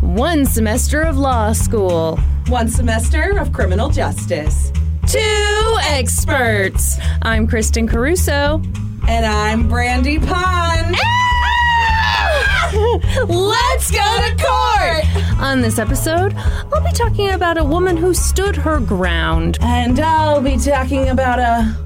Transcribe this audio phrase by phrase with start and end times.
[0.00, 2.16] One semester of law school.
[2.48, 4.70] One semester of criminal justice.
[5.06, 6.98] Two experts.
[7.22, 8.60] I'm Kristin Caruso.
[9.08, 10.96] And I'm Brandi Pond.
[13.28, 15.40] Let's go to court!
[15.40, 19.58] On this episode, I'll be talking about a woman who stood her ground.
[19.62, 21.85] And I'll be talking about a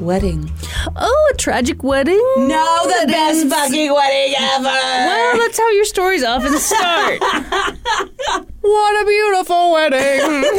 [0.00, 0.50] wedding.
[0.96, 2.20] Oh, a tragic wedding?
[2.36, 4.64] No, the best fucking wedding ever.
[4.64, 7.20] Well, that's how your stories often start.
[8.60, 10.58] what a beautiful wedding!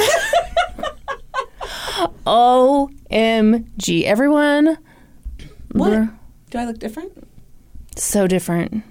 [2.26, 4.04] OMG.
[4.04, 4.78] Everyone,
[5.72, 6.10] what?
[6.50, 7.12] Do I look different?
[7.98, 8.84] so different.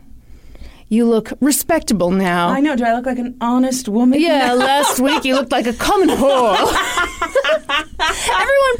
[0.92, 2.48] You look respectable now.
[2.48, 2.74] I know.
[2.74, 4.20] Do I look like an honest woman?
[4.20, 6.56] Yeah, last week you looked like a common whore.
[6.56, 6.74] Everyone,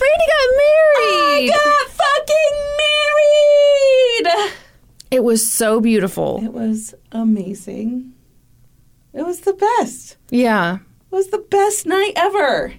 [0.01, 1.51] Brandi got married.
[1.51, 2.55] I got fucking
[4.35, 4.53] married.
[5.13, 6.41] It was so beautiful.
[6.43, 8.13] It was amazing.
[9.13, 10.17] It was the best.
[10.31, 10.79] Yeah.
[11.13, 12.75] It was the best night ever.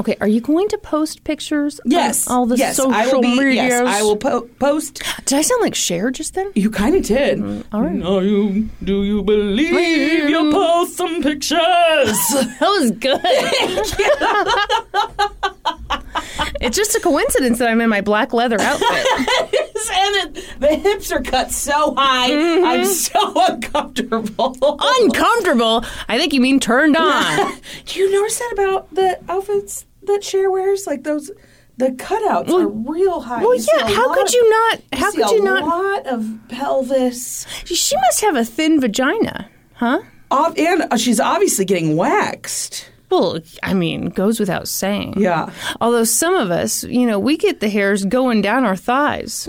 [0.00, 1.80] Okay, are you going to post pictures?
[1.84, 2.26] Yes.
[2.26, 3.54] On all the yes, social I will be, medias.
[3.56, 5.02] Yes, I will po- post.
[5.24, 6.50] Did I sound like Cher just then?
[6.54, 7.40] You kind of did.
[7.72, 7.92] all right.
[7.92, 11.58] No, you do you believe you'll post some pictures?
[12.60, 13.20] That was good.
[16.60, 19.06] it's just a coincidence that I'm in my black leather outfit.
[19.90, 22.32] and it, the hips are cut so high.
[22.32, 24.56] I'm so uncomfortable.
[24.80, 25.84] Uncomfortable.
[26.08, 27.58] I think you mean turned on.
[27.86, 30.86] do you notice that about the outfits that Cher wears?
[30.86, 31.30] Like those,
[31.76, 33.42] the cutouts are real high.
[33.42, 36.38] well, You yeah, how could of- you not- how see could you not- lot of
[36.48, 37.46] pelvis.
[37.64, 40.00] she must have a thin vagina, huh?
[40.30, 42.90] Ob- and uh, she's obviously getting waxed.
[43.10, 45.14] Well, I mean, goes without saying.
[45.18, 45.52] Yeah.
[45.80, 49.48] Although some of us, you know, we get the hairs going down our thighs.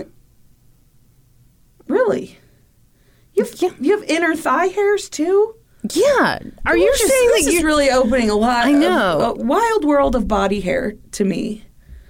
[1.88, 2.38] Really?
[3.34, 5.54] You have, you have inner thigh hairs too?
[5.92, 6.38] Yeah.
[6.64, 8.66] Are you is- saying this that is you really opening a lot?
[8.66, 9.20] I know.
[9.20, 11.64] of, a wild world of body hair to me.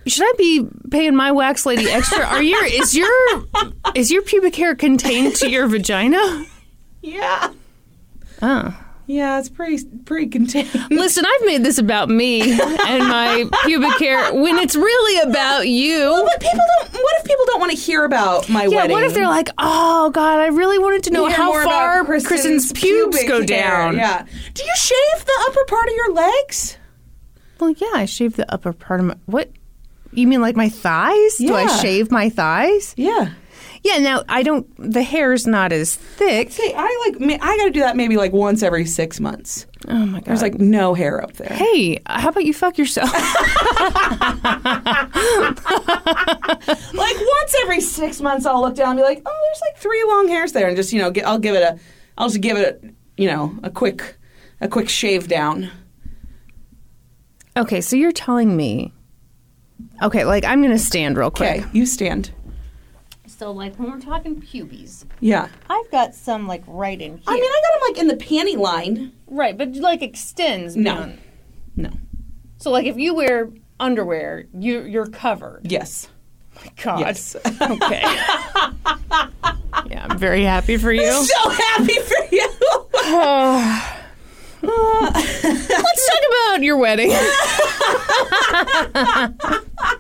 [0.07, 2.25] should I be paying my wax lady extra?
[2.25, 3.09] Are your is your
[3.95, 6.45] is your pubic hair contained to your vagina?
[7.03, 7.53] Yeah.
[8.43, 8.77] Oh.
[9.09, 10.69] Yeah, it's pretty pretty contained.
[10.91, 16.23] Listen, I've made this about me and my pubic hair when it's really about you.
[16.29, 16.93] But people don't.
[16.93, 18.91] What if people don't want to hear about my Yeah, wedding?
[18.93, 21.71] what if they're like, oh God, I really wanted to know Hear how more about
[21.73, 23.47] far Kristin's, pubes pubic go hair.
[23.47, 23.97] down.
[23.97, 24.27] Yeah.
[24.55, 26.77] Do you shave the upper part of your legs?
[27.61, 29.17] Well, yeah, I shave the upper part of my.
[29.27, 29.51] What?
[30.13, 31.41] You mean like my thighs?
[31.41, 31.49] Yeah.
[31.49, 32.93] Do I shave my thighs?
[32.97, 33.31] Yeah.
[33.83, 33.99] Yeah.
[33.99, 34.67] Now I don't.
[34.79, 36.51] The hair's not as thick.
[36.51, 37.41] See, I like.
[37.43, 39.67] I got to do that maybe like once every six months.
[39.89, 40.25] Oh my God.
[40.25, 41.55] There's like no hair up there.
[41.55, 43.11] Hey, how about you fuck yourself?
[46.97, 50.05] Like once every six months, I'll look down and be like, oh, there's like three
[50.09, 51.79] long hairs there, and just you know, get, I'll give it a,
[52.19, 54.17] I'll just give it a, you know, a quick,
[54.61, 55.71] a quick shave down.
[57.57, 58.93] okay, so you're telling me.
[60.03, 61.61] Okay, like I'm gonna stand real quick.
[61.61, 62.33] Okay, you stand.
[63.39, 65.49] So, like when we're talking pubes, Yeah.
[65.69, 67.23] I've got some like right in here.
[67.27, 69.13] I mean, I got them like in the panty line.
[69.27, 70.75] right, but like extends.
[70.75, 70.95] No.
[70.95, 71.19] beyond-
[71.77, 71.91] No.
[72.57, 75.71] So, like if you wear underwear, you you're covered.
[75.71, 76.09] Yes.
[76.57, 77.01] My god.
[77.01, 77.37] Yes.
[77.61, 78.01] Okay.
[79.91, 81.13] yeah, I'm very happy for you.
[81.13, 82.49] so happy for you.
[85.43, 87.13] Let's talk about your wedding.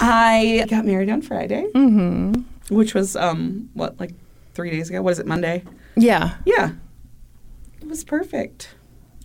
[0.00, 2.42] I got married on Friday, mm-hmm.
[2.74, 4.12] which was um what like
[4.54, 5.02] three days ago.
[5.02, 5.26] What is it?
[5.26, 5.64] Monday.
[5.96, 6.36] yeah.
[6.44, 6.72] Yeah.
[7.80, 8.74] It was perfect.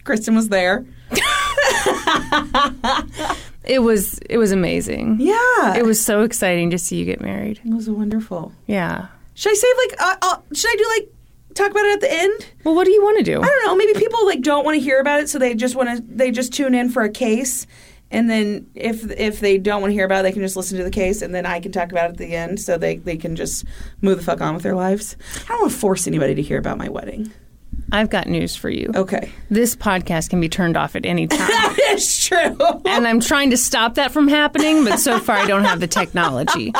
[0.03, 0.85] Kristin was there.
[3.63, 5.17] It was it was amazing.
[5.19, 5.75] Yeah.
[5.75, 7.61] It was so exciting to see you get married.
[7.63, 8.53] It was wonderful.
[8.65, 9.07] Yeah.
[9.35, 10.01] Should I save like?
[10.01, 11.13] Uh, uh, should I do like
[11.53, 12.45] talk about it at the end?
[12.63, 13.41] Well, what do you want to do?
[13.41, 13.75] I don't know.
[13.75, 16.03] Maybe people like don't want to hear about it, so they just want to.
[16.03, 17.67] They just tune in for a case,
[18.11, 20.77] and then if if they don't want to hear about it, they can just listen
[20.77, 22.97] to the case, and then I can talk about it at the end, so they
[22.97, 23.65] they can just
[24.01, 25.15] move the fuck on with their lives.
[25.45, 27.31] I don't want to force anybody to hear about my wedding.
[27.93, 28.91] I've got news for you.
[28.95, 31.39] Okay, This podcast can be turned off at any time.
[31.47, 32.57] that is true.
[32.85, 35.87] and I'm trying to stop that from happening, but so far I don't have the
[35.87, 36.73] technology.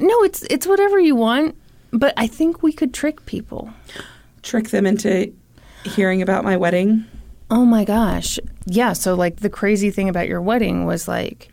[0.00, 1.56] No, it's it's whatever you want,
[1.92, 3.70] but I think we could trick people.
[4.42, 5.32] Trick them into
[5.84, 7.04] hearing about my wedding.
[7.50, 8.38] Oh my gosh.
[8.66, 8.92] Yeah.
[8.92, 11.48] So, like, the crazy thing about your wedding was like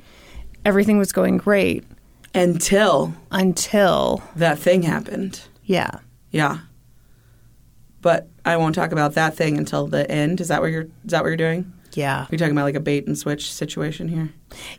[0.65, 1.83] everything was going great
[2.33, 5.41] Until until, that thing happened.
[5.63, 5.99] yeah.
[6.31, 6.59] Yeah.
[8.01, 10.41] But I won't talk about that thing until the end.
[10.41, 11.71] Is that what you're is that what you're doing?
[11.93, 12.23] Yeah.
[12.23, 14.29] Are talking about like a bait and switch situation here?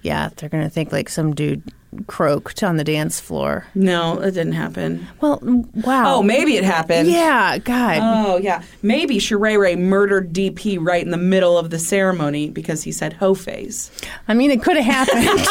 [0.03, 0.29] Yeah.
[0.37, 1.63] They're going to think like some dude
[2.07, 3.67] croaked on the dance floor.
[3.75, 5.07] No, it didn't happen.
[5.21, 6.17] Well, wow.
[6.17, 7.09] Oh, maybe it happened.
[7.11, 7.59] Yeah.
[7.59, 7.99] God.
[8.03, 8.63] Oh, yeah.
[8.83, 13.35] Maybe Sherere murdered DP right in the middle of the ceremony because he said ho
[13.35, 13.91] phase.
[14.29, 15.47] I mean, it could have happened.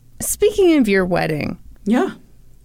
[0.20, 2.10] Speaking of your wedding, Yeah.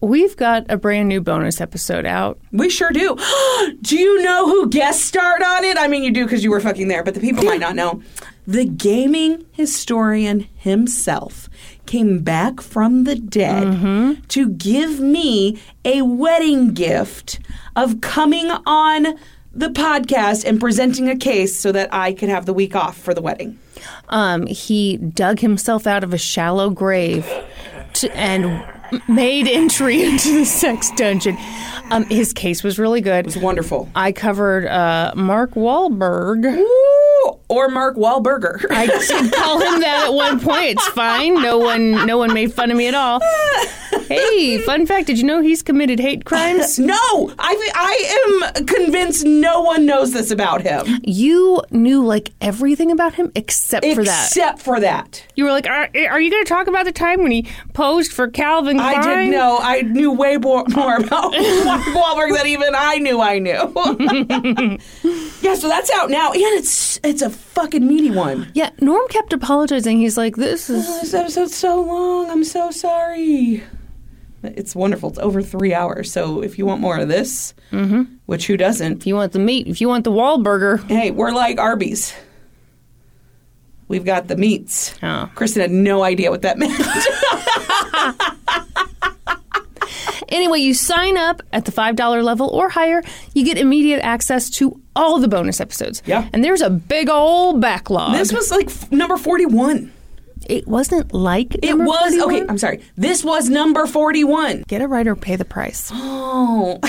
[0.02, 2.40] we've got a brand new bonus episode out.
[2.52, 3.16] We sure do.
[3.82, 5.78] do you know who guest starred on it?
[5.78, 8.02] I mean, you do because you were fucking there, but the people might not know.
[8.47, 11.50] The gaming historian himself
[11.86, 17.39] came back from the dead to give me a wedding gift
[17.75, 19.18] of coming on
[19.51, 23.13] the podcast and presenting a case so that I could have the week off for
[23.13, 23.57] the wedding.
[24.09, 27.25] Um, he dug himself out of a shallow grave
[27.94, 28.63] to, and
[29.07, 31.38] made entry into the sex dungeon.
[31.91, 33.27] Um, his case was really good.
[33.27, 33.89] It's wonderful.
[33.95, 36.45] I covered uh, Mark Wahlberg.
[36.45, 38.65] Ooh, or Mark Wahlberger.
[38.69, 40.71] I did call him that at one point.
[40.71, 41.36] It's fine.
[41.36, 43.19] No one, no one made fun of me at all.
[44.07, 46.77] Hey, fun fact: Did you know he's committed hate crimes?
[46.80, 46.95] no,
[47.39, 53.15] I I am convinced no one knows this about him You knew like everything about
[53.15, 54.27] him except for that.
[54.27, 55.25] except for that.
[55.36, 58.12] You were like, "Are, are you going to talk about the time when he posed
[58.12, 59.57] for Calvin Klein?" I didn't know.
[59.62, 64.77] I knew way more, more about Mark Wahlberg than even I knew I knew.
[65.41, 68.52] yeah, so that's out now, and it's it's a fucking meaty one.
[68.54, 70.00] Yeah, Norm kept apologizing.
[70.00, 72.30] He's like, "This oh, is This episode's so long.
[72.30, 73.64] I'm so sorry.
[74.44, 75.10] It's wonderful.
[75.10, 76.12] It's over three hours.
[76.12, 78.04] So if you want more of this, mm-hmm.
[78.28, 79.02] which who doesn't?
[79.02, 82.14] if you want the meat, if you want the Wahlburger." Hey, we're like Arby's.
[83.88, 84.96] We've got the meats.
[85.04, 85.30] Oh.
[85.36, 86.74] Kristin had no idea what that meant.
[90.30, 93.02] Anyway, you sign up at the $5 level or higher,
[93.34, 96.01] you get immediate access to all the bonus episodes.
[96.06, 96.27] Yeah.
[96.33, 98.13] And there's a big old backlog.
[98.13, 99.92] this was like f- number 41.
[100.47, 102.24] it wasn't like It was, 41.
[102.44, 102.81] okay, I'm sorry.
[102.95, 104.63] This was number 41.
[104.68, 105.92] Get it right or pay the price.
[106.47, 106.80] Oh,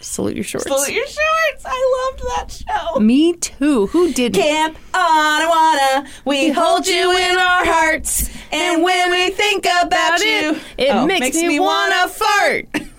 [0.00, 0.66] Salute your shorts.
[0.66, 1.64] salute your shorts.
[1.64, 2.52] I loved that
[2.94, 3.00] show.
[3.00, 3.86] Me too.
[3.86, 4.40] Who didn't?
[4.40, 10.90] Camp Anawanna, we hold you in our hearts, and when we think about you, it
[10.90, 12.68] oh, makes, me, wanna fart.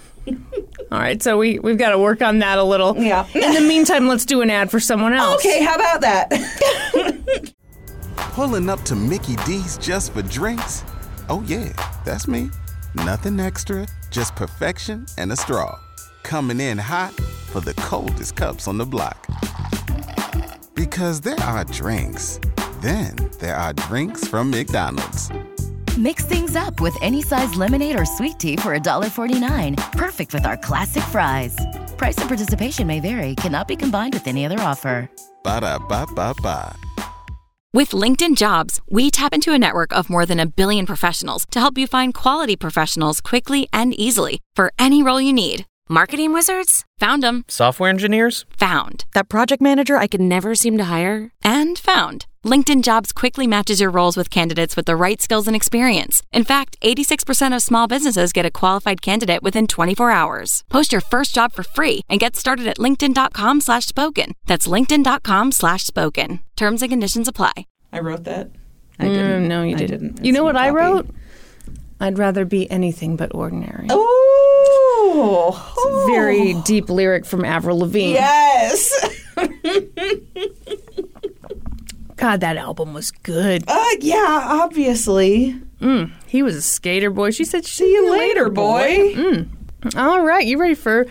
[0.91, 2.95] All right, so we we've got to work on that a little.
[2.97, 3.27] Yeah.
[3.33, 5.43] In the meantime, let's do an ad for someone else.
[5.43, 7.53] Okay, how about that?
[8.17, 10.83] Pulling up to Mickey D's just for drinks?
[11.29, 11.71] Oh, yeah,
[12.05, 12.49] that's me.
[12.93, 15.79] Nothing extra, just perfection and a straw.
[16.23, 19.25] Coming in hot for the coldest cups on the block.
[20.75, 22.39] Because there are drinks,
[22.81, 25.31] then there are drinks from McDonald's.
[25.97, 29.91] Mix things up with any size lemonade or sweet tea for $1.49.
[29.93, 31.55] Perfect with our classic fries.
[31.95, 35.09] Price and participation may vary, cannot be combined with any other offer.
[35.43, 36.75] Ba da ba ba ba.
[37.73, 41.59] With LinkedIn Jobs, we tap into a network of more than a billion professionals to
[41.61, 45.65] help you find quality professionals quickly and easily for any role you need.
[45.87, 46.83] Marketing wizards?
[46.99, 47.45] Found them.
[47.47, 48.45] Software engineers?
[48.57, 49.05] Found.
[49.13, 51.31] That project manager I could never seem to hire?
[51.43, 52.25] And found.
[52.45, 56.21] LinkedIn Jobs quickly matches your roles with candidates with the right skills and experience.
[56.31, 60.63] In fact, 86% of small businesses get a qualified candidate within 24 hours.
[60.69, 64.33] Post your first job for free and get started at linkedin.com slash spoken.
[64.45, 66.39] That's linkedin.com slash spoken.
[66.55, 67.65] Terms and conditions apply.
[67.91, 68.51] I wrote that.
[68.99, 69.47] I Mm, didn't.
[69.47, 69.99] no, you I didn't.
[70.15, 70.25] didn't.
[70.25, 71.09] You know what in I wrote?
[71.99, 73.87] I'd rather be anything but ordinary.
[73.89, 78.13] Oh, It's a very deep lyric from Avril Lavigne.
[78.13, 78.91] yes.
[82.17, 83.63] God, that album was good.
[83.67, 85.59] Uh, yeah, obviously.
[86.27, 87.29] He was a skater boy.
[87.31, 89.45] She said, "See you later, boy."
[89.95, 91.05] All right, you ready for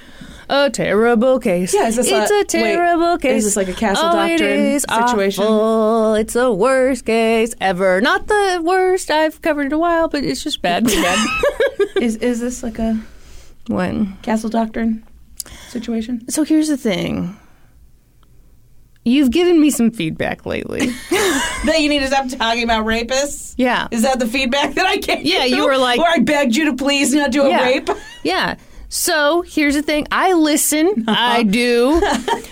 [0.49, 1.73] a terrible case?
[1.73, 3.39] Yeah, is this it's a- a, wait, terrible case.
[3.39, 5.45] is this like a Castle oh, it Doctrine is situation?
[5.45, 6.15] awful.
[6.15, 8.01] It's the worst case ever.
[8.01, 10.85] Not the worst I've covered in a while, but it's just bad.
[10.87, 11.29] bad.
[12.03, 13.01] Is is this like a
[13.69, 14.17] when?
[14.23, 15.05] Castle Doctrine
[15.69, 16.29] situation?
[16.29, 17.37] So here's the thing.
[19.05, 20.87] You've given me some feedback lately.
[21.11, 23.55] that you need to stop talking about rapists.
[23.59, 23.89] Yeah.
[23.91, 25.25] Is that the feedback that I gave?
[25.25, 27.63] Yeah, you were like- where I begged you to please not do a yeah.
[27.65, 27.91] rape.
[28.23, 28.57] Yeah.
[28.89, 30.07] So here's the thing.
[30.11, 31.05] I listen.
[31.07, 31.15] Uh-huh.
[31.19, 32.01] I do.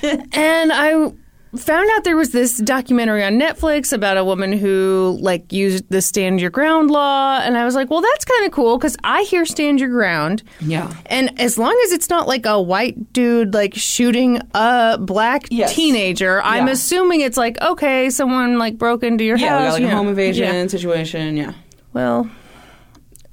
[0.32, 1.12] and I
[1.56, 6.00] found out there was this documentary on Netflix about a woman who like used the
[6.00, 9.22] stand your ground law and I was like, "Well, that's kind of cool cuz I
[9.24, 10.90] hear stand your ground." Yeah.
[11.06, 15.74] And as long as it's not like a white dude like shooting a black Yes.
[15.74, 19.80] teenager, I'm assuming it's like, okay, someone like broke into your Yeah, house, got like
[19.82, 19.96] you a know.
[19.98, 20.66] home invasion Yeah.
[20.68, 21.36] situation.
[21.36, 21.52] Yeah.
[21.92, 22.30] Well,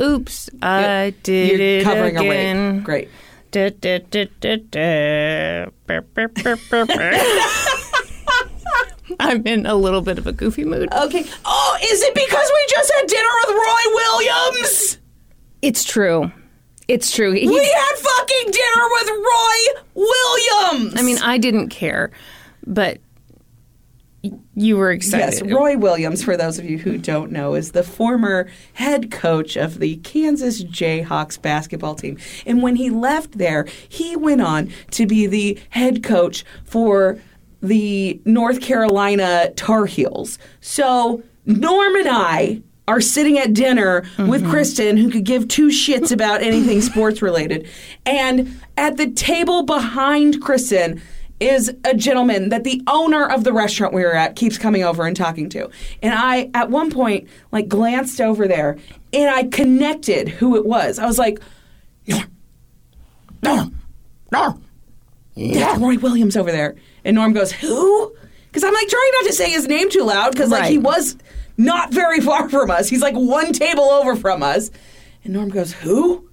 [0.02, 2.58] oops, I did You're it covering again.
[2.58, 2.84] a rape.
[2.84, 3.10] Great.
[9.20, 10.90] I'm in a little bit of a goofy mood.
[10.94, 11.26] Okay.
[11.46, 14.98] Oh, is it because we just had dinner with Roy Williams?
[15.62, 16.32] It's true.
[16.88, 17.32] It's true.
[17.34, 20.94] He- We had fucking dinner with Roy Williams.
[20.98, 22.12] I mean, I didn't care,
[22.66, 23.00] but
[24.54, 25.34] you were excited.
[25.34, 29.56] Yes, Roy Williams, for those of you who don't know, is the former head coach
[29.56, 32.18] of the Kansas Jayhawks basketball team.
[32.46, 37.18] And when he left there, he went on to be the head coach for
[37.62, 40.40] the North Carolina Tar Heels.
[40.62, 44.52] So Norm and I are sitting at dinner with mm-hmm.
[44.52, 47.68] Kristin, who could give two shits about anything sports related.
[48.06, 51.02] And at the table behind Kristin,
[51.40, 55.06] is a gentleman that the owner of the restaurant we were at keeps coming over
[55.06, 55.70] and talking to.
[56.02, 58.78] And I, at one point, like glanced over there
[59.14, 61.00] and I connected who it was.
[61.00, 61.40] I was like,
[62.08, 62.28] Norm,
[63.42, 63.74] Norm,
[64.32, 64.64] Norm,
[65.36, 66.76] that's Roy Williams over there.
[67.10, 68.16] And Norm goes, who?
[68.46, 71.18] Because I'm like trying not to say his name too loud because like he was
[71.58, 72.88] not very far from us.
[72.88, 74.70] He's like one table over from us.
[75.24, 76.30] And Norm goes, who?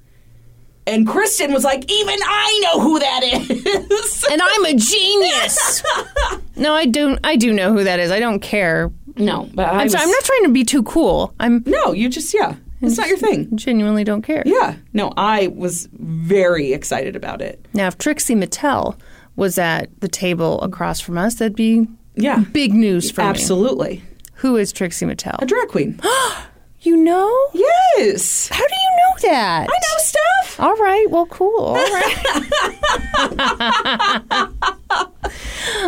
[0.87, 4.26] And Kristin was like, even I know who that is.
[4.30, 5.83] and I'm a genius.
[6.56, 7.18] no, I don't.
[7.25, 8.11] I do know who that is.
[8.11, 8.92] I don't care.
[9.16, 11.33] no, but I I'm, sorry, I'm not trying to be too cool.
[11.40, 12.54] I'm No, you just yeah.
[12.83, 13.56] It's not your thing.
[13.56, 14.42] genuinely don't care.
[14.45, 14.75] Yeah.
[14.92, 17.64] No, I was very excited about it.
[17.73, 18.99] Now, if Trixie Mattel
[19.36, 22.40] was at the table across from us, that'd be Yeah.
[22.52, 23.26] big news for me.
[23.28, 24.02] Absolutely.
[24.36, 25.40] Who is Trixie Mattel?
[25.40, 26.00] A drag queen.
[26.82, 27.48] You know?
[27.52, 28.48] yes.
[28.48, 29.62] How do you know that?
[29.68, 30.60] I know stuff.
[30.60, 31.06] All right.
[31.10, 31.58] Well, cool.
[31.58, 32.16] All right.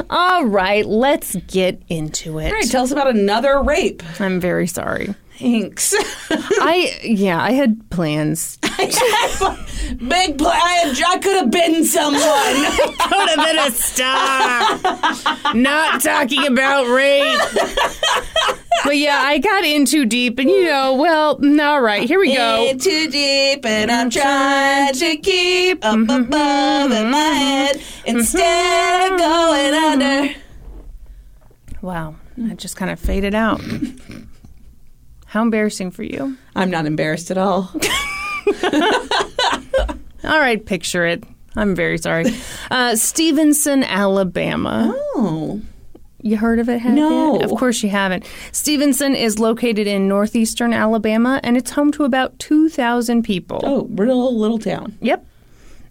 [0.10, 0.84] All right.
[0.86, 2.46] Let's get into it.
[2.46, 4.02] All right, tell us about another rape.
[4.20, 5.14] I'm very sorry.
[5.38, 5.94] Thanks.
[6.30, 8.56] I yeah, I had plans.
[8.58, 10.96] Big plan.
[11.06, 12.20] I could have been someone.
[12.98, 15.54] Could have been a star.
[15.54, 17.38] Not talking about rape.
[18.84, 22.18] But yeah, I got in too deep, and you know, well, mm, all right, here
[22.18, 22.66] we go.
[22.68, 26.10] In too deep, and I'm trying to keep up mm-hmm.
[26.10, 28.16] above in my head mm-hmm.
[28.16, 30.34] instead of going under.
[31.80, 33.60] Wow, that just kind of faded out.
[35.28, 36.36] How embarrassing for you.
[36.56, 37.70] I'm not embarrassed at all.
[40.24, 41.24] All right, picture it.
[41.56, 42.26] I'm very sorry.
[42.70, 44.92] Uh, Stevenson, Alabama.
[45.14, 45.60] Oh.
[46.20, 46.78] You heard of it?
[46.80, 47.34] have No.
[47.36, 47.40] you?
[47.40, 48.24] Of course you haven't.
[48.52, 53.60] Stevenson is located in northeastern Alabama, and it's home to about 2,000 people.
[53.62, 54.96] Oh, little little town.
[55.00, 55.24] Yep.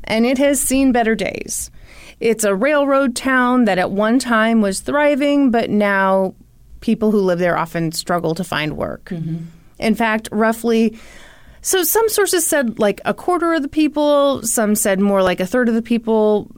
[0.04, 1.72] And it has seen better days.
[2.20, 6.34] It's a railroad town that at one time was thriving, but now
[6.82, 9.12] people who live there often struggle to find work.
[9.80, 10.98] In fact, roughly,
[11.62, 15.46] so some sources said like a quarter of the people, some said more like a
[15.46, 16.50] third of the people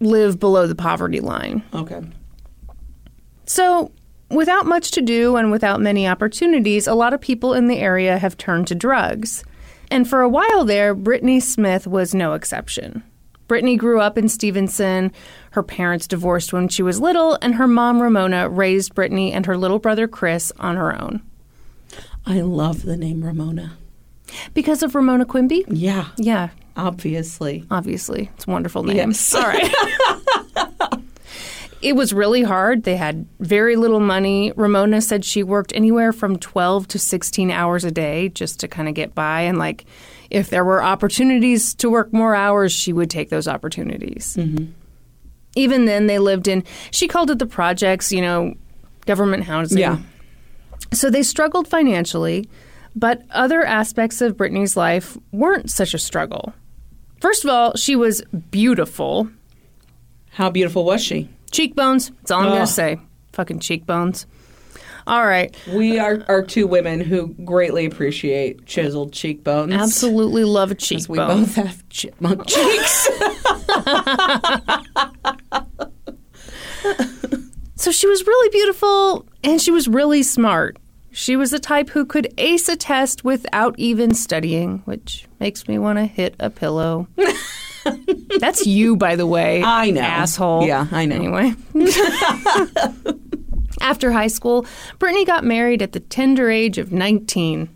[0.00, 1.62] live below the poverty line.
[1.74, 2.02] Okay.
[3.46, 3.92] So,
[4.30, 8.18] without much to do and without many opportunities, a lot of people in the area
[8.18, 9.44] have turned to drugs.
[9.90, 13.02] And for a while there, Brittany Smith was no exception.
[13.52, 15.12] Brittany grew up in Stevenson.
[15.50, 19.58] Her parents divorced when she was little, and her mom, Ramona, raised Brittany and her
[19.58, 21.20] little brother, Chris, on her own.
[22.24, 23.74] I love the name Ramona.
[24.54, 25.66] Because of Ramona Quimby?
[25.68, 27.66] Yeah, Yeah, obviously.
[27.70, 28.30] obviously.
[28.36, 28.96] It's a wonderful name.
[29.10, 29.34] Yes.
[29.34, 29.70] All right.
[31.82, 32.84] it was really hard.
[32.84, 34.54] They had very little money.
[34.56, 38.88] Ramona said she worked anywhere from 12 to 16 hours a day just to kind
[38.88, 39.42] of get by.
[39.42, 39.84] And, like,
[40.32, 44.34] if there were opportunities to work more hours, she would take those opportunities.
[44.36, 44.72] Mm-hmm.
[45.54, 48.54] Even then, they lived in, she called it the projects, you know,
[49.04, 49.78] government housing.
[49.78, 49.98] Yeah.
[50.92, 52.48] So they struggled financially,
[52.96, 56.54] but other aspects of Brittany's life weren't such a struggle.
[57.20, 59.28] First of all, she was beautiful.
[60.30, 61.28] How beautiful was she?
[61.50, 62.98] Cheekbones, that's all I'm going to say.
[63.34, 64.26] Fucking cheekbones.
[65.06, 65.54] All right.
[65.72, 69.72] We are, are two women who greatly appreciate chiseled cheekbones.
[69.74, 71.16] Absolutely love a 'Cause cheekbone.
[71.28, 73.08] We both have chipmunk cheeks.
[77.76, 80.76] So she was really beautiful and she was really smart.
[81.10, 85.78] She was the type who could ace a test without even studying, which makes me
[85.78, 87.08] want to hit a pillow.
[88.38, 89.62] That's you, by the way.
[89.64, 90.00] I know.
[90.00, 90.64] Asshole.
[90.66, 91.16] Yeah, I know.
[91.16, 91.54] Anyway.
[93.80, 94.66] After high school,
[94.98, 97.68] Brittany got married at the tender age of 19.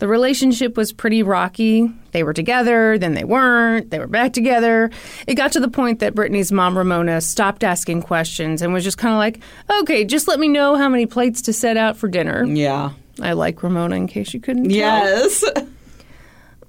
[0.00, 1.88] The relationship was pretty rocky.
[2.10, 4.90] They were together, then they weren't, they were back together.
[5.26, 8.98] It got to the point that Brittany's mom, Ramona, stopped asking questions and was just
[8.98, 9.40] kind of like,
[9.80, 12.44] okay, just let me know how many plates to set out for dinner.
[12.44, 12.90] Yeah.
[13.22, 14.72] I like Ramona in case you couldn't tell.
[14.72, 15.44] Yes.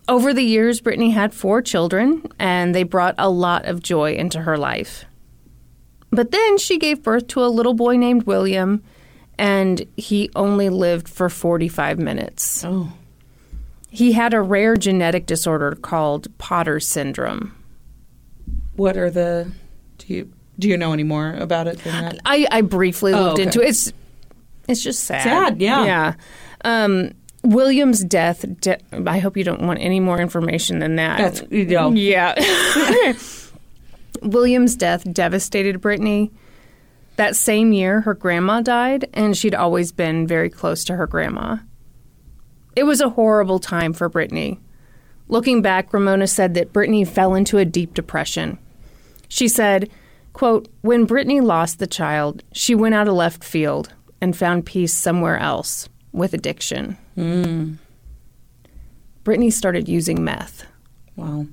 [0.07, 4.39] Over the years, Brittany had four children, and they brought a lot of joy into
[4.41, 5.05] her life.
[6.15, 8.81] But then she gave birth to a little boy named William,
[9.37, 12.63] and he only lived for 45 minutes.
[12.65, 12.93] Oh.
[13.89, 17.53] He had a rare genetic disorder called Potter syndrome.
[18.75, 19.51] What are the?
[19.99, 22.19] Do you do you know any more about it than that?
[22.25, 23.43] I, I briefly Oh, looked okay.
[23.43, 23.69] into it.
[23.69, 23.93] It's
[24.67, 25.21] it's just sad.
[25.23, 25.85] Sad, yeah.
[25.85, 26.13] Yeah.
[26.65, 27.11] Um,
[27.43, 28.43] William's death.
[28.59, 31.17] De- I hope you don't want any more information than that.
[31.17, 31.91] That's you know.
[31.91, 32.33] Yeah.
[34.25, 36.31] William's death devastated Brittany.
[37.15, 41.57] That same year, her grandma died, and she'd always been very close to her grandma.
[42.75, 44.59] It was a horrible time for Brittany.
[45.27, 48.57] Looking back, Ramona said that Brittany fell into a deep depression.
[49.27, 49.89] She said,
[50.33, 54.93] quote, When Brittany lost the child, she went out of left field and found peace
[54.93, 56.97] somewhere else with addiction.
[57.15, 57.73] Hmm.
[59.23, 60.65] Brittany started using meth.
[61.15, 61.47] Wow.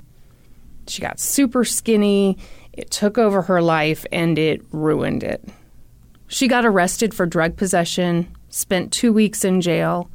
[0.87, 2.37] She got super skinny.
[2.73, 5.47] It took over her life and it ruined it.
[6.26, 10.11] She got arrested for drug possession, spent two weeks in jail,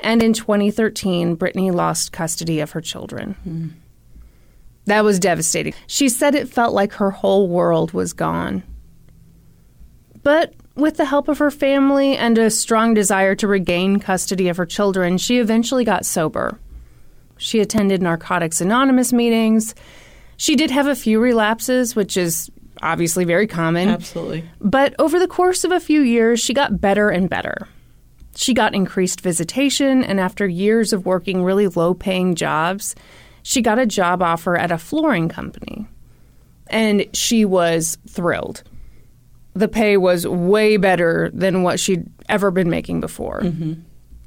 [0.00, 3.80] and in 2013, Brittany lost custody of her children.
[4.86, 5.74] That was devastating.
[5.86, 8.64] She said it felt like her whole world was gone.
[10.24, 14.56] But with the help of her family and a strong desire to regain custody of
[14.56, 16.58] her children, she eventually got sober.
[17.36, 19.74] She attended Narcotics Anonymous meetings.
[20.42, 22.50] She did have a few relapses, which is
[22.82, 23.88] obviously very common.
[23.88, 24.42] Absolutely.
[24.60, 27.68] But over the course of a few years, she got better and better.
[28.34, 32.96] She got increased visitation, and after years of working really low paying jobs,
[33.44, 35.86] she got a job offer at a flooring company.
[36.66, 38.64] And she was thrilled.
[39.54, 43.42] The pay was way better than what she'd ever been making before.
[43.42, 43.74] Mm-hmm.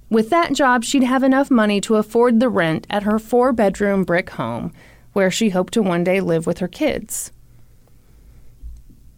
[0.09, 4.05] With that job, she'd have enough money to afford the rent at her four bedroom
[4.05, 4.71] brick home
[5.15, 7.31] where she hoped to one day live with her kids.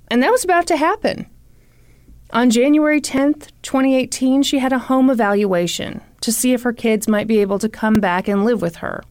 [0.10, 1.26] And that was about to happen.
[2.30, 7.26] On January 10th, 2018, she had a home evaluation to see if her kids might
[7.26, 9.04] be able to come back and live with her.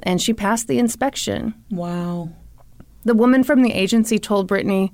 [0.00, 1.54] And she passed the inspection.
[1.72, 2.28] Wow.
[3.04, 4.92] The woman from the agency told Brittany,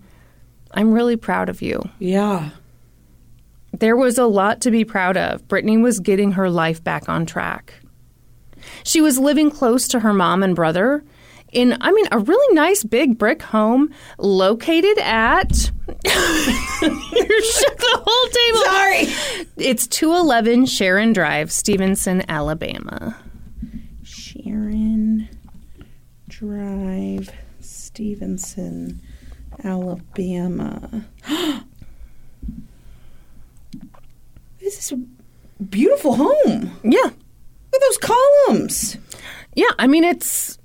[0.72, 1.82] I'm really proud of you.
[1.98, 2.50] Yeah.
[3.78, 5.46] There was a lot to be proud of.
[5.46, 7.74] Brittany was getting her life back on track.
[8.84, 11.04] She was living close to her mom and brother
[11.52, 15.50] in, I mean, a really nice big brick home located at.
[16.04, 16.12] you
[17.42, 18.64] shook the whole table.
[18.64, 19.06] Sorry.
[19.58, 23.16] It's 211 Sharon Drive, Stevenson, Alabama.
[24.02, 25.28] Sharon
[26.28, 29.02] Drive, Stevenson,
[29.62, 31.04] Alabama.
[34.58, 34.96] this is a
[35.62, 36.72] beautiful home.
[36.82, 37.10] Yeah.
[37.72, 38.96] Look at those columns.
[39.54, 40.58] Yeah, I mean it's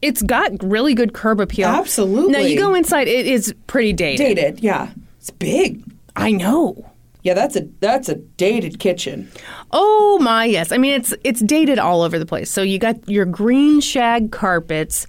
[0.00, 1.68] it's got really good curb appeal.
[1.68, 2.32] Absolutely.
[2.32, 4.36] Now you go inside, it is pretty dated.
[4.36, 4.90] Dated, yeah.
[5.18, 5.82] It's big.
[6.16, 6.90] I know.
[7.22, 9.30] Yeah, that's a that's a dated kitchen.
[9.70, 10.72] Oh my yes.
[10.72, 12.50] I mean it's it's dated all over the place.
[12.50, 15.06] So you got your green shag carpets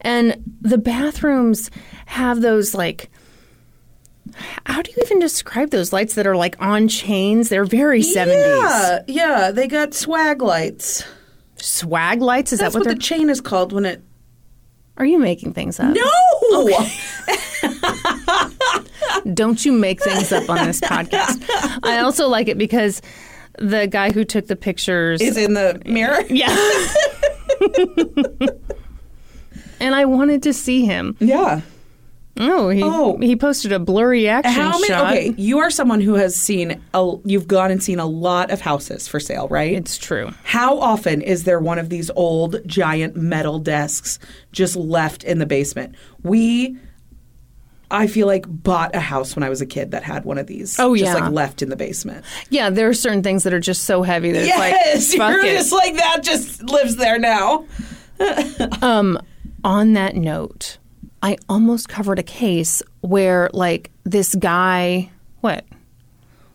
[0.00, 1.70] and the bathrooms
[2.06, 3.09] have those like
[4.66, 7.48] how do you even describe those lights that are like on chains?
[7.48, 8.28] They're very 70s.
[8.28, 9.50] Yeah, yeah.
[9.50, 11.04] They got swag lights.
[11.56, 12.52] Swag lights?
[12.52, 14.02] Is That's that what, what the chain is called when it.
[14.96, 15.94] Are you making things up?
[15.94, 16.78] No.
[19.34, 21.42] Don't you make things up on this podcast.
[21.82, 23.00] I also like it because
[23.58, 26.22] the guy who took the pictures Is in the mirror.
[26.28, 26.48] Yeah.
[29.80, 31.16] and I wanted to see him.
[31.18, 31.62] Yeah.
[32.42, 33.18] Oh, he Oh.
[33.18, 34.86] he posted a blurry action How many?
[34.88, 35.12] shot.
[35.12, 36.80] Okay, you are someone who has seen.
[36.94, 39.74] A, you've gone and seen a lot of houses for sale, right?
[39.74, 40.30] It's true.
[40.44, 44.18] How often is there one of these old giant metal desks
[44.52, 45.94] just left in the basement?
[46.22, 46.76] We,
[47.90, 50.46] I feel like, bought a house when I was a kid that had one of
[50.46, 50.78] these.
[50.80, 51.22] Oh, just yeah.
[51.24, 52.24] like left in the basement.
[52.48, 55.36] Yeah, there are certain things that are just so heavy that yes, it's like fuck
[55.44, 55.58] you're it.
[55.58, 56.22] just like that.
[56.22, 57.66] Just lives there now.
[58.82, 59.18] um,
[59.64, 60.78] On that note,
[61.22, 65.64] I almost covered a case where like this guy what?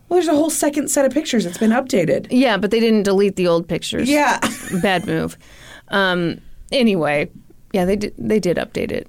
[0.07, 1.45] Well, there's a whole second set of pictures.
[1.45, 2.27] It's been updated.
[2.29, 4.07] Yeah, but they didn't delete the old pictures.
[4.09, 4.39] Yeah.
[4.81, 5.37] Bad move.
[5.89, 6.39] Um,
[6.71, 7.29] anyway,
[7.73, 8.13] Yeah, they did.
[8.17, 9.07] They did update it.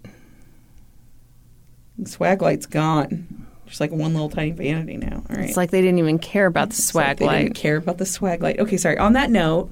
[2.04, 3.46] Swag light's gone.
[3.66, 5.24] Just like one little tiny vanity now.
[5.28, 5.48] All right.
[5.48, 7.42] It's like they didn't even care about the It's like swag they light.
[7.42, 8.58] didn't care about the swag light.
[8.60, 8.96] Okay, sorry.
[8.98, 9.70] On that note,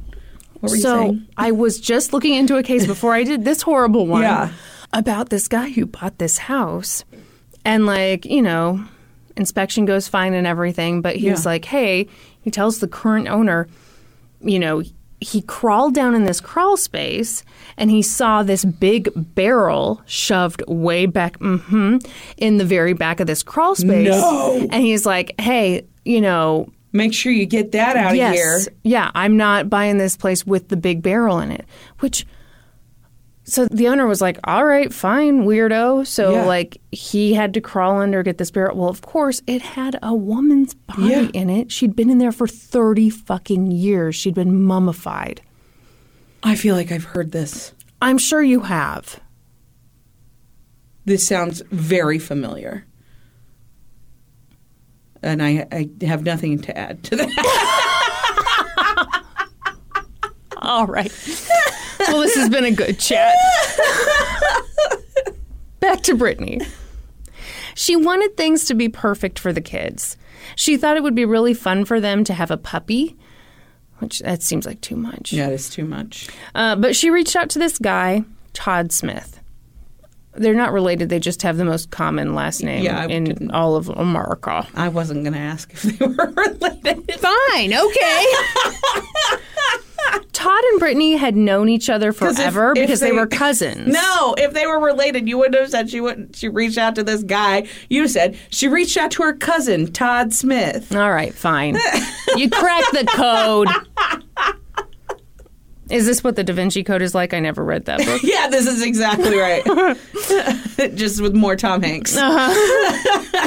[0.60, 1.26] what were you so saying?
[1.36, 4.50] I was just looking into a case before I did this horrible one Yeah.
[4.98, 7.04] About this guy who bought this house,
[7.64, 8.82] and like you know,
[9.36, 11.50] inspection goes fine and everything, but he was Yeah.
[11.50, 12.08] like, hey,
[12.40, 13.68] he tells the current owner,
[14.40, 14.82] you know.
[15.20, 17.44] He crawled down in this crawl space
[17.78, 21.96] and he saw this big barrel shoved way back hmm
[22.36, 24.08] in the very back of this crawl space.
[24.08, 24.58] No.
[24.70, 28.32] And he's like, hey, you know, Make sure you get that out yes,
[28.66, 28.74] of here.
[28.82, 31.64] Yeah, I'm not buying this place with the big barrel in it.
[32.00, 32.26] Which,
[33.44, 36.06] so the owner was like, all right, fine, weirdo.
[36.06, 36.44] So, Yeah.
[36.46, 38.74] like, he had to crawl under, get the spirit.
[38.76, 41.28] Well, of course, it had a woman's body Yeah.
[41.34, 41.70] in it.
[41.70, 44.14] She'd been in there for 30 fucking years.
[44.16, 45.42] She'd been mummified.
[46.42, 47.72] I feel like I've heard this.
[48.02, 49.20] I'm sure you have.
[51.04, 52.86] This sounds very familiar.
[55.22, 57.30] And I, I have nothing to add to that.
[60.58, 61.12] All right.
[62.08, 63.34] well, this has been a good chat.
[65.80, 66.60] Back to Brittany.
[67.74, 70.16] She wanted things to be perfect for the kids.
[70.56, 73.16] She thought it would be really fun for them to have a puppy,
[73.98, 75.32] which that seems like too much.
[75.32, 76.28] yeah, it's too much.
[76.54, 79.40] Uh, but she reached out to this guy, Todd Smith.
[80.36, 83.76] They're not related, they just have the most common last name Yeah, in didn't- all
[83.76, 84.66] of America.
[84.74, 87.14] I wasn't going to ask if they were related.
[87.20, 88.24] Fine, okay.
[90.32, 93.26] Todd and Brittany had known each other 'Cause if- forever if because they, they- were
[93.26, 93.86] cousins.
[93.92, 96.36] No, if they were related, you wouldn't have said she wouldn't.
[96.36, 97.66] She reached out to this guy.
[97.88, 100.94] You said she reached out to her cousin Todd Smith.
[100.94, 101.76] All right, fine.
[102.36, 103.68] you cracked the code.
[105.94, 107.32] Is this what the Da Vinci Code is like?
[107.32, 108.20] I never read that book.
[108.34, 109.64] Yeah, this is exactly right.
[110.96, 112.16] Just with more Tom Hanks.
[112.16, 113.44] Uh-huh.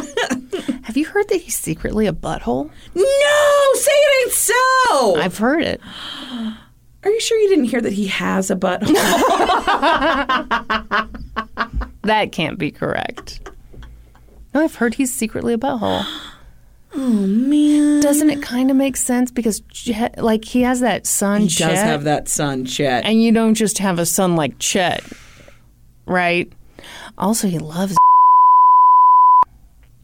[0.83, 2.71] Have you heard that he's secretly a butthole?
[2.95, 5.17] No, say it ain't so.
[5.17, 5.81] I've heard it.
[7.03, 8.93] Are you sure you didn't hear that he has a butthole?
[12.03, 13.41] That can't be correct.
[14.53, 16.05] No, I've heard he's secretly a butthole.
[16.97, 21.41] oh man, Doesn't it kind of make sense because, Chet, like, he has that son,
[21.41, 23.05] he Chet, does have that son, Chet.
[23.05, 25.03] and you don't just have a son like Chet,
[26.05, 26.51] right?
[27.17, 27.95] Also, he loves.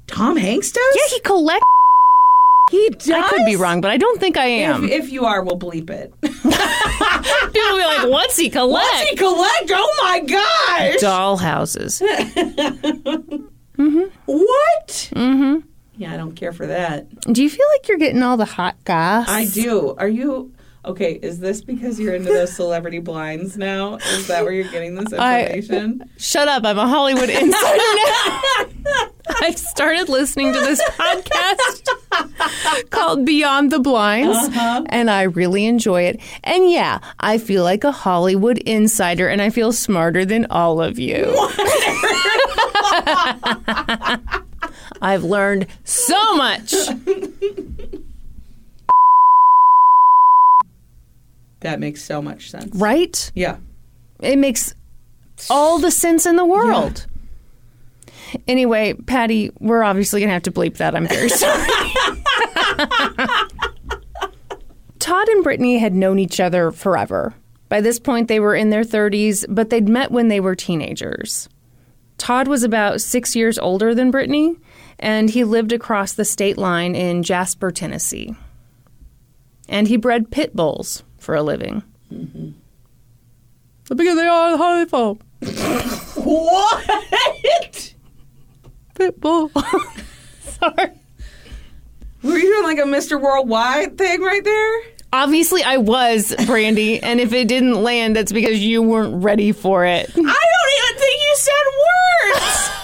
[0.07, 0.95] Tom Hanks does.
[0.95, 1.63] Yeah, he collects.
[2.71, 3.09] he does.
[3.09, 4.83] I could be wrong, but I don't think I am.
[4.85, 6.13] If, if you are, we'll bleep it.
[6.21, 9.71] People will be like, "What's he collect?" What's he collect?
[9.73, 11.01] Oh my gosh!
[11.01, 12.01] Doll houses.
[13.75, 15.09] What?
[15.15, 15.67] Mm-hmm.
[15.95, 17.07] Yeah, I don't care for that.
[17.31, 19.29] Do you feel like you're getting all the hot gas?
[19.29, 19.95] I do.
[19.97, 20.51] Are you
[20.85, 21.13] okay?
[21.13, 23.97] Is this because you're into those celebrity blinds now?
[23.97, 26.09] Is that where you're getting this I- information?
[26.17, 26.63] Shut up!
[26.65, 28.65] I'm a Hollywood insider now.
[29.41, 34.83] I've started listening to this podcast called Beyond the Blinds, uh-huh.
[34.87, 36.19] and I really enjoy it.
[36.43, 40.99] And yeah, I feel like a Hollywood insider, and I feel smarter than all of
[40.99, 41.25] you.
[45.03, 46.73] I've learned so much.
[51.59, 52.73] that makes so much sense.
[52.75, 53.31] Right?
[53.35, 53.57] Yeah.
[54.21, 54.73] It makes
[55.49, 57.05] all the sense in the world.
[58.47, 60.95] Anyway, Patty, we're obviously going to have to bleep that.
[60.95, 61.67] I'm very sorry.
[64.99, 67.33] Todd and Brittany had known each other forever.
[67.67, 71.49] By this point, they were in their 30s, but they'd met when they were teenagers.
[72.17, 74.55] Todd was about six years older than Brittany,
[75.03, 78.33] and he lived across the state line in Jasper, Tennessee.
[79.67, 81.83] And he bred pit bulls for a living.
[82.09, 85.19] The bigger they are, the harder they fall.
[86.23, 87.93] What?
[88.95, 89.49] Pit bull.
[90.39, 90.91] Sorry.
[92.23, 93.19] Were you doing like a Mr.
[93.19, 94.81] Worldwide thing right there?
[95.11, 99.85] Obviously, I was, Brandi, and if it didn't land, that's because you weren't ready for
[99.85, 100.09] it.
[100.09, 101.63] I don't even think you said
[102.31, 102.82] words.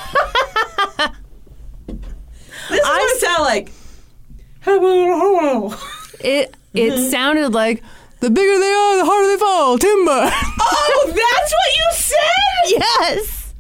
[2.70, 3.72] This is what it sounded like.
[4.62, 5.74] Hello.
[6.20, 7.84] It it sounded like
[8.20, 9.78] the bigger they are, the harder they fall.
[9.78, 10.32] Timber.
[10.72, 12.80] Oh, that's what you said?
[12.80, 13.54] yes.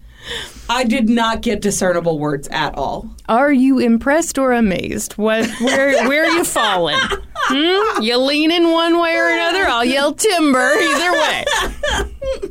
[0.69, 3.09] I did not get discernible words at all.
[3.27, 5.13] Are you impressed or amazed?
[5.13, 5.49] What?
[5.59, 6.07] Where?
[6.07, 6.97] Where are you falling?
[6.99, 8.03] Hmm?
[8.03, 9.65] You lean in one way or another.
[9.65, 11.45] I'll yell timber either way.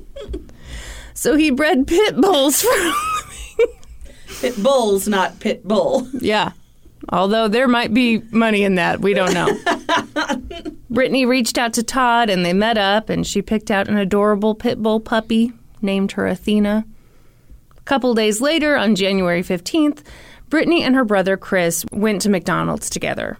[1.14, 2.70] So he bred pit bulls for.
[4.40, 6.08] Pit bulls, not pit bull.
[6.14, 6.52] Yeah.
[7.10, 9.00] Although there might be money in that.
[9.00, 9.48] We don't know.
[10.90, 14.54] Brittany reached out to Todd and they met up and she picked out an adorable
[14.54, 16.84] pit bull puppy named her Athena.
[17.76, 20.04] A couple days later, on January 15th,
[20.48, 23.38] Brittany and her brother Chris went to McDonald's together.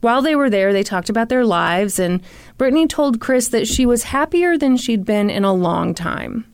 [0.00, 2.22] While they were there, they talked about their lives, and
[2.56, 6.44] Brittany told Chris that she was happier than she'd been in a long time.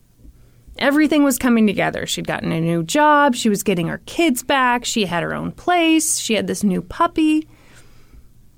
[0.79, 2.07] Everything was coming together.
[2.07, 5.53] She'd gotten a new job, she was getting her kids back, she had her own
[5.53, 7.49] place, she had this new puppy.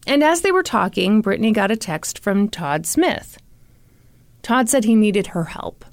[0.07, 3.39] And as they were talking, Brittany got a text from Todd Smith.
[4.43, 5.85] Todd said he needed her help.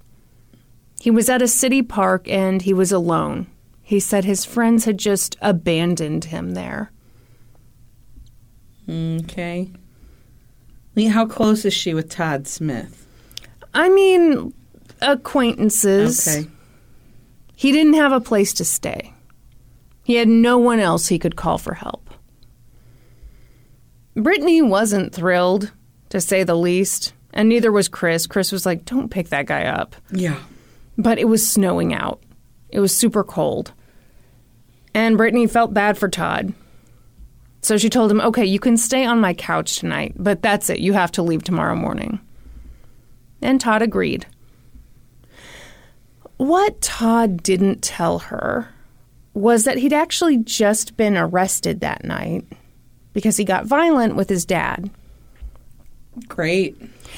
[1.01, 3.47] He was at a city park and he was alone.
[3.81, 6.91] He said his friends had just abandoned him there.
[8.87, 9.69] Okay.
[11.09, 13.07] How close is she with Todd Smith?
[13.73, 14.53] I mean,
[15.03, 16.27] acquaintances.
[16.27, 16.49] Okay.
[17.55, 19.13] He didn't have a place to stay.
[20.03, 22.09] He had no one else he could call for help.
[24.15, 25.71] Brittany wasn't thrilled,
[26.09, 28.27] to say the least, and neither was Chris.
[28.27, 29.95] Chris was like, don't pick that guy up.
[30.11, 30.39] Yeah.
[30.97, 32.21] But it was snowing out.
[32.69, 33.73] It was super cold.
[34.93, 36.53] And Brittany felt bad for Todd.
[37.61, 40.79] So she told him, okay, you can stay on my couch tonight, but that's it.
[40.79, 42.19] You have to leave tomorrow morning.
[43.41, 44.27] And Todd agreed.
[46.37, 48.69] What Todd didn't tell her
[49.33, 52.45] was that he'd actually just been arrested that night
[53.13, 54.89] because he got violent with his dad.
[56.27, 56.77] Great.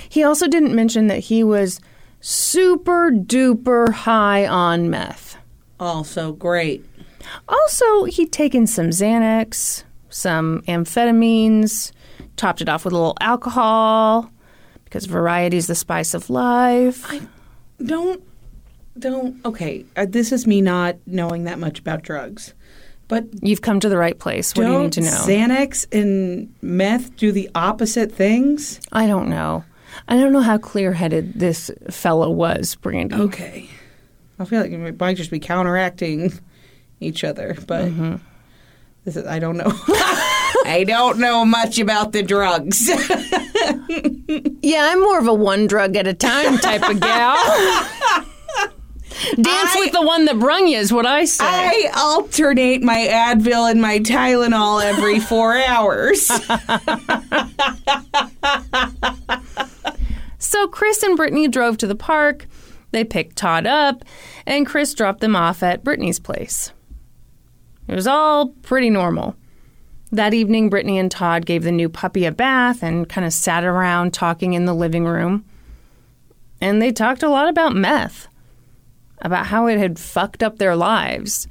[0.10, 1.80] He also didn't mention that he was
[2.22, 5.38] super duper high on meth.
[5.80, 6.86] Also great.
[7.48, 11.92] Also, he'd taken some Xanax, some amphetamines,
[12.38, 14.32] topped it off with a little alcohol
[14.86, 17.04] because variety is the spice of life.
[17.12, 17.22] I
[17.84, 18.24] don't,
[19.00, 19.44] don't.
[19.46, 22.54] Okay, uh, this is me not knowing that much about drugs,
[23.08, 24.54] but You've come to the right place.
[24.56, 25.08] What do you need to know?
[25.08, 28.80] Xanax and meth do the opposite things?
[28.92, 29.64] I don't know.
[30.08, 33.14] I don't know how clear headed this fellow was, Brandi.
[33.20, 33.70] Okay.
[34.40, 36.34] I feel like it might just be counteracting
[37.00, 38.16] each other, but Mm-hmm.
[39.06, 39.72] this is, I don't know.
[40.68, 42.90] I don't know much about the drugs.
[44.62, 47.38] Yeah, I'm more of a one drug at a time type of gal.
[49.42, 51.46] Dance with the one that brung you is what I say.
[51.46, 56.30] I alternate my Advil and my Tylenol every four hours.
[60.38, 62.46] So Chris and Brittany drove to the park.
[62.92, 64.06] They picked Todd up,
[64.46, 66.72] and Chris dropped them off at Brittany's place.
[67.88, 69.36] It was all pretty normal.
[70.12, 73.64] That evening, Brittany and Todd gave the new puppy a bath and kind of sat
[73.64, 75.44] around talking in the living room.
[76.62, 78.28] And they talked a lot about meth,
[79.20, 81.48] about how it had fucked up their lives.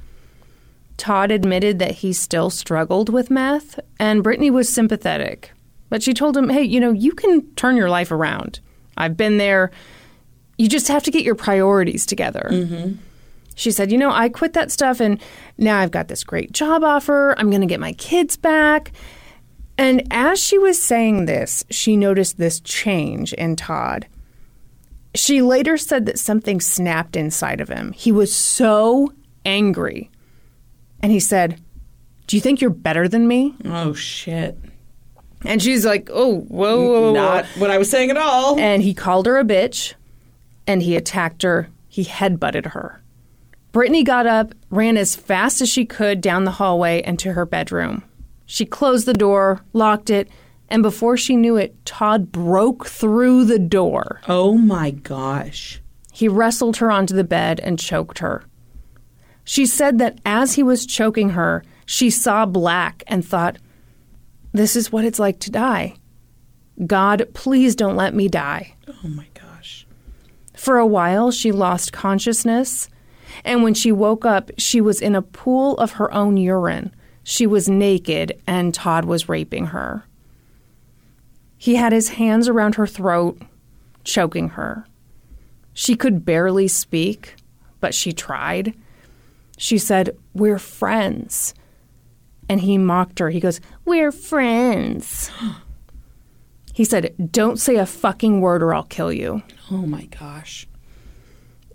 [0.97, 5.51] Todd admitted that he still struggled with meth, and Brittany was sympathetic.
[5.89, 8.59] But she told him, hey, you know, you can turn your life around.
[8.97, 9.71] I've been there.
[10.57, 12.47] You just have to get your priorities together.
[12.51, 12.93] Mm-hmm.
[13.55, 15.21] She said, you know, I quit that stuff and
[15.57, 17.35] now I've got this great job offer.
[17.37, 18.91] I'm going to get my kids back.
[19.77, 24.07] And as she was saying this, she noticed this change in Todd.
[25.15, 27.91] She later said that something snapped inside of him.
[27.93, 29.13] He was so
[29.45, 30.11] angry.
[31.01, 31.61] And he said,
[32.27, 33.55] Do you think you're better than me?
[33.65, 34.57] oh shit!
[35.43, 37.13] And she's like, Oh, whoa, whoa, whoa.
[37.13, 38.59] Not what I was saying at all.
[38.59, 39.93] And he called her a bitch
[40.67, 41.69] and he attacked her.
[41.87, 43.01] He headbutted her.
[43.71, 47.45] Brittany got up, ran as fast as she could down the hallway and to her
[47.45, 48.03] bedroom.
[48.45, 50.29] She closed the door, locked it,
[50.69, 54.21] and before she knew it, Todd broke through the door.
[54.27, 55.81] Oh my gosh!
[56.11, 58.45] He wrestled her onto the bed and choked her.
[59.43, 63.57] She said that as he was choking her, she saw black and thought,
[64.53, 65.95] This is what it's like to die.
[66.85, 68.75] God, please don't let me die.
[68.87, 69.85] Oh my gosh!
[70.55, 72.89] For a while, she lost consciousness,
[73.43, 76.93] and when she woke up, she was in a pool of her own urine.
[77.23, 80.05] She was naked, and Todd was raping her.
[81.57, 83.41] He had his hands around her throat,
[84.03, 84.85] choking her.
[85.73, 87.35] She could barely speak,
[87.79, 88.75] but she tried.
[89.57, 91.53] She said, We're friends.
[92.47, 93.29] And he mocked her.
[93.29, 95.31] He goes, We're friends.
[96.73, 99.41] He said, Don't say a fucking word or I'll kill you.
[99.71, 100.67] Oh my gosh!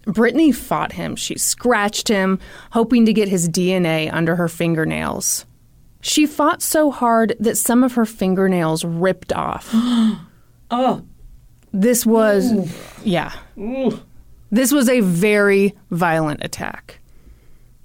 [0.05, 1.17] Brittany fought him.
[1.17, 2.39] She scratched him,
[2.73, 5.47] hoping to get his DNA under her fingernails.
[6.01, 9.75] She fought so hard that some of her fingernails ripped off.
[10.73, 11.03] Oh,
[11.73, 12.53] This was,
[13.05, 13.33] yeah.
[14.53, 17.01] This was a very violent attack.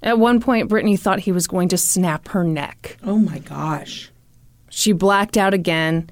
[0.04, 2.96] At one point, Brittany thought he was going to snap her neck.
[3.02, 4.12] oh my gosh!
[4.70, 6.08] She blacked out again.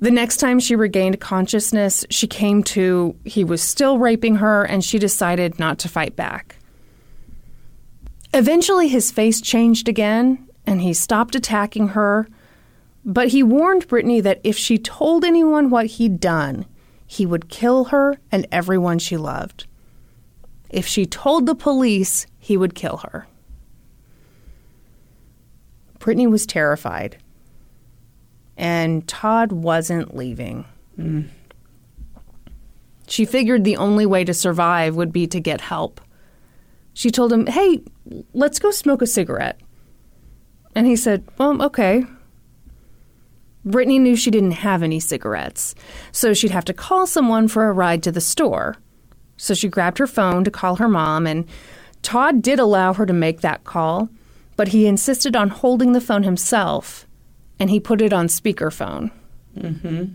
[0.00, 4.84] The next time she regained consciousness, she came to he was still raping her and
[4.84, 6.56] she decided not to fight back.
[8.34, 12.28] Eventually, his face changed again and he stopped attacking her,
[13.04, 16.64] but he warned Brittany that if she told anyone what he'd done,
[17.04, 19.66] he would kill her and everyone she loved.
[20.68, 23.26] If she told the police, he would kill her.
[25.98, 27.16] Brittany was terrified,
[28.56, 30.66] and Todd wasn't leaving.
[30.96, 31.30] Mm.
[33.08, 36.00] She figured the only way to survive would be to get help.
[36.94, 37.80] She told him, Hey,
[38.32, 39.60] let's go smoke a cigarette.
[40.74, 42.04] And he said, Well, okay.
[43.64, 45.74] Brittany knew she didn't have any cigarettes,
[46.12, 48.76] so she'd have to call someone for a ride to the store.
[49.36, 51.46] So she grabbed her phone to call her mom, and
[52.02, 54.08] Todd did allow her to make that call,
[54.56, 57.06] but he insisted on holding the phone himself,
[57.58, 59.10] and he put it on speakerphone.
[59.58, 60.12] Mm-hmm.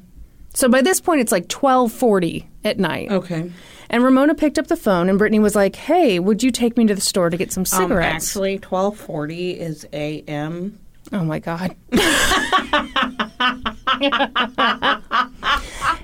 [0.54, 3.12] So by this point, it's like twelve forty at night.
[3.12, 3.52] Okay.
[3.90, 6.86] And Ramona picked up the phone, and Brittany was like, "Hey, would you take me
[6.88, 10.80] to the store to get some Um, cigarettes?" actually, twelve forty is a.m.
[11.14, 11.76] Oh my God.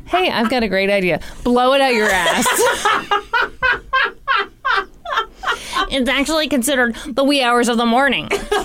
[0.05, 1.19] hey, I've got a great idea.
[1.43, 2.45] Blow it out your ass.
[5.89, 8.29] it's actually considered the wee hours of the morning.
[8.31, 8.63] So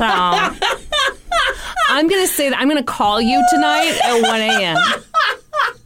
[1.89, 4.77] I'm going to say that I'm going to call you tonight at 1 a.m.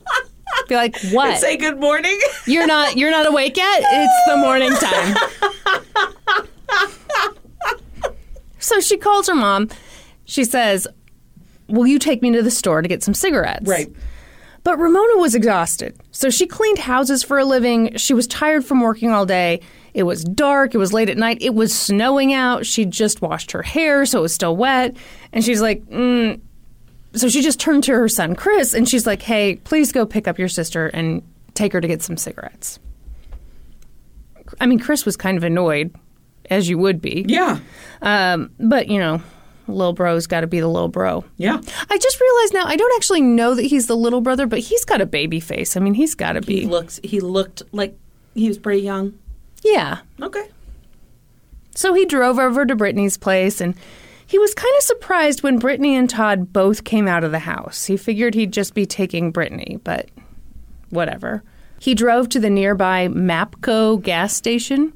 [0.69, 1.39] Be like, what?
[1.39, 2.19] Say good morning.
[2.47, 3.83] You're not you're not awake yet?
[3.85, 5.17] It's the morning time.
[8.59, 9.69] so she calls her mom.
[10.25, 10.87] She says,
[11.69, 13.69] Will you take me to the store to get some cigarettes?
[13.69, 13.89] Right.
[14.63, 15.99] But Ramona was exhausted.
[16.11, 17.97] So she cleaned houses for a living.
[17.97, 19.61] She was tired from working all day.
[19.95, 20.75] It was dark.
[20.75, 21.39] It was late at night.
[21.41, 22.67] It was snowing out.
[22.67, 24.97] She just washed her hair, so it was still wet.
[25.33, 26.41] And she's like, mm.
[27.14, 30.29] So she just turned to her son, Chris, and she's like, hey, please go pick
[30.29, 31.23] up your sister and
[31.55, 32.79] take her to get some cigarettes.
[34.61, 35.94] I mean, Chris was kind of annoyed,
[36.49, 37.25] as you would be.
[37.29, 37.59] Yeah.
[38.03, 39.23] Um, but, you know,
[39.66, 41.25] little bro's got to be the little bro.
[41.37, 41.61] Yeah.
[41.88, 44.85] I just realized now I don't actually know that he's the little brother, but he's
[44.85, 45.77] got a baby face.
[45.77, 46.66] I mean, he's got to He be.
[46.66, 47.01] looks.
[47.05, 47.96] He looked like
[48.35, 49.18] he was pretty young.
[49.62, 49.99] Yeah.
[50.20, 50.49] Okay.
[51.75, 53.75] So he drove over to Brittany's place and
[54.31, 57.87] he was kind of surprised when Brittany and Todd both came out of the house.
[57.87, 60.09] He figured he'd just be taking Brittany, but
[60.90, 61.43] whatever.
[61.81, 64.93] He drove to the nearby Mapco gas station.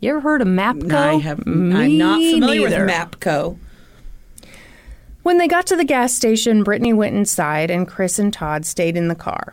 [0.00, 0.92] You ever heard of Mapco?
[0.94, 1.46] I have.
[1.46, 2.86] Me I'm not familiar neither.
[2.86, 3.58] with Mapco.
[5.22, 8.96] When they got to the gas station, Brittany went inside and Chris and Todd stayed
[8.96, 9.52] in the car.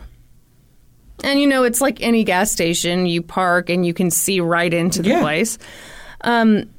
[1.23, 3.05] And you know, it's like any gas station.
[3.05, 5.21] You park and you can see right into the Yeah.
[5.21, 5.57] place.
[6.21, 6.69] Um,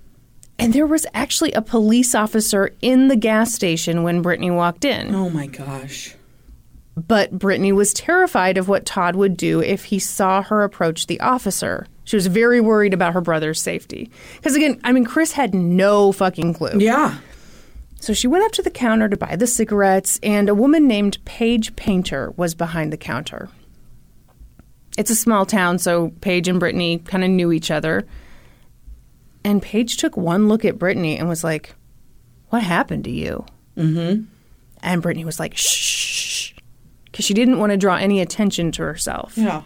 [0.59, 5.15] and there was actually a police officer in the gas station when Brittany walked in.
[5.15, 6.15] Oh my gosh.
[6.97, 11.21] But Brittany was terrified of what Todd would do if he saw her approach the
[11.21, 11.87] officer.
[12.05, 14.11] She was very worried about her brother's safety.
[14.37, 16.79] Because again, I mean, Chris had no fucking clue.
[16.79, 17.19] Yeah.
[18.01, 21.19] So she went up to the counter to buy the cigarettes, and a woman named
[21.25, 23.49] Paige Painter was behind the counter.
[24.97, 28.07] It's a small town, so Paige and Brittany kind of knew each other.
[29.47, 31.77] And Paige took one look at Brittany and was like,
[32.49, 33.47] What happened to you?
[33.77, 34.25] Mm-hmm.
[34.83, 36.53] And Brittany was like, Shh,
[37.05, 39.39] because she didn't want to draw any attention to herself.
[39.39, 39.63] Yeah.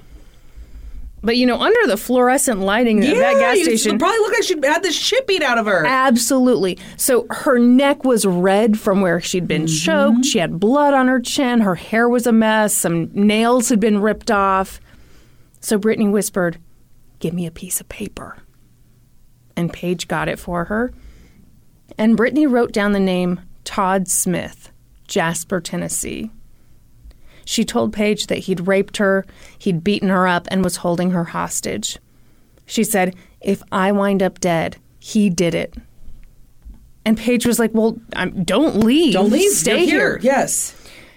[1.22, 4.58] But you know, under the fluorescent lighting of that gas station, probably looked like she
[4.62, 5.86] had the shit beat out of her.
[5.86, 6.78] Absolutely.
[6.98, 10.26] So her neck was red from where she'd been choked.
[10.26, 11.60] She had blood on her chin.
[11.60, 12.74] Her hair was a mess.
[12.74, 14.78] Some nails had been ripped off.
[15.60, 16.58] So Brittany whispered,
[17.18, 18.36] Give me a piece of paper.
[19.60, 20.90] And Paige got it for her.
[21.98, 24.72] And Brittany wrote down the name Todd Smith,
[25.06, 26.30] Jasper, Tennessee.
[27.44, 29.26] She told Paige that he'd raped her,
[29.58, 31.98] he'd beaten her up, and was holding her hostage.
[32.64, 35.74] She said, If I wind up dead, he did it.
[37.04, 39.12] And Paige was like, Well, I'm, don't leave.
[39.12, 39.52] Don't leave.
[39.52, 40.20] Stay You're here.
[40.22, 40.74] Yes.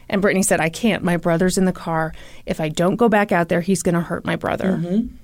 [0.10, 1.02] And Brittany said, I can't.
[1.02, 2.14] My brother's in the car.
[2.46, 4.74] If I don't go back out there, he's going to hurt my brother.
[4.74, 5.16] Mm-hmm.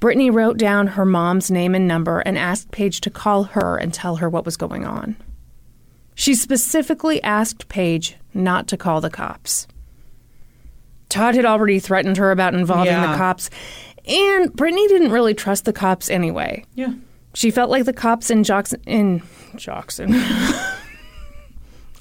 [0.00, 3.92] Brittany wrote down her mom's name and number and asked Paige to call her and
[3.92, 5.16] tell her what was going on.
[6.14, 9.66] She specifically asked Paige not to call the cops.
[11.08, 13.12] Todd had already threatened her about involving Yeah.
[13.12, 13.50] the cops,
[14.06, 16.64] and Brittany didn't really trust the cops anyway.
[16.74, 16.92] Yeah.
[17.34, 19.22] She felt like the cops in Jackson in
[19.56, 20.14] Jackson.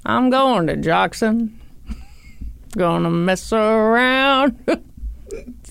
[0.05, 1.59] I'm going to Jackson.
[2.77, 4.57] Gonna mess around.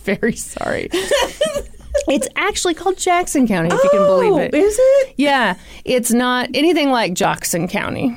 [0.05, 0.89] Very sorry.
[2.11, 4.51] it's actually called Jackson County, if you can believe it.
[4.55, 5.15] Oh, Is it?
[5.17, 8.17] Yeah, it's not anything like Jackson County.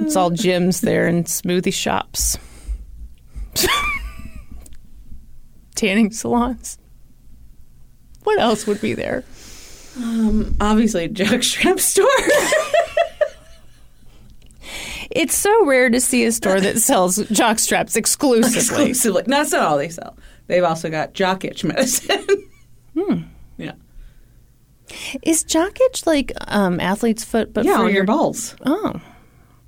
[0.00, 2.36] It's all gyms there and smoothie shops.
[5.74, 6.78] Tanning salons.
[8.24, 9.24] What else would be there?
[9.96, 12.06] Um, Obviously, a jockstrap store.
[15.10, 18.58] It's so rare to see a store that sells jock straps exclusively.
[18.90, 19.22] Exclusively.
[19.26, 20.16] No, that's not all they sell.
[20.48, 22.24] They've also got jock itch medicine.
[22.98, 23.20] Hmm.
[23.58, 23.72] Yeah.
[25.22, 28.56] Is jock itch like um, athlete's foot, but Yeah, for on your balls.
[28.66, 29.00] Oh,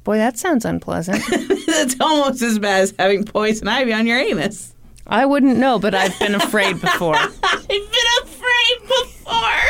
[0.02, 1.22] boy, that sounds unpleasant.
[1.30, 4.74] It's almost as bad as having poison ivy on your anus.
[5.06, 7.14] I wouldn't know, but I've been afraid before.
[7.42, 7.86] I've been
[8.24, 9.60] afraid before.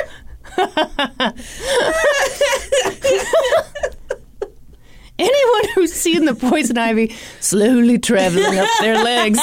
[5.21, 9.39] Anyone who's seen the poison ivy slowly traveling up their legs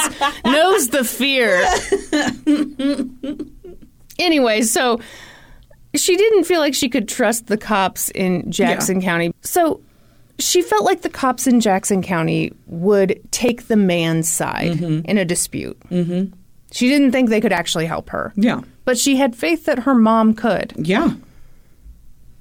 [0.45, 1.63] knows the fear.
[4.19, 4.99] anyway, so
[5.95, 9.33] she didn't feel like she could trust the cops in Jackson County.
[9.41, 9.81] So
[10.39, 15.25] she felt like the cops in Jackson County would take the man's side in a
[15.25, 15.79] dispute.
[15.89, 16.33] Mm-hmm.
[16.71, 18.33] She didn't think they could actually help her.
[18.35, 18.61] Yeah.
[18.85, 20.73] But she had faith that her mom could.
[20.77, 21.13] Yeah.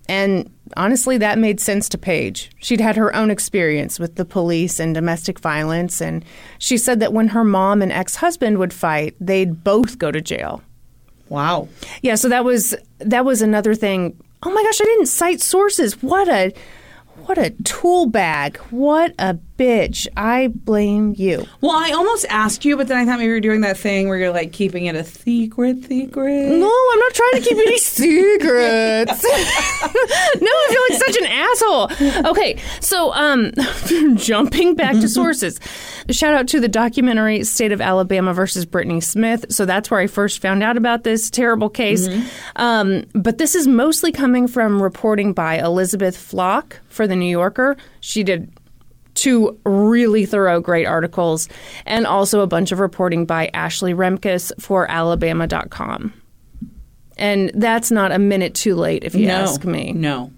[0.09, 2.51] And honestly, that made sense to Paige.
[2.61, 6.25] She'd had her own experience with the police and domestic violence, and
[6.59, 10.21] she said that when her mom and ex husband would fight, they'd both go to
[10.21, 10.63] jail.
[11.29, 11.69] Wow.
[12.03, 14.17] Yeah, so that was that was another thing.
[14.43, 16.03] Oh my gosh, I didn't cite sources.
[16.03, 16.53] What a
[17.25, 18.59] what a tool bag.
[18.71, 20.07] What a bitch.
[20.17, 21.47] I blame you.
[21.61, 24.09] Well, I almost asked you, but then I thought maybe you were doing that thing
[24.09, 26.49] where you're like keeping it a secret, secret.
[26.49, 29.25] No, I'm not trying to keep any secrets.
[29.25, 32.31] no, I feel like such an asshole.
[32.31, 33.53] Okay, so um,
[34.17, 35.61] jumping back to sources.
[36.11, 40.07] Shout out to the documentary "State of Alabama versus Brittany Smith." So that's where I
[40.07, 42.09] first found out about this terrible case.
[42.57, 47.77] Um, but this is mostly coming from reporting by Elizabeth Flock for the New Yorker.
[48.01, 48.51] She did
[49.27, 51.49] two really thorough, great articles,
[51.85, 56.13] and also a bunch of reporting by Ashley Remkus for Alabama.com.
[57.17, 59.93] And that's not a minute too late, if you no, ask me.
[59.93, 60.31] No.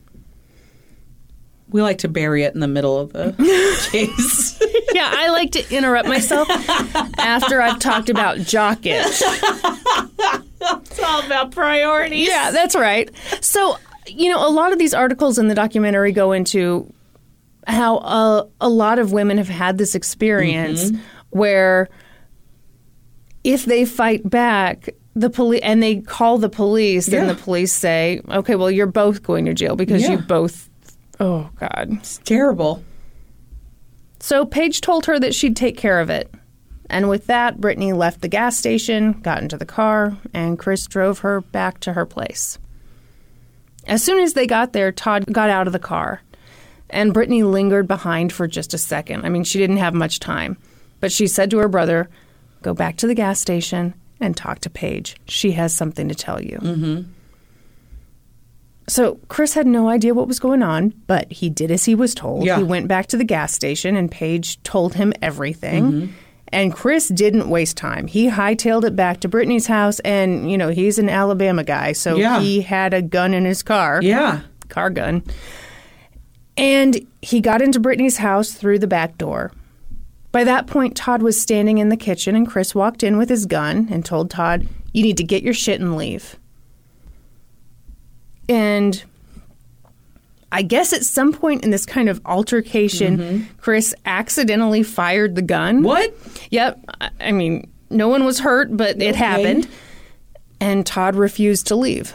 [1.69, 3.35] We like to bury it in the middle of the
[3.91, 4.59] case.
[4.95, 6.49] Yeah, I like to interrupt myself
[7.19, 9.23] after I've talked about jock itch.
[10.63, 12.27] it's all about priorities.
[12.27, 13.11] Yeah, that's right.
[13.43, 13.77] So,
[14.07, 16.91] you know, a lot of these articles in the documentary go into
[17.69, 21.03] how a, a lot of women have had this experience mm-hmm.
[21.31, 21.89] where
[23.45, 27.33] if they fight back, the police and they call the police, then Yeah.
[27.35, 30.13] the police say, "Okay, well, you're both going to jail because Yeah.
[30.13, 30.69] you both."
[31.21, 31.89] Oh God!
[31.93, 32.83] It's terrible.
[34.21, 36.33] So Paige told her that she'd take care of it.
[36.91, 41.19] And with that, Brittany left the gas station, got into the car, and Chris drove
[41.21, 42.59] her back to her place.
[43.87, 46.23] As soon as they got there, Todd got out of the car.
[46.91, 49.25] And Brittany lingered behind for just a second.
[49.25, 50.57] I mean, she didn't have much time.
[51.01, 52.09] But she said to her brother,
[52.63, 55.17] Go back to the gas station and talk to Paige.
[55.27, 56.59] She has something to tell you.
[56.59, 57.03] Mm-hmm.
[58.89, 62.15] So Chris had no idea what was going on, but he did as he was
[62.15, 62.45] told.
[62.45, 62.57] Yeah.
[62.57, 66.15] He went back to the gas station and Paige told him everything.
[66.51, 68.07] And Chris didn't waste time.
[68.07, 72.17] He hightailed it back to Brittany's house and, you know, he's an Alabama guy, so
[72.17, 72.41] Yeah.
[72.41, 74.01] he had a gun in his car.
[74.03, 74.41] Yeah.
[74.71, 75.23] Car gun.
[76.59, 79.53] And he got into Brittany's house through the back door.
[80.33, 83.47] By that point, Todd was standing in the kitchen, and Chris walked in with his
[83.47, 86.37] gun and told Todd, You need to get your shit and leave.
[88.49, 89.03] And
[90.51, 93.45] I guess at some point in this kind of altercation, mm-hmm.
[93.59, 95.83] Chris accidentally fired the gun.
[95.83, 96.15] What?
[96.51, 96.81] Yep.
[97.01, 99.69] I- I mean, no one was hurt, but it happened.
[100.61, 102.15] And Todd refused to leave.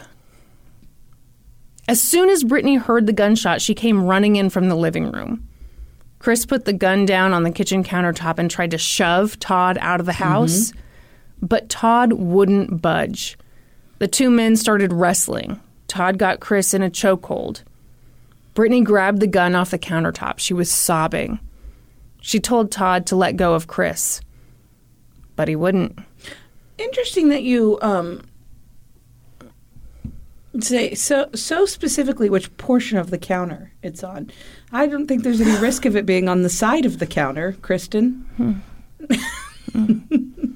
[1.86, 5.46] As soon as Brittany heard the gunshot, she came running in from the living room.
[6.18, 10.00] Chris put the gun down on the kitchen countertop and tried to shove Todd out
[10.00, 10.72] of the house,
[11.42, 13.36] but Todd wouldn't budge.
[13.98, 15.60] The two men started wrestling.
[15.86, 17.62] Todd got Chris in a chokehold.
[18.54, 20.38] Brittany grabbed the gun off the countertop.
[20.38, 21.40] She was sobbing.
[22.22, 24.22] She told Todd to let go of Chris,
[25.36, 25.98] but he wouldn't.
[26.78, 28.22] Interesting that you um,
[30.60, 34.30] say so so specifically which portion of the counter it's on.
[34.72, 37.52] I don't think there's any risk of it being on the side of the counter,
[37.60, 38.24] Kristin.
[38.36, 38.52] Hmm.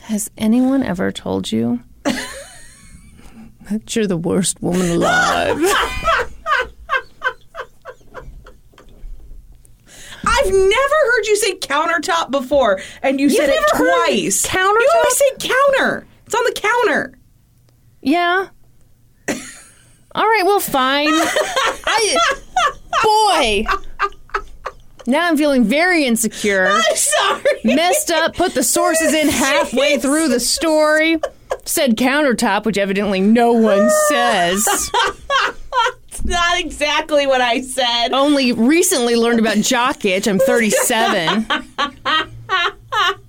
[0.00, 5.58] Has anyone ever told you that you're the worst woman alive?
[10.26, 14.46] I've never heard you say countertop before, and you said it twice.
[14.46, 14.80] countertop?
[14.80, 16.06] You always say counter.
[16.26, 17.18] It's on the counter.
[18.02, 18.48] Yeah.
[20.12, 21.08] All right, well, fine.
[21.12, 22.16] I,
[23.02, 23.64] boy,
[25.06, 26.66] Now I'm feeling very insecure.
[26.66, 27.44] I'm sorry.
[27.64, 31.20] Messed up, put the sources in halfway through the story.
[31.64, 34.66] Said countertop, which evidently no one says.
[36.08, 38.08] It's not exactly what I said.
[38.12, 40.26] Only recently learned about jock itch.
[40.26, 41.46] I'm 37.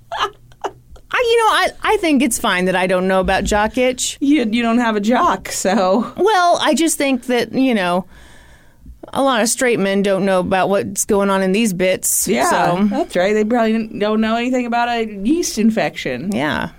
[1.23, 4.17] You know, I, I think it's fine that I don't know about jock itch.
[4.19, 8.05] You you don't have a jock, so Well, I just think that, you know,
[9.13, 12.27] a lot of straight men don't know about what's going on in these bits.
[12.27, 13.33] yeah, So, that's right.
[13.33, 16.31] They probably don't know anything about a yeast infection.
[16.31, 16.71] yeah.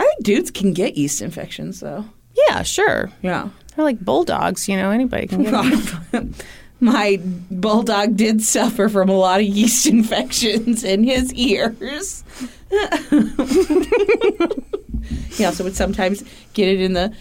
[0.00, 2.04] I think dudes can get yeast infections, though.
[2.48, 3.10] Yeah, sure.
[3.22, 3.48] Yeah.
[3.74, 5.52] They're like bulldogs, you know, anybody can get
[6.12, 6.34] them.
[6.80, 7.18] My
[7.50, 12.22] bulldog did suffer from a lot of yeast infections in his ears.
[15.30, 17.12] He also would sometimes get it in the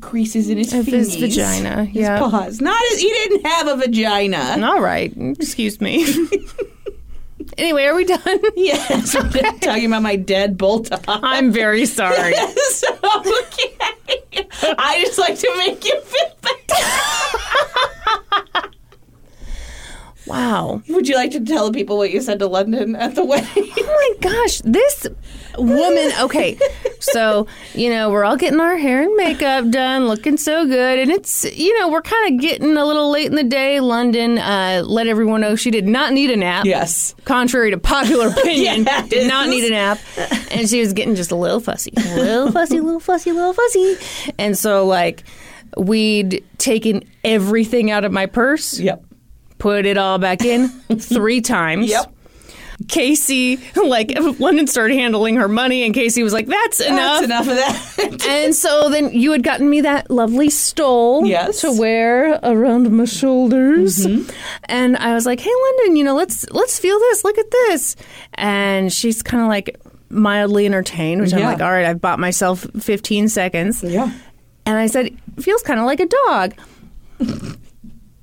[0.00, 2.18] creases in his Of his vagina, His yeah.
[2.18, 2.60] paws.
[2.60, 4.58] Not his, he didn't have a vagina.
[4.62, 5.12] All right.
[5.16, 6.06] Excuse me.
[7.58, 8.20] anyway, are we done?
[8.56, 9.12] Yes,
[9.60, 11.04] talking about my dead bulldog.
[11.08, 12.34] I'm very sorry.
[12.70, 13.76] so, okay.
[14.78, 16.60] I just like to make you feel better.
[20.30, 20.82] Wow.
[20.88, 23.68] Would you like to tell the people what you said to London at the wedding?
[23.82, 25.06] Oh my gosh, this
[25.58, 26.10] woman.
[26.20, 26.56] Okay,
[27.00, 31.10] so you know we're all getting our hair and makeup done, looking so good, and
[31.10, 33.80] it's you know we're kind of getting a little late in the day.
[33.80, 36.64] London uh, let everyone know she did not need a nap.
[36.66, 37.14] yes.
[37.24, 39.08] Contrary to popular opinion, Yes.
[39.08, 39.98] did not need a nap,
[40.52, 43.96] and she was getting just a little fussy, a little fussy, little fussy, little fussy,
[44.38, 45.24] and so like
[45.76, 49.04] we'd taken everything out of my purse, Yep.
[49.60, 51.88] Put it all back in three times.
[51.88, 52.14] Yep.
[52.88, 57.48] Casey, like London started handling her money, and Casey was like, "That's enough." That's enough
[57.48, 58.26] of that.
[58.30, 61.60] And so then you had gotten me that lovely stole Yes.
[61.60, 64.30] to wear around my shoulders, mm-hmm.
[64.64, 67.22] and I was like, "Hey, London, you know, let's let's feel this.
[67.22, 67.96] Look at this."
[68.34, 72.66] And she's kind of like mildly entertained, which I'm like, "All right, I've bought myself
[72.80, 74.10] 15 seconds." yeah.
[74.66, 76.54] And I said, feels kind of like a dog.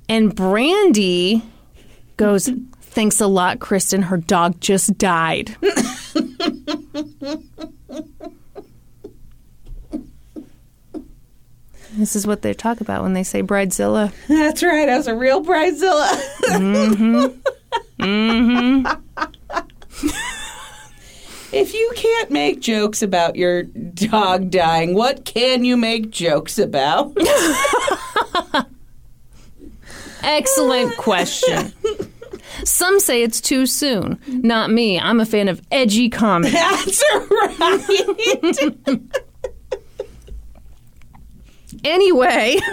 [0.08, 1.42] and Brandi
[2.16, 2.50] goes,
[2.80, 4.04] thanks a lot, Kristin.
[4.04, 5.56] Her dog just died.
[11.92, 14.12] this is what they talk about when they say bridezilla.
[14.28, 14.88] That's right.
[14.88, 16.20] I was a real bridezilla.
[16.48, 18.02] Mm-hmm.
[18.02, 18.86] mm-hmm.
[21.52, 27.16] if you can't make jokes about your dog dying, what can you make jokes about?
[30.22, 31.72] Excellent question.
[32.64, 34.18] Some say it's too soon.
[34.26, 34.98] Not me.
[34.98, 36.52] I'm a fan of edgy comedy.
[36.52, 39.00] That's right.
[41.84, 42.56] Anyway,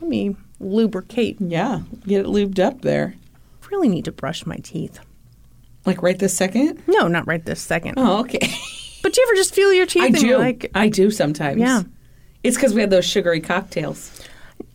[0.00, 1.36] let me lubricate.
[1.40, 1.80] yeah.
[2.06, 3.14] Get it lubed up there.
[3.70, 4.98] Really need to brush my teeth.
[5.86, 6.82] Like right this second?
[6.86, 7.94] No, not right this second.
[7.96, 8.40] Oh, okay.
[9.02, 10.26] But do you ever just feel your teeth I and do.
[10.26, 11.58] you're like, I do sometimes.
[11.58, 11.84] Yeah.
[12.42, 14.20] It's because we had those sugary cocktails.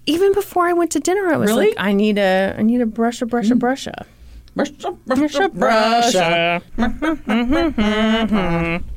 [0.06, 1.70] Even before I went to dinner, I was Really?
[1.70, 3.60] like, I need a, I need a brush, a brush, a mm-hmm.
[3.60, 3.88] brush.
[3.88, 4.06] a.
[4.56, 6.14] Brush, a brush, brush, brush.
[6.78, 8.88] Mm-hmm.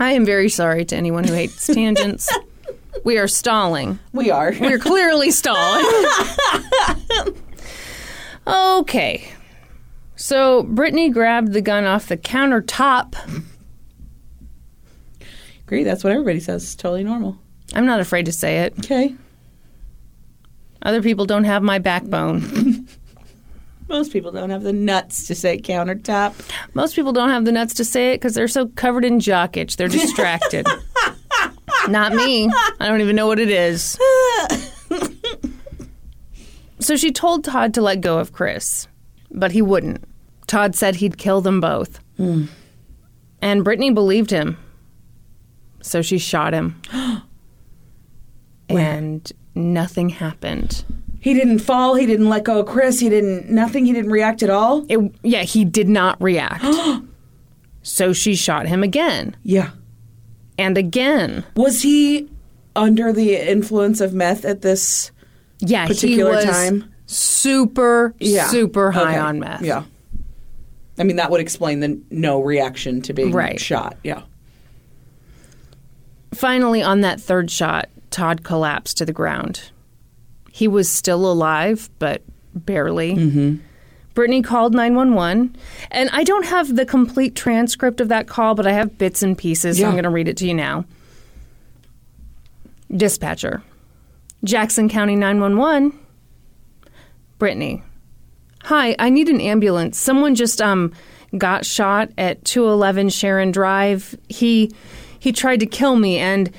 [0.00, 2.30] I am very sorry to anyone who hates tangents.
[3.04, 3.98] We are stalling.
[4.12, 4.52] We are.
[4.60, 5.84] We're clearly stalling.
[8.46, 9.30] okay.
[10.16, 13.14] So Brittany grabbed the gun off the countertop.
[15.66, 15.84] Great.
[15.84, 16.64] That's what everybody says.
[16.64, 17.38] It's totally normal.
[17.74, 18.74] I'm not afraid to say it.
[18.80, 19.14] Okay.
[20.82, 22.86] Other people don't have my backbone.
[23.88, 26.34] Most people don't have the nuts to say countertop.
[26.74, 29.56] Most people don't have the nuts to say it because they're so covered in jock
[29.56, 29.76] itch.
[29.76, 30.66] They're distracted.
[31.88, 32.50] Not me.
[32.80, 33.98] I don't even know what it is.
[36.80, 38.86] so she told Todd to let go of Chris,
[39.30, 40.04] but he wouldn't.
[40.46, 42.00] Todd said he'd kill them both.
[42.18, 42.44] Hmm.
[43.40, 44.58] And Brittany believed him.
[45.80, 46.80] So she shot him.
[48.68, 50.84] and nothing happened.
[51.20, 51.96] He didn't fall.
[51.96, 53.00] He didn't let go of Chris.
[53.00, 53.84] He didn't, nothing.
[53.84, 54.86] He didn't react at all.
[54.88, 56.64] It, yeah, he did not react.
[57.82, 59.70] so she shot him again Yeah.
[60.56, 61.44] and again.
[61.56, 62.28] Was he
[62.76, 65.10] under the influence of meth at this
[65.58, 66.84] Yeah, particular time?
[67.06, 68.46] super, Yeah.
[68.46, 69.18] super high Okay.
[69.18, 69.62] on meth.
[69.62, 69.82] Yeah.
[71.00, 73.58] I mean, that would explain the no reaction to being Right.
[73.60, 73.96] shot.
[74.04, 74.22] Yeah.
[76.34, 79.70] Finally, on that third shot, Todd collapsed to the ground.
[80.50, 82.22] He was still alive, but
[82.54, 83.14] barely.
[83.14, 83.56] Mm-hmm.
[84.14, 85.54] Brittany called 911,
[85.92, 89.38] and I don't have the complete transcript of that call, but I have bits and
[89.38, 90.84] pieces, so I'm going to read it to you now.
[92.90, 93.62] Dispatcher,
[94.42, 95.96] Jackson County 911.
[97.38, 97.84] Brittany,
[98.64, 99.98] Hi, I need an ambulance.
[99.98, 100.92] Someone just um
[101.36, 104.14] got shot at 211 Sharon Drive.
[104.28, 104.72] He
[105.18, 106.50] he tried to kill me and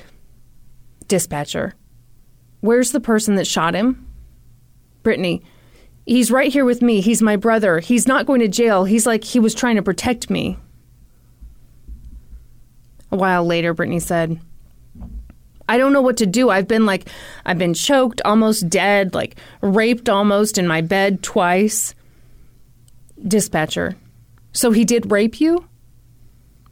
[1.10, 1.74] dispatcher.
[2.60, 4.06] Where's the person that shot him?
[5.02, 5.42] Brittany.
[6.06, 7.02] He's right here with me.
[7.02, 7.80] He's my brother.
[7.80, 8.84] He's not going to jail.
[8.84, 10.56] He's like he was trying to protect me.
[13.12, 14.40] A while later, Brittany said,
[15.68, 16.48] I don't know what to do.
[16.48, 17.08] I've been like,
[17.44, 21.94] I've been choked, almost dead, like raped almost in my bed twice.
[23.26, 23.96] Dispatcher.
[24.52, 25.68] So he did rape you?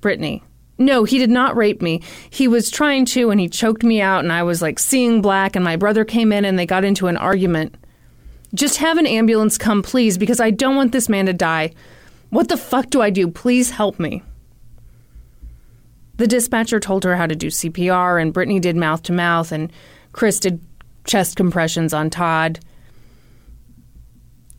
[0.00, 0.42] Brittany.
[0.78, 2.02] No, he did not rape me.
[2.30, 5.56] He was trying to, and he choked me out, and I was like seeing black,
[5.56, 7.76] and my brother came in, and they got into an argument.
[8.54, 11.72] Just have an ambulance come, please, because I don't want this man to die.
[12.30, 13.28] What the fuck do I do?
[13.28, 14.22] Please help me.
[16.16, 19.72] The dispatcher told her how to do CPR, and Brittany did mouth to mouth, and
[20.12, 20.60] Chris did
[21.04, 22.60] chest compressions on Todd.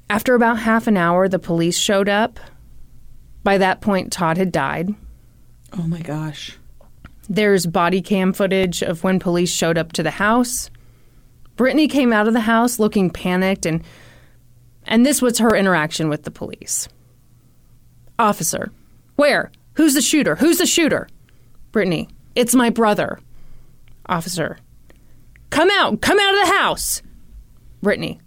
[0.09, 2.39] After about half an hour, the police showed up.
[3.43, 4.95] By that point, Todd had died.
[5.77, 6.57] Oh my gosh.
[7.29, 10.71] There's body cam footage of when police showed up to the house.
[11.55, 13.83] Brittany came out of the house looking panicked, and
[14.85, 16.87] and this was her interaction with the police.
[18.17, 18.71] Officer,
[19.15, 19.51] where?
[19.73, 20.35] Who's the shooter?
[20.35, 21.07] Who's the shooter?
[21.71, 23.19] Brittany, it's my brother.
[24.07, 24.57] Officer,
[25.51, 26.01] come out!
[26.01, 27.03] Come out of the house!
[27.83, 28.19] Brittany,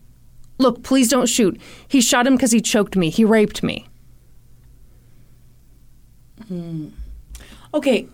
[0.59, 1.61] look, please don't shoot.
[1.89, 3.11] He shot him because he choked me.
[3.11, 3.89] He raped me.
[6.47, 6.89] Hmm.
[7.75, 8.09] Okay.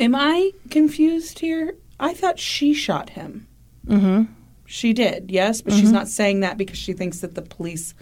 [0.00, 1.76] Am I confused here?
[2.00, 3.46] I thought she shot him.
[3.86, 4.32] Mm-hmm.
[4.64, 7.94] She did, yes, but she's not saying that because she thinks that the police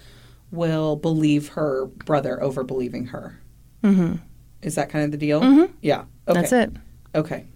[0.53, 3.41] will believe her brother over believing her.
[3.83, 4.17] Mm-hmm.
[4.63, 5.41] Is that kind of the deal?
[5.41, 5.73] Mm-hmm.
[5.83, 6.05] Yeah.
[6.29, 6.41] Okay.
[6.41, 6.73] That's it.
[7.15, 7.47] Okay.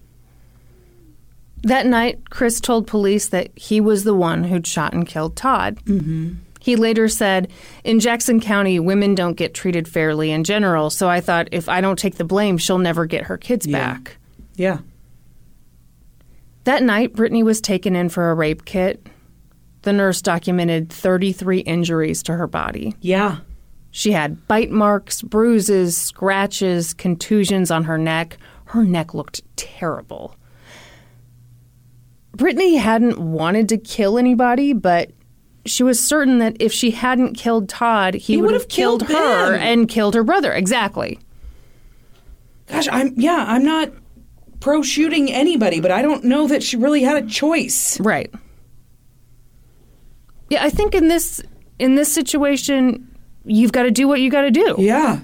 [1.63, 5.83] That night, Chris told police that he was the one who'd shot and killed Todd.
[5.85, 6.33] Mm-hmm.
[6.65, 7.51] He later said,
[7.83, 11.79] In Jackson County, women don't get treated fairly in general, so I thought if I
[11.79, 13.77] don't take the blame, she'll never get her kids Yeah.
[13.77, 14.17] back.
[14.55, 14.79] Yeah.
[16.63, 19.05] That night, Brittany was taken in for a rape kit.
[19.83, 22.95] The nurse documented 33 injuries to her body.
[22.99, 23.37] Yeah.
[23.91, 28.39] She had bite marks, bruises, scratches, contusions on her neck.
[28.65, 30.35] Her neck looked terrible.
[32.35, 35.11] Brittany hadn't wanted to kill anybody, but
[35.65, 39.19] she was certain that if she hadn't killed Todd, he, He would have killed, killed
[39.19, 40.53] her and killed her brother.
[40.53, 41.19] Exactly.
[42.67, 43.91] Gosh, I'm yeah, I'm not
[44.59, 47.99] pro shooting anybody, but I don't know that she really had a choice.
[47.99, 48.33] Right.
[50.49, 51.41] Yeah, I think in this
[51.79, 54.75] in this situation, you've got to do what you got to do.
[54.79, 55.19] Yeah.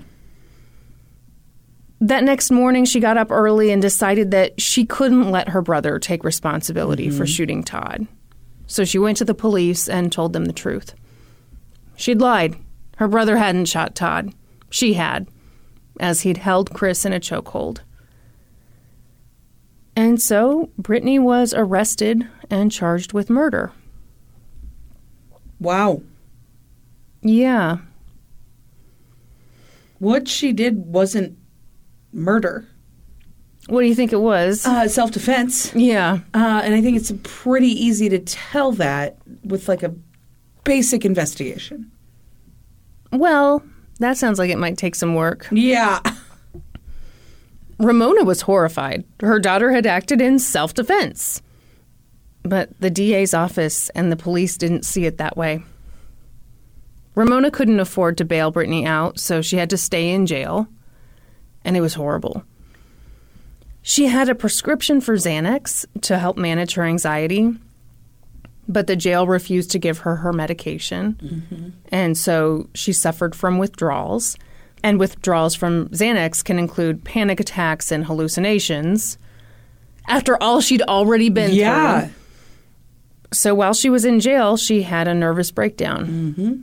[2.02, 6.00] That next morning, she got up early and decided that she couldn't let her brother
[6.00, 7.26] take responsibility for mm-hmm.
[7.26, 8.08] shooting Todd.
[8.72, 10.96] So she went to the police and told them the truth.
[11.98, 12.56] She'd lied.
[12.96, 14.34] Her brother hadn't shot Todd.
[14.70, 15.28] She had,
[16.00, 17.82] as he'd held Chris in a chokehold.
[19.94, 23.74] And so Brittany was arrested and charged with murder.
[25.60, 26.02] Wow.
[27.22, 27.80] Yeah.
[30.00, 31.38] What she did wasn't
[32.14, 32.70] murder.
[33.68, 34.66] What do you think it was?
[34.66, 35.74] Uh, self defense.
[35.76, 36.20] yeah.
[36.34, 39.94] Uh, and I think it's pretty easy to tell that with like a
[40.64, 41.92] basic investigation.
[43.12, 43.64] Well,
[44.00, 45.48] that sounds like it might take some work.
[45.52, 46.00] Yeah.
[47.80, 49.04] Ramona was horrified.
[49.22, 51.42] Her daughter had acted in self defense.
[52.44, 55.64] But the DA's office and the police didn't see it that way.
[57.14, 60.68] Ramona couldn't afford to bail Brittany out, so she had to stay in jail.
[61.64, 62.44] And it was horrible.
[63.82, 67.54] She had a prescription for Xanax to help manage her anxiety,
[68.68, 71.74] but the jail refused to give her her medication.
[71.92, 74.38] And so she suffered from withdrawals.
[74.84, 79.18] And withdrawals from Xanax can include panic attacks and hallucinations.
[80.08, 82.02] After all she'd already been Yeah.
[82.02, 82.14] through.
[83.34, 86.06] So while she was in jail, she had a nervous breakdown.
[86.36, 86.54] Mm-hmm.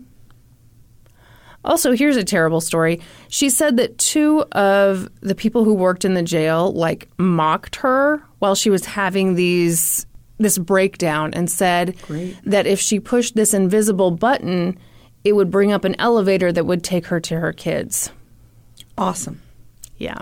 [1.64, 3.00] Also, here's a terrible story.
[3.28, 8.22] She said that two of the people who worked in the jail like mocked her
[8.38, 10.06] while she was having these
[10.38, 11.96] this breakdown and said
[12.44, 14.78] that if she pushed this invisible button,
[15.24, 18.12] it would bring up an elevator that would take her to her kids.
[18.96, 19.42] Awesome.
[19.96, 20.20] Yeah.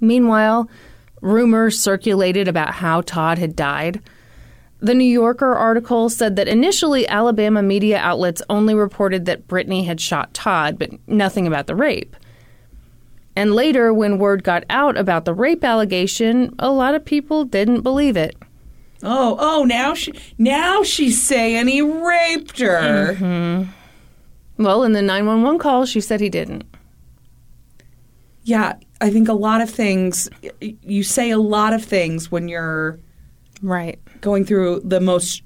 [0.00, 0.70] Meanwhile,
[1.20, 4.00] rumors circulated about how Todd had died.
[4.80, 10.00] The New Yorker article said that initially Alabama media outlets only reported that Brittany had
[10.00, 12.16] shot Todd, but nothing about the rape.
[13.36, 17.82] And later, when word got out about the rape allegation, a lot of people didn't
[17.82, 18.36] believe it.
[19.02, 23.14] Oh, oh, now she now she's saying he raped her.
[23.14, 23.70] Mm-hmm.
[24.62, 26.64] Well, in the 911 call, she said he didn't.
[28.42, 30.28] Yeah, I think a lot of things
[30.60, 32.98] you say a lot of things when you're
[33.62, 33.98] Right.
[34.20, 35.42] going through the most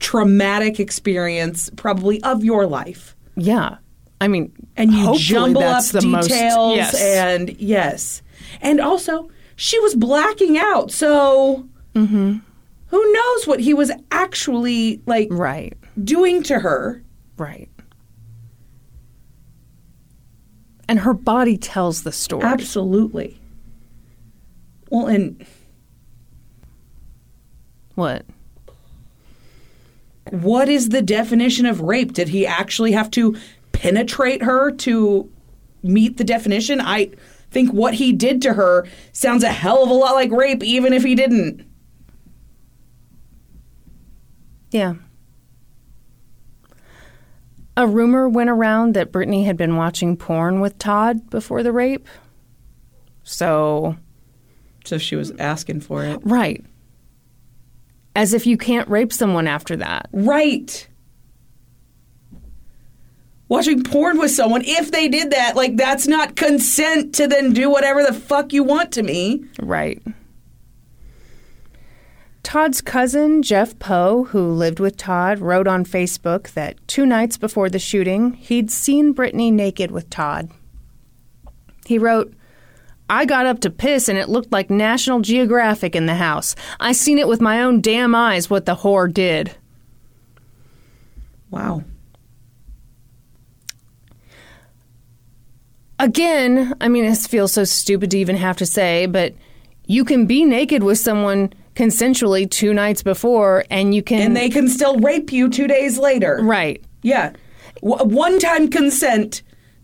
[0.00, 3.16] traumatic experience probably of your life.
[3.36, 3.76] Yeah.
[4.20, 6.94] I mean, And you jumble up the most- details yes.
[6.94, 8.22] and yes.
[8.60, 12.38] And also, she was blacking out, so Mm-hmm.
[12.88, 15.74] who knows what he was actually like right.
[16.02, 17.02] doing to her.
[17.36, 17.68] Right.
[20.88, 22.44] And her body tells the story.
[22.44, 23.40] Absolutely.
[24.90, 25.44] Well, and
[27.94, 28.24] What?
[30.30, 32.12] what is the definition of rape?
[32.14, 33.36] Did he actually have to
[33.72, 35.30] penetrate her to
[35.82, 36.80] meet the definition?
[36.80, 37.10] I
[37.50, 40.92] think what he did to her sounds a hell of a lot like rape, even
[40.92, 41.64] if he didn't.
[44.70, 44.94] Yeah.
[47.76, 52.08] A rumor went around that Brittany had been watching porn with Todd before the rape.
[53.24, 53.96] So,
[54.84, 56.18] So she was asking for it.
[56.22, 56.64] right.
[58.16, 60.08] As if you can't rape someone after that.
[60.12, 60.86] Right.
[63.48, 67.68] Watching porn with someone, if they did that, like that's not consent to then do
[67.68, 69.44] whatever the fuck you want to me.
[69.60, 70.02] Right.
[72.42, 77.68] Todd's cousin, Jeff Poe, who lived with Todd, wrote on Facebook that two nights before
[77.68, 80.50] the shooting, he'd seen Brittany naked with Todd.
[81.86, 82.34] He wrote,
[83.08, 86.56] I got up to piss and it looked like National Geographic in the house.
[86.80, 89.54] I seen it with my own damn eyes what the whore did.
[91.50, 91.84] Wow.
[95.98, 99.34] Again, I mean, this feels so stupid to even have to say, but
[99.86, 104.22] you can be naked with someone consensually two nights before and you can.
[104.22, 106.40] And they can still rape you two days later.
[106.42, 106.82] Right.
[107.02, 107.32] Yeah.
[107.82, 109.42] W- one time consent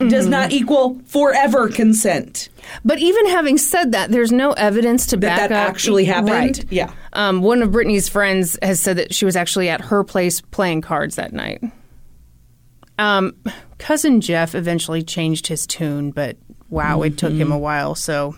[0.08, 0.30] does Mm-hmm.
[0.30, 2.48] not equal forever consent.
[2.84, 6.30] But even having said that, there's no evidence to That back that up actually happened?
[6.30, 6.64] Right.
[6.72, 6.92] Yeah.
[7.12, 10.80] Um, one of Brittany's friends has said that she was actually at her place playing
[10.82, 11.62] cards that night.
[12.98, 13.34] Um,
[13.78, 16.36] cousin Jeff eventually changed his tune, but
[16.68, 17.42] wow, it took Mm-hmm.
[17.42, 17.94] him a while.
[17.94, 18.36] So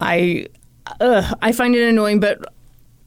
[0.00, 0.46] I,
[1.00, 2.38] ugh, I find it annoying, but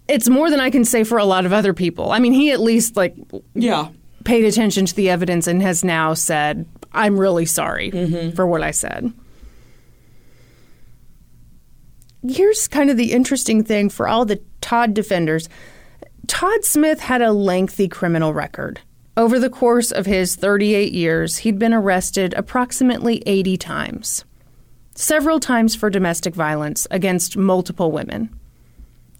[0.07, 2.12] it's more than I can say for a lot of other people.
[2.12, 3.16] I mean, he at least like
[3.53, 3.89] Yeah.
[4.24, 8.36] Paid attention to the evidence and has now said, I'm really sorry mm-hmm.
[8.36, 9.11] for what I said.
[12.28, 15.49] Here's kind of the interesting thing for all the Todd defenders
[16.28, 18.80] Todd Smith had a lengthy criminal record.
[19.17, 24.24] Over the course of his 38 years, he'd been arrested approximately 80 times,
[24.95, 28.30] several times for domestic violence against multiple women.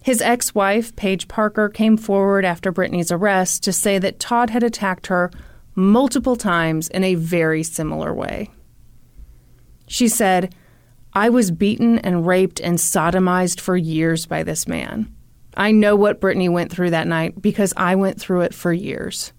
[0.02, 4.62] His ex wife, Paige Parker, came forward after Brittany's arrest to say that Todd had
[4.62, 5.30] attacked her
[5.74, 8.50] multiple times in a very similar way.
[9.86, 10.54] She said,
[11.12, 15.14] I was beaten and raped and sodomized for years by this man.
[15.56, 19.32] I know what Brittany went through that night because I went through it for years.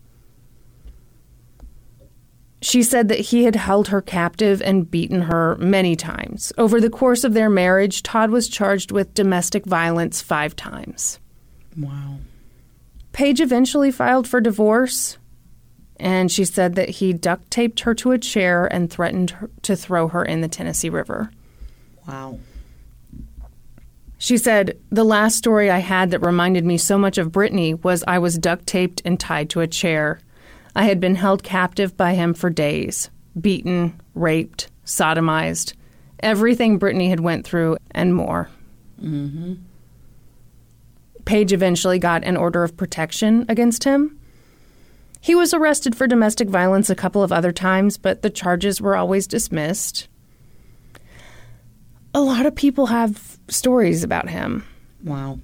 [2.64, 6.54] She said that he had held her captive and beaten her many times.
[6.58, 11.20] Over the course of their marriage, Todd was charged with domestic violence five times.
[11.78, 12.20] Wow.
[13.12, 15.18] Paige eventually filed for divorce,
[15.98, 19.76] and she said that he duct taped her to a chair and threatened her to
[19.76, 21.32] throw her in the Tennessee River.
[22.08, 22.40] Wow.
[24.18, 28.06] She said, The last story I had that reminded me so much of Brittany was
[28.08, 30.22] I was duct taped and tied to a chair.
[30.76, 33.10] I had been held captive by him for days,
[33.40, 35.74] beaten, raped, sodomized,
[36.20, 38.50] everything Brittany had went through and more.
[39.02, 39.54] Mm-hmm.
[41.26, 44.20] Paige eventually got an order of protection against him.
[45.22, 48.98] He was arrested for domestic violence a couple of other times, but the charges were
[48.98, 50.10] always dismissed.
[52.14, 54.66] A lot of people have stories about him.
[55.04, 55.40] Wow.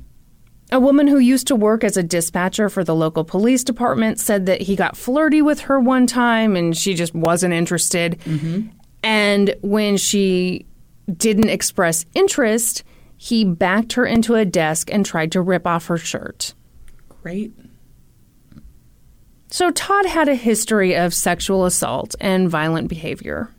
[0.72, 4.46] A woman who used to work as a dispatcher for the local police department said
[4.46, 8.20] that he got flirty with her one time and she just wasn't interested.
[8.20, 8.68] Mm-hmm.
[9.02, 10.66] And when she
[11.12, 12.84] didn't express interest,
[13.18, 16.54] he backed her into a desk and tried to rip off her shirt.
[17.24, 17.52] Great.
[19.50, 23.50] So Todd had a history of sexual assault and violent behavior.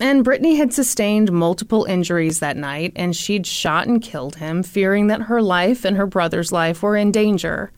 [0.00, 5.08] And Brittany had sustained multiple injuries that night, and she'd shot and killed him, fearing
[5.08, 7.70] that her life and her brother's life were in danger.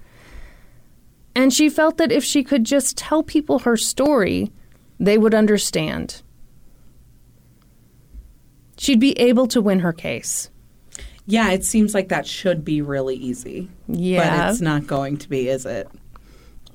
[1.35, 4.53] And she felt that if she could just tell people her story,
[5.01, 6.23] they would understand.
[8.79, 10.49] She'd be able to win her case.
[11.27, 13.69] Yeah, it seems like that should be really easy.
[13.89, 14.45] Yeah.
[14.45, 15.89] But it's not going to be, is it?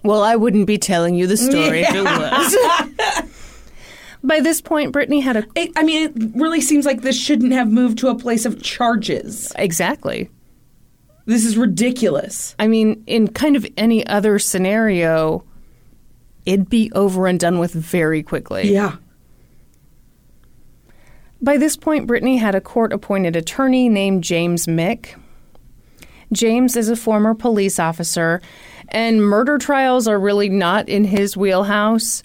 [0.03, 2.03] Well, I wouldn't be telling you the story if it
[3.23, 3.33] was.
[4.23, 5.45] By this point, Brittany had a.
[5.55, 8.61] It, I mean, it really seems like this shouldn't have moved to a place of
[8.61, 9.53] charges.
[9.55, 10.29] Exactly.
[11.25, 12.55] This is ridiculous.
[12.57, 15.43] I mean, in kind of any other scenario,
[16.45, 18.71] it'd be over and done with very quickly.
[18.71, 18.95] Yeah.
[21.41, 25.19] By this point, Brittany had a court appointed attorney named James Mick.
[26.31, 28.41] James is a former police officer,
[28.89, 32.23] and murder trials are really not in his wheelhouse.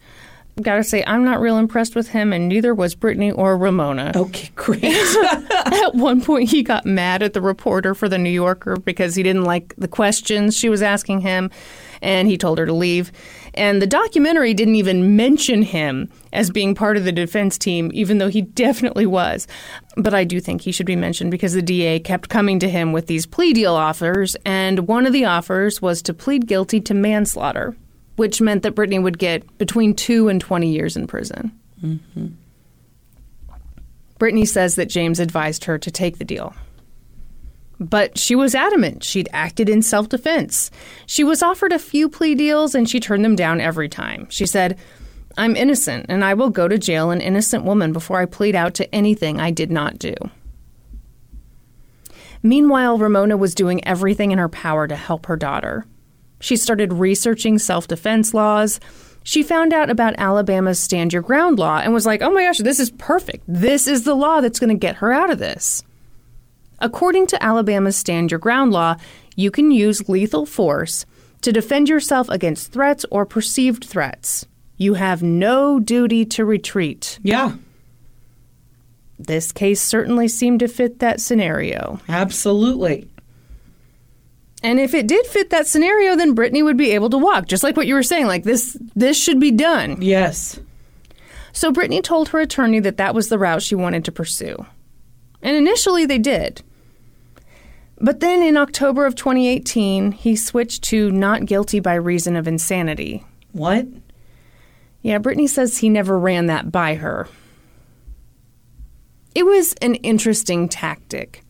[0.61, 4.13] Gotta say, I'm not real impressed with him, and neither was Brittany or Ramona.
[4.15, 4.85] Okay, great.
[4.85, 9.23] At one point, he got mad at the reporter for the New Yorker because he
[9.23, 11.51] didn't like the questions she was asking him,
[12.03, 13.13] and he told her to leave.
[13.55, 18.19] And the documentary didn't even mention him as being part of the defense team, even
[18.19, 19.47] though he definitely was.
[19.97, 22.93] But I do think he should be mentioned because the DA kept coming to him
[22.93, 26.93] with these plea deal offers, and one of the offers was to plead guilty to
[26.93, 27.75] manslaughter,
[28.17, 31.53] which meant that Brittany would get between two and 20 years in prison.
[31.83, 32.29] Mm-hmm.
[34.19, 36.55] Brittany says that James advised her to take the deal.
[37.81, 40.71] But she was adamant she'd acted in self defense.
[41.07, 44.29] She was offered a few plea deals and she turned them down every time.
[44.31, 44.79] She said,
[45.37, 48.75] I'm innocent and I will go to jail an innocent woman before I plead out
[48.75, 50.15] to anything I did not do.
[52.45, 55.87] Meanwhile, Ramona was doing everything in her power to help her daughter.
[56.43, 58.81] She started researching self defense laws.
[59.23, 62.59] She found out about Alabama's Stand Your Ground law and was like, oh my gosh,
[62.59, 63.45] this is perfect.
[63.47, 65.85] This is the law that's going to get her out of this.
[66.81, 68.97] According to Alabama's Stand Your Ground law,
[69.37, 71.07] you can use lethal force
[71.43, 74.45] to defend yourself against threats or perceived threats.
[74.77, 77.21] You have no duty to retreat.
[77.23, 77.53] yeah,
[79.21, 82.01] This case certainly seemed to fit that scenario.
[82.09, 83.09] absolutely.
[84.63, 87.65] And if it did fit that scenario, then Brittany would be able to walk, just
[87.65, 88.27] like what you were saying.
[88.27, 90.01] Like this, this should be done.
[90.01, 90.61] Yes.
[91.53, 94.65] So Brittany told her attorney that that was the route she wanted to pursue.
[95.43, 96.63] And initially they did.
[97.99, 103.25] But then in October of 2018, he switched to not guilty by reason of insanity.
[103.53, 103.87] What?
[105.03, 107.29] Yeah, Brittany says he never ran that by her.
[109.35, 111.43] It was an interesting tactic.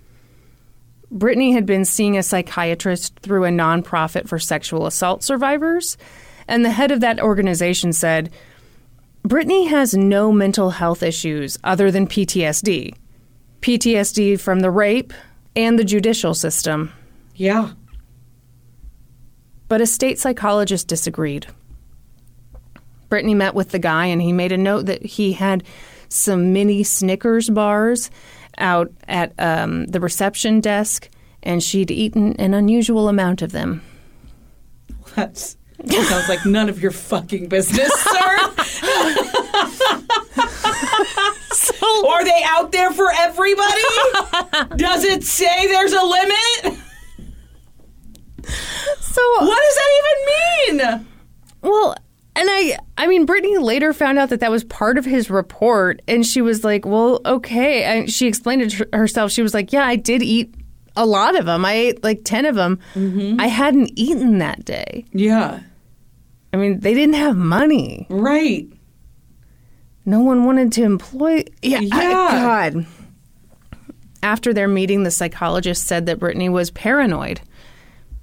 [1.12, 5.98] Brittany had been seeing a psychiatrist through a nonprofit for sexual assault survivors,
[6.48, 8.32] and the head of that organization said,
[9.22, 12.94] Brittany has no mental health issues other than PTSD.
[13.60, 15.12] PTSD from the rape
[15.54, 16.90] and the judicial system.
[17.36, 17.72] Yeah.
[19.68, 21.46] But a state psychologist disagreed.
[23.10, 25.62] Brittany met with the guy and he made a note that he had
[26.08, 28.10] some mini Snickers bars
[28.58, 31.08] out at um, the reception desk
[31.42, 33.82] and she'd eaten an unusual amount of them.
[35.16, 38.36] That's that sounds like none of your fucking business, sir.
[42.08, 43.80] Are they out there for everybody?
[44.76, 46.78] Does it say there's a limit?
[49.00, 51.06] So, What does that even mean?
[51.62, 51.94] well,
[52.36, 56.02] and I I mean Brittany later found out that that was part of his report
[56.08, 59.30] and she was like, "Well, okay." And she explained it to herself.
[59.32, 60.54] She was like, "Yeah, I did eat
[60.96, 61.64] a lot of them.
[61.64, 62.78] I ate like 10 of them.
[62.94, 63.40] Mm-hmm.
[63.40, 65.60] I hadn't eaten that day." Yeah.
[66.54, 68.06] I mean, they didn't have money.
[68.10, 68.66] Right.
[70.04, 71.44] No one wanted to employ.
[71.62, 72.70] Yeah, I- Yeah.
[72.72, 72.86] God.
[74.22, 77.40] After their meeting, the psychologist said that Brittany was paranoid,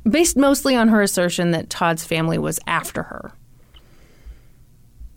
[0.09, 3.31] based mostly on her assertion that Todd's family was after her.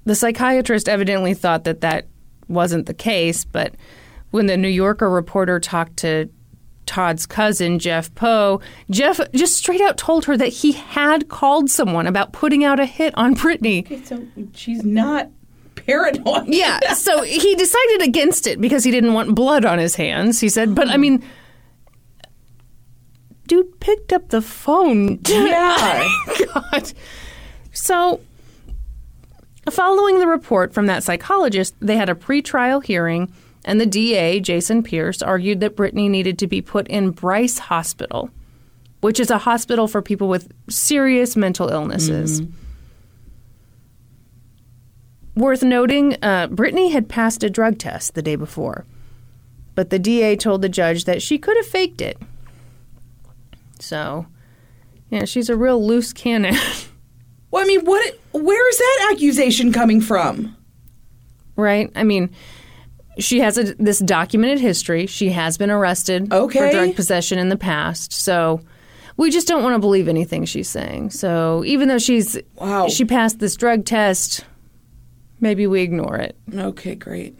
[0.04, 2.06] The psychiatrist evidently thought that that
[2.48, 3.74] wasn't the case, but
[4.30, 6.28] when the New Yorker reporter talked to
[6.86, 12.06] Todd's cousin, Jeff Poe, Jeff just straight out told her that he had called someone
[12.06, 13.86] about putting out a hit on Brittany.
[14.04, 15.30] So she's not
[15.76, 16.48] paranoid.
[16.48, 20.40] Yeah, so he decided against it because he didn't want blood on his hands.
[20.40, 21.24] He said, but I mean,
[23.46, 25.20] dude picked up the phone.
[25.28, 26.08] Yeah.
[26.54, 26.92] God.
[27.72, 28.20] So,
[29.70, 33.32] following the report from that psychologist, they had a pretrial hearing,
[33.64, 38.30] and the DA, Jason Pierce, argued that Brittany needed to be put in Bryce Hospital,
[39.00, 42.42] which is a hospital for people with serious mental illnesses.
[45.36, 48.84] Worth noting, uh, Brittany had passed a drug test the day before,
[49.74, 52.18] but the DA told the judge that she could have faked it.
[53.78, 54.26] So,
[55.08, 56.56] yeah, she's a real loose cannon.
[57.52, 58.18] Well, I mean, what?
[58.32, 60.56] Where is that accusation coming from?
[61.54, 61.90] right?
[61.94, 62.30] I mean,
[63.18, 65.06] She has a, this documented history.
[65.06, 68.10] She has been arrested for drug possession in the past.
[68.12, 68.62] So
[69.18, 71.10] we just don't want to believe anything she's saying.
[71.10, 72.88] So even though she's Wow.
[72.88, 74.46] she passed this drug test,
[75.40, 76.36] maybe we ignore it.
[76.56, 77.38] Okay, great.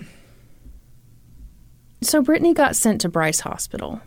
[2.03, 4.01] So Brittany got sent to Bryce Hospital,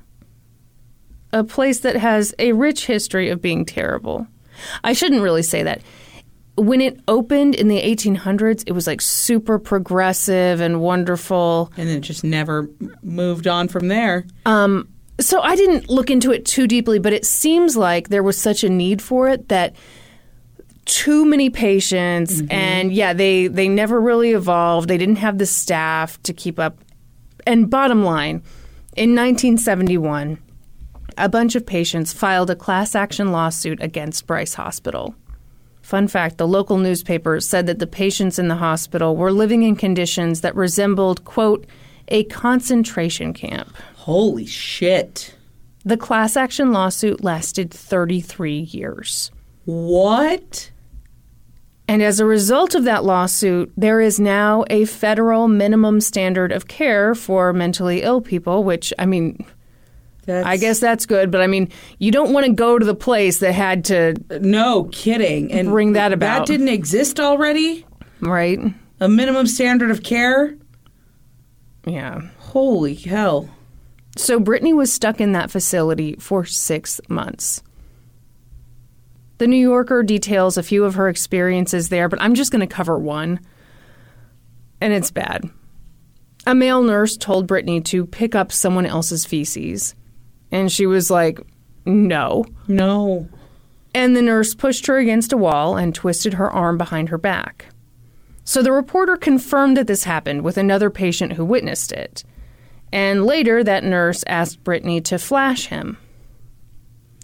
[1.33, 4.27] a place that has a rich history of being terrible.
[4.83, 5.81] I shouldn't really say that.
[6.57, 11.71] When it opened in the 1800s, it was like super progressive and wonderful.
[11.75, 12.69] And then it just never
[13.03, 14.25] moved on from there.
[14.45, 14.87] Um,
[15.19, 18.63] So I didn't look into it too deeply, but it seems like there was such
[18.63, 19.75] a need for it that
[20.85, 24.87] too many patients and yeah, they they never really evolved.
[24.87, 26.77] They didn't have the staff to keep up.
[27.47, 28.43] And bottom line,
[28.95, 30.37] in 1971,
[31.17, 35.15] a bunch of patients filed a class action lawsuit against Bryce Hospital.
[35.81, 39.75] Fun fact the local newspaper said that the patients in the hospital were living in
[39.75, 41.67] conditions that resembled, quote,
[42.07, 43.75] a concentration camp.
[43.95, 45.35] Holy shit.
[45.83, 49.31] The class action lawsuit lasted 33 years.
[49.65, 50.71] What?
[51.87, 56.67] And as a result of that lawsuit, there is now a federal minimum standard of
[56.67, 59.45] care for mentally ill people, which, I mean,
[60.25, 61.69] That's, I guess that's good, but I mean,
[61.99, 65.51] you don't want to go to the place that had to, No kidding.
[65.51, 66.39] And Bring that about.
[66.39, 67.85] That didn't exist already?
[68.21, 68.59] right?
[68.99, 70.55] A minimum standard of care?
[71.85, 72.21] Yeah.
[72.39, 73.49] Holy hell.
[74.17, 77.61] So Brittany was stuck in that facility for six months.
[79.37, 82.73] The New Yorker details a few of her experiences there, but I'm just going to
[82.73, 83.41] cover one.
[84.79, 85.49] And it's bad.
[86.47, 89.93] A male nurse told Brittany to pick up someone else's feces.
[90.55, 91.41] And she was like,
[91.83, 92.45] no.
[92.69, 93.27] No.
[93.93, 97.65] And the nurse pushed her against a wall and twisted her arm behind her back.
[98.45, 102.23] So the reporter confirmed that this happened with another patient who witnessed it.
[102.93, 105.97] And later, that nurse asked Brittany to flash him.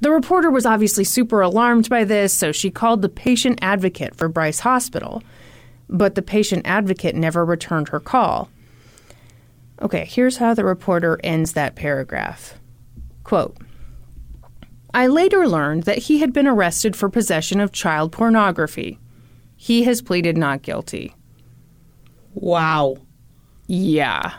[0.01, 4.27] The reporter was obviously super alarmed by this, so she called the patient advocate for
[4.27, 5.23] Bryce Hospital.
[5.88, 8.49] But the patient advocate never returned her call.
[9.82, 12.55] Okay, here's how the reporter ends that paragraph.
[13.24, 13.57] Quote
[14.93, 18.99] I later learned that he had been arrested for possession of child pornography.
[19.55, 21.15] He has pleaded not guilty.
[22.34, 22.97] Wow.
[23.67, 24.34] Yeah.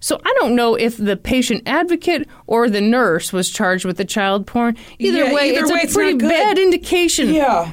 [0.00, 4.04] So I don't know if the patient advocate or the nurse was charged with the
[4.04, 4.76] child porn.
[4.98, 7.32] Either Yeah, way, either it's way, a it's pretty bad indication.
[7.32, 7.70] Yeah.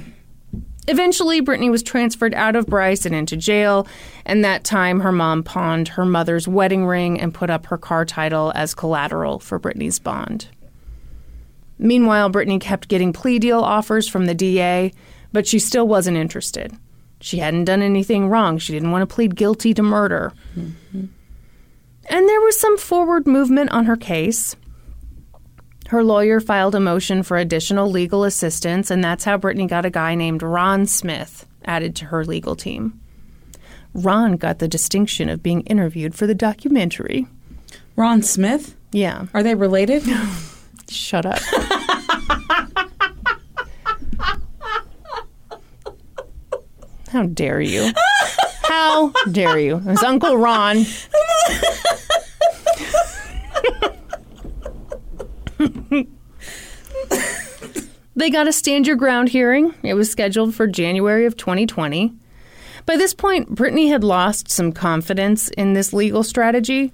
[0.88, 3.88] Eventually, Brittany was transferred out of Bryce and into jail,
[4.26, 8.04] and that time her mom pawned her mother's wedding ring and put up her car
[8.04, 10.48] title as collateral for Brittany's bond.
[11.78, 14.92] Meanwhile, Brittany kept getting plea deal offers from the DA,
[15.32, 16.74] but she still wasn't interested.
[17.20, 18.58] She hadn't done anything wrong.
[18.58, 20.34] She didn't want to plead guilty to murder.
[20.58, 21.06] Mm-hmm.
[22.10, 24.56] And there was some forward movement on her case.
[25.92, 29.90] Her lawyer filed a motion for additional legal assistance, and that's how Brittany got a
[29.90, 32.98] guy named Ron Smith added to her legal team.
[33.94, 37.28] Ron got the distinction of being interviewed for the documentary.
[37.98, 38.74] Ron Smith?
[38.94, 40.04] Yeah, Are they related?
[40.90, 41.42] shut up.
[47.10, 47.92] How dare you?
[48.64, 49.76] How dare you?
[49.76, 50.86] It was Uncle Ron.
[58.16, 59.74] They got a stand your ground hearing.
[59.84, 62.14] It was scheduled for January of 2020.
[62.86, 66.92] By this point, Brittany had lost some confidence in this legal strategy.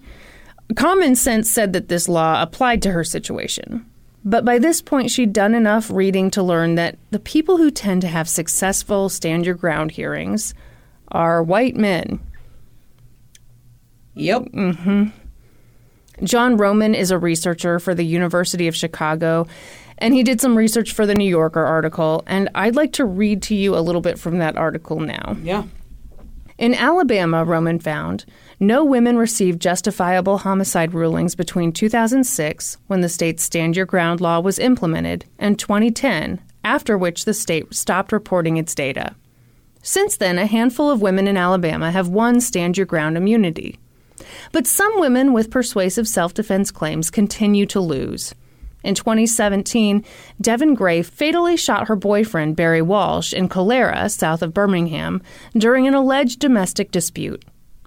[0.76, 3.86] Common sense said that this law applied to her situation.
[4.24, 8.02] But by this point, she'd done enough reading to learn that the people who tend
[8.02, 10.54] to have successful stand your ground hearings
[11.08, 12.20] are white men.
[14.14, 14.44] yep.
[14.44, 15.10] Mm-hmm.
[16.24, 19.48] John Roman is a researcher for the University of Chicago,
[20.00, 23.42] and he did some research for the New Yorker article, and I'd like to read
[23.44, 25.38] to you a little bit from that article now.
[25.42, 25.64] Yeah.
[26.58, 28.26] In Alabama, Roman found
[28.60, 34.40] no women received justifiable homicide rulings between 2006, when the state's Stand Your Ground law
[34.40, 39.16] was implemented, and 2010, after which the state stopped reporting its data.
[39.84, 43.78] Since then, a handful of women in Alabama have won Stand Your Ground immunity.
[44.52, 48.34] But some women with persuasive self defense claims continue to lose.
[48.84, 50.06] In 2017,
[50.40, 55.22] Devin Gray fatally shot her boyfriend, Barry Walsh, in Calera, south of Birmingham,
[55.58, 57.44] during an alleged domestic dispute.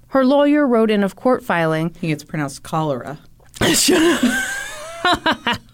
[0.09, 3.19] Her lawyer wrote in a court filing I think it's pronounced cholera.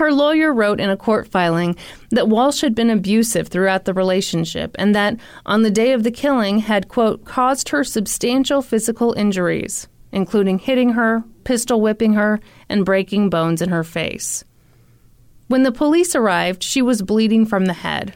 [0.00, 1.76] Her lawyer wrote in a court filing
[2.08, 6.10] that Walsh had been abusive throughout the relationship and that on the day of the
[6.10, 12.86] killing had, quote, caused her substantial physical injuries, including hitting her, pistol whipping her, and
[12.86, 14.42] breaking bones in her face.
[15.48, 18.14] When the police arrived, she was bleeding from the head.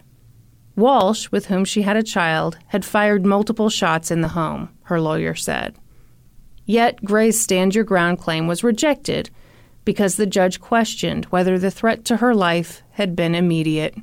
[0.76, 5.02] Walsh, with whom she had a child, had fired multiple shots in the home, her
[5.02, 5.76] lawyer said.
[6.64, 9.28] Yet Gray's stand your ground claim was rejected
[9.84, 13.94] because the judge questioned whether the threat to her life had been immediate.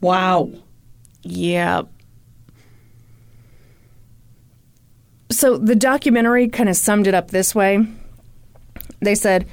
[0.00, 0.50] Wow.
[1.22, 1.82] Yeah.
[5.30, 7.86] So the documentary kind of summed it up this way.
[9.00, 9.46] They said,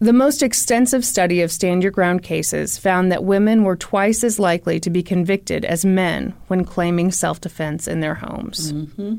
[0.00, 4.38] the most extensive study of stand your ground cases found that women were twice as
[4.38, 8.72] likely to be convicted as men when claiming self defense in their homes.
[8.72, 9.18] Mm-hmm.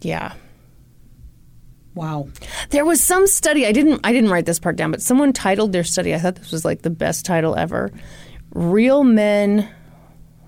[0.00, 0.32] Yeah.
[1.94, 2.28] Wow.
[2.70, 5.72] There was some study I didn't I didn't write this part down, but someone titled
[5.72, 6.14] their study.
[6.14, 7.90] I thought this was like the best title ever.
[8.52, 9.68] Real men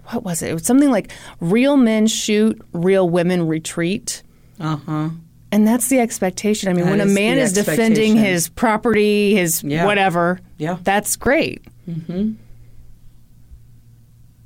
[0.06, 0.50] what was it?
[0.50, 4.22] It was something like real men shoot, real women retreat.
[4.58, 5.10] Uh-huh.
[5.52, 6.68] And that's the expectation.
[6.68, 9.84] I mean, That when a man is defending his property, his Yeah.
[9.86, 10.78] whatever, Yeah.
[10.82, 11.64] that's great.
[11.88, 12.32] Mm-hmm.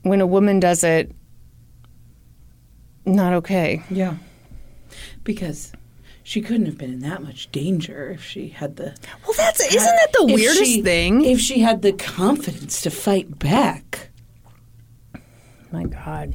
[0.03, 1.13] When a woman does it,
[3.07, 3.83] not okay.
[3.91, 4.17] Yeah.
[5.25, 5.73] Because
[6.23, 8.95] she couldn't have been in that much danger if she had the
[9.27, 11.25] Well, that's isn't that the if weirdest she- thing?
[11.25, 14.11] If she had the confidence to fight back.
[15.73, 16.35] My God.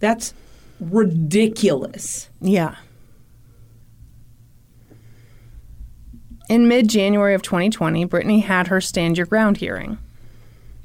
[0.00, 0.34] That's
[0.80, 2.28] ridiculous.
[2.40, 2.74] Yeah.
[6.48, 9.98] In mid January of 2020, Brittany had her stand your ground hearing.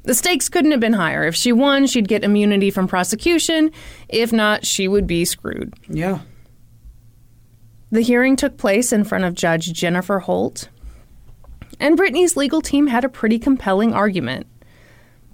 [0.04, 1.24] The stakes couldn't have been higher.
[1.24, 3.70] If she won, she'd get immunity from prosecution.
[4.08, 5.74] If not, she would be screwed.
[5.88, 6.20] Yeah.
[7.92, 10.68] The hearing took place in front of Judge Jennifer Holt.
[11.80, 14.46] And Brittany's legal team had a pretty compelling argument.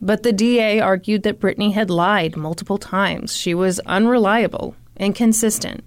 [0.01, 3.37] But the DA argued that Brittany had lied multiple times.
[3.37, 5.85] She was unreliable, and inconsistent.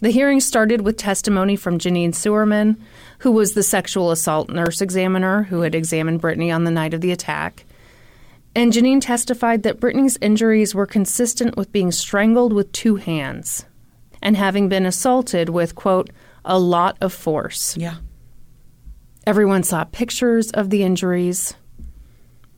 [0.00, 2.76] The hearing started with testimony from Janine Sewerman,
[3.18, 7.00] who was the sexual assault nurse examiner who had examined Brittany on the night of
[7.00, 7.64] the attack.
[8.54, 13.66] And Janine testified that Brittany's injuries were consistent with being strangled with two hands
[14.22, 16.10] and having been assaulted with, quote,
[16.44, 17.76] a lot of force.
[17.76, 17.96] Yeah.
[19.26, 21.54] Everyone saw pictures of the injuries.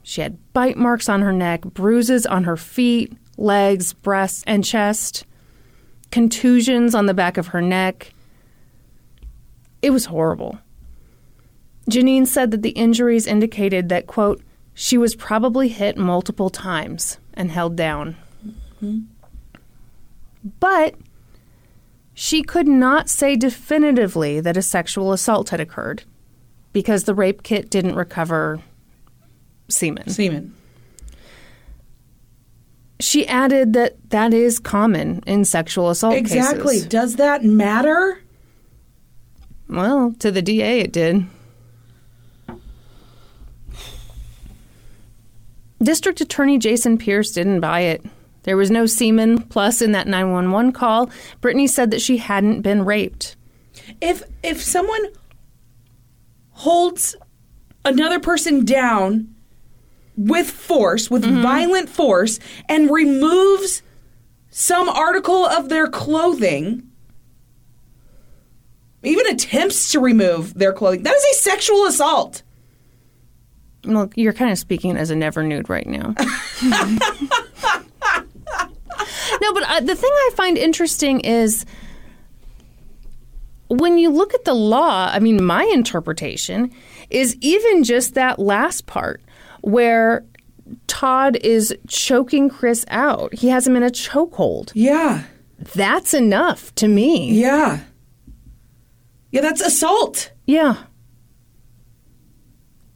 [0.03, 5.27] She had bite marks on her neck, bruises on her feet, legs, breasts, and chest,
[6.11, 8.13] contusions on the back of her neck.
[9.83, 10.59] It was horrible.
[11.91, 14.43] Janine said that the injuries indicated that, quote,
[14.75, 18.17] she was probably hit multiple times and held down.
[18.47, 19.01] Mm-hmm.
[20.61, 20.95] But
[22.21, 26.03] she could not say definitively that a sexual assault had occurred
[26.71, 28.61] because the rape kit didn't recover
[29.69, 30.07] semen.
[30.07, 30.55] Semen.
[33.01, 36.75] She added that that is common in sexual assault Exactly.
[36.75, 36.89] cases.
[36.89, 38.21] Does that matter?
[39.71, 41.25] Well, to the DA, it did.
[45.83, 48.05] District Attorney Jason Pierce didn't buy it.
[48.45, 49.43] There was no semen.
[49.43, 51.11] Plus, in that 911 call,
[51.41, 53.37] Brittany said that she hadn't been raped.
[54.01, 55.09] If if someone
[56.51, 57.17] holds
[57.85, 59.35] another person down
[60.17, 61.43] with force, with mm-hmm.
[61.43, 62.39] violent force,
[62.69, 63.83] and removes
[64.51, 66.87] some article of their clothing,
[69.03, 72.43] even attempts to remove their clothing, that is a sexual assault.
[73.85, 76.15] Well, you're kind of speaking as a never nude right now.
[79.51, 81.65] no, but uh, the thing I find interesting is
[83.69, 86.73] when you look at the law, I mean, my interpretation
[87.09, 89.23] is even just that last part
[89.63, 90.25] where
[90.87, 93.35] Todd is choking Chris out.
[93.35, 94.73] He has him in a chokehold.
[94.75, 95.25] Yeah.
[95.75, 97.33] That's enough to me.
[97.33, 97.81] Yeah.
[99.31, 100.33] Yeah, that's assault.
[100.47, 100.77] Yeah.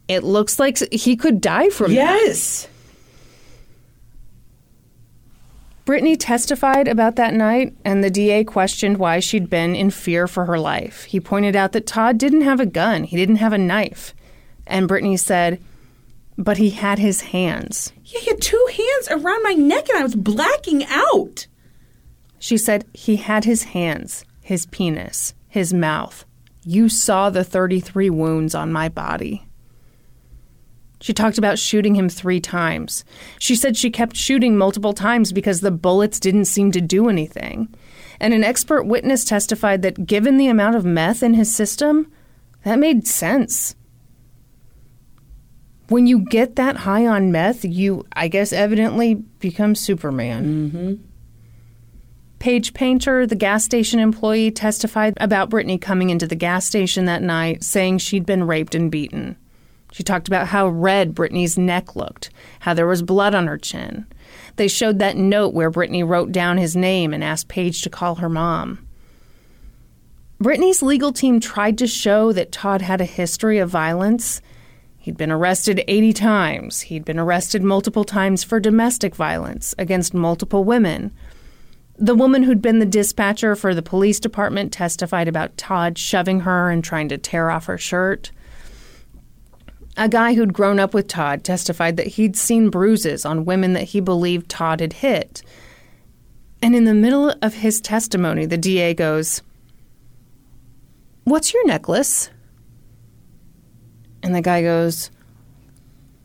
[0.07, 2.21] It looks like he could die from that.
[2.25, 2.67] Yes.
[5.85, 10.45] Brittany testified about that night, and the DA questioned why she'd been in fear for
[10.45, 11.03] her life.
[11.05, 14.15] He pointed out that Todd didn't have a gun, he didn't have a knife.
[14.65, 15.61] And Brittany said,
[16.37, 17.93] but he had his hands.
[18.03, 21.47] Yeah, he had two hands around my neck and I was blacking out.
[22.39, 26.25] She said, he had his hands, his penis, his mouth.
[26.63, 29.44] You saw the 33 wounds on my body.
[31.05, 33.05] She talked about shooting him three times.
[33.37, 37.71] She said she kept shooting multiple times because the bullets didn't seem to do anything.
[38.19, 42.11] And an expert witness testified that given the amount of meth in his system,
[42.63, 43.75] that made sense.
[45.89, 50.71] When you get that high on meth, you, I guess, evidently become Superman.
[50.71, 50.93] Mm-hmm.
[52.39, 57.21] Paige Painter, the gas station employee, testified about Brittany coming into the gas station that
[57.21, 59.37] night saying she'd been raped and beaten.
[59.95, 64.05] She talked about how red Brittany's neck looked, how there was blood on her chin.
[64.57, 68.15] They showed that note where Brittany wrote down his name and asked Paige to call
[68.15, 68.85] her mom.
[70.37, 74.41] Brittany's legal team tried to show that Todd had a history of violence.
[74.97, 76.81] He'd been arrested 80 times.
[76.81, 81.13] He'd been arrested multiple times for domestic violence against multiple women.
[81.97, 86.69] The woman who'd been the dispatcher for the police department testified about Todd shoving her
[86.69, 88.31] and trying to tear off her shirt.
[89.97, 93.83] A guy who'd grown up with Todd testified that he'd seen bruises on women that
[93.83, 95.41] he believed Todd had hit.
[96.61, 99.41] And in the middle of his testimony, the DA goes,
[101.23, 102.29] What's your necklace?
[104.21, 105.11] And the guy goes,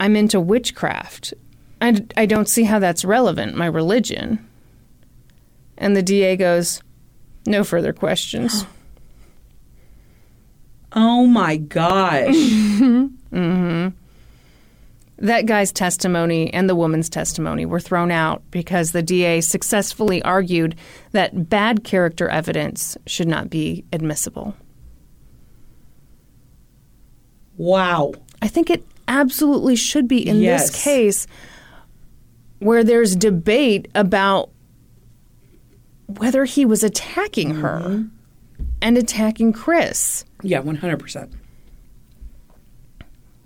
[0.01, 1.35] I'm into witchcraft.
[1.81, 4.47] I, I don't see how that's relevant, my religion.
[5.79, 6.83] And the DA goes,
[7.47, 8.65] No further questions.
[10.93, 12.35] Oh my gosh.
[13.33, 13.89] Mm-hmm.
[15.19, 20.75] That guy's testimony and the woman's testimony were thrown out because the DA successfully argued
[21.13, 24.55] that bad character evidence should not be admissible.
[27.57, 28.13] wow.
[28.41, 30.71] I think it absolutely should be in Yes.
[30.71, 31.27] this case
[32.59, 34.51] where there's debate about
[36.07, 38.07] whether he was attacking her
[38.81, 40.25] and attacking Chris.
[40.43, 41.31] Yeah, 100%.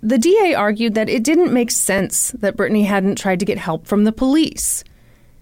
[0.05, 3.87] The DA argued that it didn't make sense that Brittany hadn't tried to get help
[3.87, 4.83] from the police.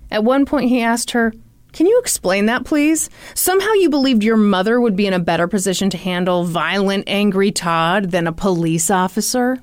[0.09, 1.33] At one point, he asked her,
[1.73, 3.09] Can you explain that, please?
[3.33, 7.51] Somehow you believed your mother would be in a better position to handle violent, angry
[7.51, 9.59] Todd than a police officer?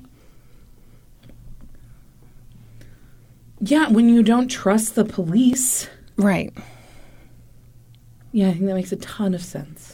[3.59, 5.89] Yeah, when you don't trust the police.
[6.15, 6.53] Right.
[8.31, 9.90] Yeah, I think that makes a ton of sense.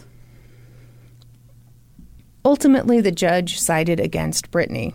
[2.48, 4.94] Ultimately, the judge sided against Brittany.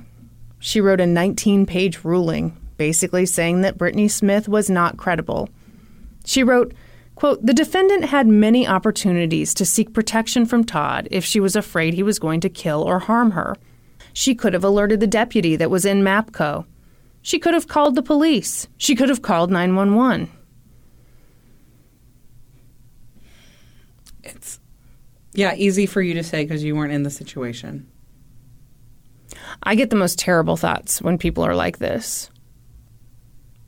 [0.58, 5.50] She wrote a 19 page ruling, basically saying that Brittany Smith was not credible.
[6.24, 6.72] She wrote,
[7.14, 11.92] quote, The defendant had many opportunities to seek protection from Todd if she was afraid
[11.92, 13.54] he was going to kill or harm her.
[14.14, 16.64] She could have alerted the deputy that was in MAPCO.
[17.20, 18.66] She could have called the police.
[18.78, 20.30] She could have called 911.
[24.22, 24.58] It's
[25.34, 27.86] yeah, easy for you to say because you weren't in the situation.
[29.62, 32.30] I get the most terrible thoughts when people are like this.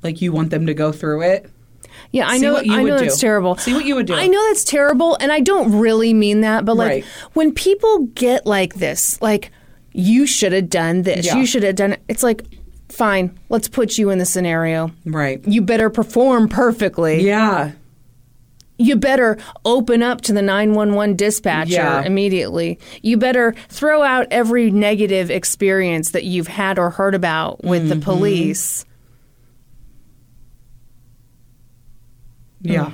[0.03, 1.51] Like you want them to go through it.
[2.11, 2.53] Yeah, I See know.
[2.55, 3.11] what you I know do.
[3.11, 3.57] terrible.
[3.57, 4.15] See what you would do.
[4.15, 6.65] I know that's terrible, and I don't really mean that.
[6.65, 7.05] But like Right.
[7.33, 9.51] when people get like this, like
[9.93, 11.37] you should have done this, Yeah.
[11.37, 12.03] you should have done it.
[12.09, 12.43] It's like,
[12.89, 14.91] fine, let's put you in the scenario.
[15.07, 15.41] Right.
[15.47, 17.23] You better perform perfectly.
[17.25, 17.73] Yeah.
[18.77, 22.03] You better open up to the 911 dispatcher Yeah.
[22.03, 22.79] immediately.
[23.03, 27.89] You better throw out every negative experience that you've had or heard about with Mm-hmm.
[28.01, 28.85] the police.
[32.63, 32.91] Yeah.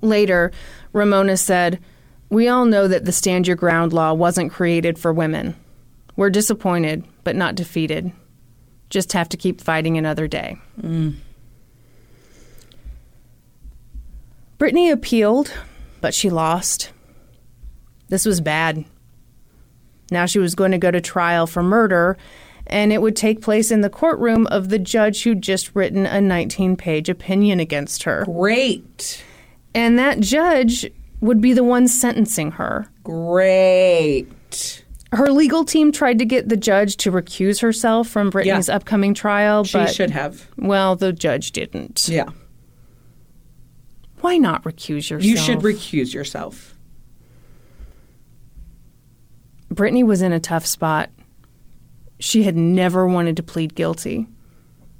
[0.00, 0.52] Later,
[0.92, 1.80] Ramona said,
[2.28, 5.56] We all know that the Stand Your Ground law wasn't created for women.
[6.16, 8.12] We're disappointed, but not defeated.
[8.90, 10.56] Just have to keep fighting another day.
[14.58, 15.52] Brittany appealed,
[16.00, 16.90] but she lost.
[18.08, 18.84] This was bad.
[20.10, 22.16] Now she was going to go to trial for murder,
[22.66, 26.20] and it would take place in the courtroom of the judge who'd just written a
[26.20, 28.24] 19 page opinion against her.
[28.24, 29.22] Great.
[29.74, 30.90] And that judge
[31.20, 32.88] would be the one sentencing her.
[33.04, 34.84] Great.
[35.12, 38.76] Her legal team tried to get the judge to recuse herself from Brittany's Yeah.
[38.76, 40.46] upcoming trial, She but should have.
[40.56, 42.08] well, the judge didn't.
[42.08, 42.26] Yeah.
[44.20, 45.24] Why not recuse yourself?
[45.24, 46.74] You should recuse yourself.
[49.70, 51.10] Brittany was in a tough spot.
[52.18, 54.26] She had never wanted to plead guilty.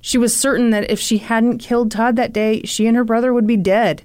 [0.01, 3.35] She was certain that if she hadn't killed Todd that day, she and her brother
[3.35, 4.05] would be dead.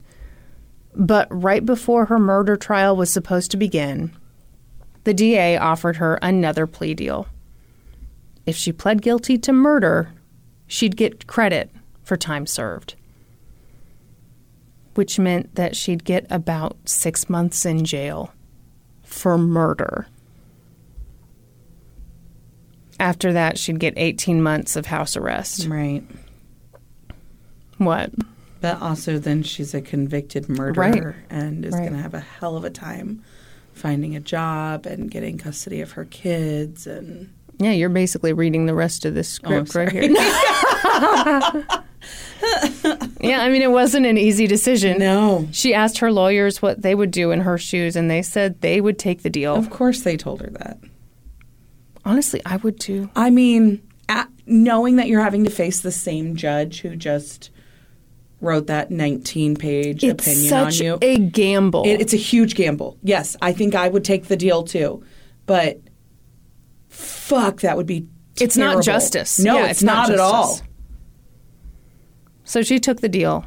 [0.95, 4.11] But right before her murder trial was supposed to begin,
[5.03, 7.27] the DA offered her another plea deal.
[8.45, 10.13] If she pled guilty to murder,
[10.67, 11.71] she'd get credit
[12.03, 12.95] for time served,
[14.95, 18.33] which meant that she'd get about six months in jail
[19.03, 20.07] for murder.
[22.99, 25.67] After that, she'd get 18 months of house arrest.
[25.67, 26.03] Right.
[27.77, 28.11] What?
[28.61, 31.25] But also, then she's a convicted murderer Right.
[31.29, 31.81] and is Right.
[31.81, 33.21] going to have a hell of a time
[33.73, 36.85] finding a job and getting custody of her kids.
[36.87, 37.29] And
[37.59, 40.03] Yeah, you're basically reading the rest of this Oh, script right here.
[43.21, 44.99] yeah, I mean, it wasn't an easy decision.
[44.99, 48.61] no, She asked her lawyers what they would do in her shoes, and they said
[48.61, 49.55] they would take the deal.
[49.55, 50.77] of course they told her that.
[52.05, 53.09] Honestly, I would too.
[53.15, 57.49] I mean, at, knowing that you're having to face the same judge who just
[58.41, 60.97] wrote that 19 page It's opinion such on you.
[61.01, 61.83] a gamble.
[61.85, 62.97] It, it's a huge gamble.
[63.01, 65.01] Yes, I think I would take the deal too,
[65.45, 65.79] but
[66.89, 68.07] fuck, that would be.
[68.41, 69.39] It's not justice.
[69.39, 70.59] No, Yeah, it's, not, at all.
[72.53, 73.45] So she took the deal.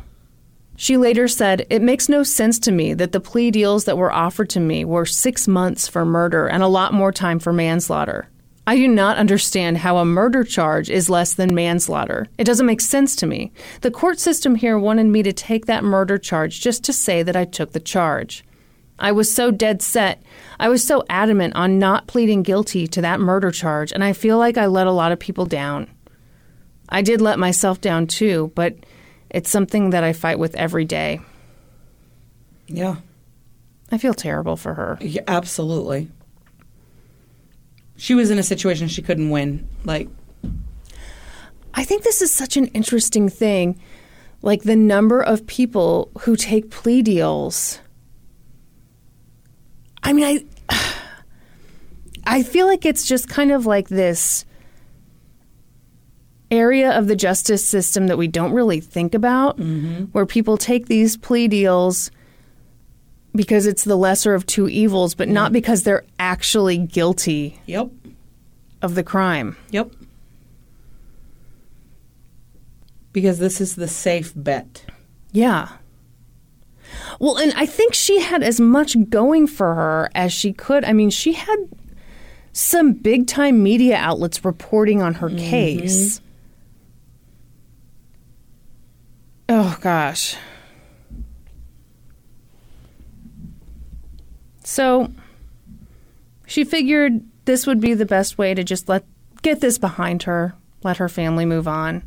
[0.74, 4.12] She later said, It makes no sense to me that the plea deals that were
[4.12, 8.28] offered to me were six months for murder and a lot more time for manslaughter.
[8.66, 12.26] I do not understand how a murder charge is less than manslaughter.
[12.36, 13.52] It doesn't make sense to me.
[13.82, 17.36] The court system here wanted me to take that murder charge just to say that
[17.36, 18.44] I took the charge.
[18.98, 20.20] I was so dead set.
[20.58, 24.36] I was so adamant on not pleading guilty to that murder charge, and I feel
[24.36, 25.88] like I let a lot of people down.
[26.88, 28.74] I did let myself down too, but
[29.36, 31.20] it's something that I fight with every day.
[32.68, 32.96] Yeah,
[33.92, 34.96] I feel terrible for her.
[35.02, 36.08] yeah, absolutely.
[37.98, 39.68] She was in a situation she couldn't win.
[39.84, 40.08] Like,
[41.74, 43.78] I think this is such an interesting thing.
[44.40, 47.78] Like the number of people who take plea deals.
[50.02, 50.24] I mean,
[50.70, 50.74] I
[52.26, 54.46] I feel like it's just kind of like this
[56.50, 60.04] area of the justice system that we don't really think about, mm-hmm.
[60.06, 62.10] where people take these plea deals
[63.34, 67.90] because it's the lesser of two evils, but not because they're actually guilty yep,
[68.82, 69.56] of the crime.
[69.70, 69.90] yep.
[73.12, 74.84] Because this is the safe bet.
[75.32, 75.68] Yeah.
[77.18, 80.84] Well, and I think she had as much going for her as she could.
[80.84, 81.56] I mean, she had
[82.52, 85.38] some big time media outlets reporting on her mm-hmm.
[85.38, 86.20] case.
[89.48, 90.36] Oh, gosh.
[94.64, 95.12] So
[96.46, 99.04] she figured this would be the best way to just let
[99.42, 102.02] get this behind her, let her family move on.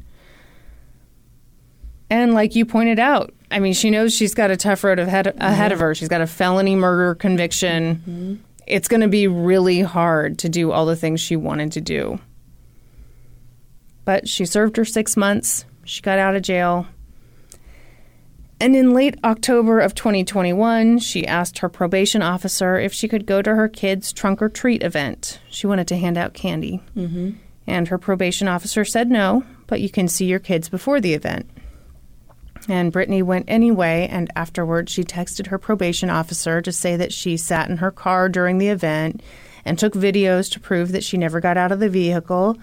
[2.10, 5.28] And like you pointed out, I mean, she knows she's got a tough road ahead,
[5.38, 5.96] ahead of her.
[5.96, 7.96] She's got a felony murder conviction.
[7.96, 8.36] Mm-hmm.
[8.68, 12.20] It's going to be really hard to do all the things she wanted to do.
[14.06, 15.66] But she served her six months.
[15.86, 16.88] She got out of jail.
[18.62, 23.42] And in late October of 2021, she asked her probation officer if she could go
[23.42, 25.40] to her kids' trunk or treat event.
[25.50, 26.84] She wanted to hand out candy.
[26.96, 27.32] Mm-hmm.
[27.68, 31.50] And her probation officer said no, but you can see your kids before the event.
[32.68, 37.38] And Brittany went anyway, and afterwards she texted her probation officer to say that she
[37.38, 39.24] sat in her car during the event
[39.64, 42.58] and took videos to prove that she never got out of the vehicle.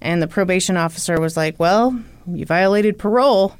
[0.00, 3.56] And the probation officer was like, Well, you violated parole.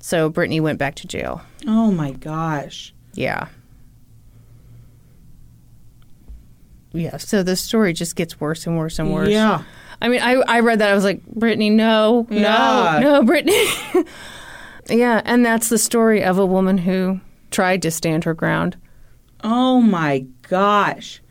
[0.00, 1.42] So Brittany went back to jail.
[1.66, 2.92] Oh my gosh.
[3.14, 3.48] Yeah.
[6.92, 9.28] Yeah, so the story just gets worse and worse and worse.
[9.28, 9.62] Yeah.
[10.02, 10.90] I mean, I, I read that.
[10.90, 12.98] I was like, Brittany, no, Yeah.
[13.00, 13.64] no, no, Brittany.
[14.88, 17.20] yeah, and that's the story of a woman who
[17.50, 18.76] tried to stand her ground.
[19.44, 21.22] Oh my gosh.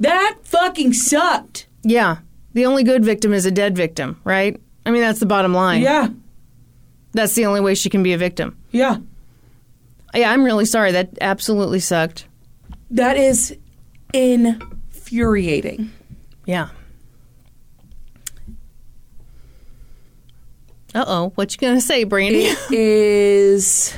[0.00, 1.68] That fucking sucked.
[1.82, 2.18] Yeah,
[2.54, 4.60] the only good victim is a dead victim, right?
[4.84, 5.82] I mean, that's the bottom line.
[5.82, 6.08] Yeah.
[7.14, 8.58] That's the only way she can be a victim.
[8.72, 8.98] Yeah.
[10.14, 10.92] Yeah, I'm really sorry.
[10.92, 12.26] That absolutely sucked.
[12.90, 13.56] That is
[14.12, 15.90] infuriating.
[16.44, 16.68] Yeah.
[20.94, 22.52] Uh oh, what you gonna say, Brandi?
[22.52, 23.94] It is.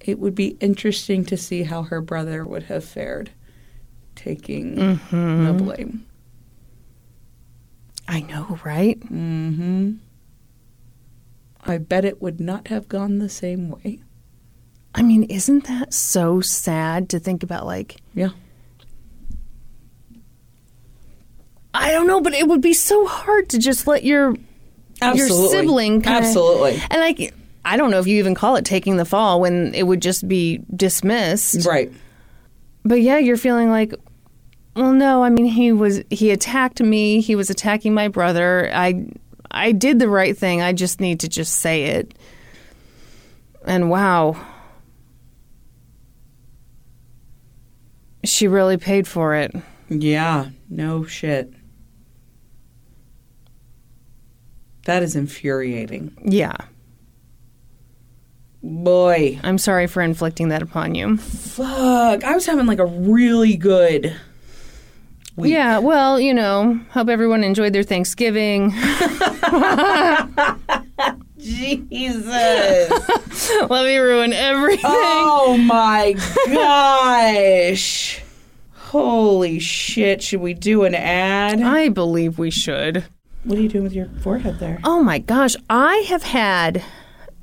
[0.00, 3.30] It would be interesting to see how her brother would have fared
[4.14, 6.06] taking the blame.
[8.06, 9.00] I know, right?
[9.00, 9.94] Mm-hmm.
[11.66, 14.00] I bet it would not have gone the same way.
[14.94, 17.66] I mean, isn't that so sad to think about?
[17.66, 18.30] Like, Yeah.
[21.74, 24.34] I don't know, but it would be so hard to just let your
[25.02, 26.80] your sibling kinda, Absolutely.
[26.90, 27.34] and like
[27.66, 30.26] I don't know if you even call it taking the fall when it would just
[30.26, 31.66] be dismissed.
[31.66, 31.92] Right.
[32.84, 33.92] But yeah, you're feeling like,
[34.74, 35.22] well, no.
[35.22, 37.20] I mean, he was he attacked me.
[37.20, 38.70] He was attacking my brother.
[38.72, 39.06] I
[39.56, 40.62] I did the right thing.
[40.62, 42.16] I just need to just say it.
[43.64, 44.36] And wow,
[48.24, 49.54] she really paid for it.
[49.88, 50.50] Yeah.
[50.68, 51.52] No shit.
[54.84, 56.16] That is infuriating.
[56.24, 56.56] Yeah.
[58.62, 61.16] Boy, I'm sorry for inflicting that upon you.
[61.18, 62.24] fuck.
[62.24, 64.14] I was having like a really good.
[65.38, 68.72] Yeah, well, you know, hope everyone enjoyed their Thanksgiving.
[71.38, 73.50] Jesus.
[73.70, 74.80] Let me ruin everything.
[74.84, 76.12] oh my
[76.46, 78.22] gosh.
[78.74, 80.22] Holy shit.
[80.22, 81.60] Should we do an ad?
[81.60, 83.04] I believe we should.
[83.44, 84.80] What are you doing with your forehead there?
[84.84, 86.82] Oh my gosh, I have had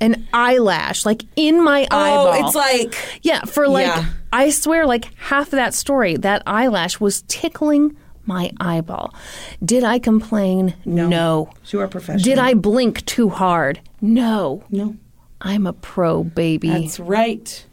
[0.00, 2.28] an eyelash like in my eyeball.
[2.28, 3.20] Oh, it's like.
[3.22, 4.04] yeah, for like Yeah.
[4.34, 7.96] I swear like half of that story, that eyelash was tickling
[8.26, 9.14] my eyeball.
[9.64, 10.74] Did I complain?
[10.84, 11.50] No.
[11.66, 12.24] You are professional.
[12.24, 13.80] Did I blink too hard?
[14.00, 14.64] No.
[14.70, 14.96] No.
[15.40, 16.68] I'm a pro, baby.
[16.68, 17.64] That's right.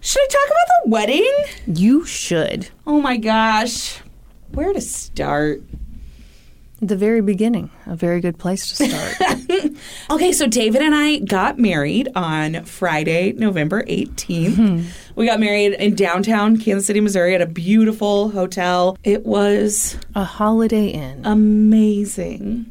[0.00, 1.32] Should I talk about the wedding?
[1.66, 2.68] you should.
[2.86, 4.00] Oh my gosh.
[4.50, 5.62] Where to start?
[6.84, 9.14] The very beginning, a very good place to start.
[10.10, 14.84] Okay, so David and I got married on Friday, November 18th.
[15.16, 18.98] We got married in downtown Kansas City, Missouri at a beautiful hotel.
[19.04, 21.24] It was a holiday inn.
[21.24, 22.70] amazing.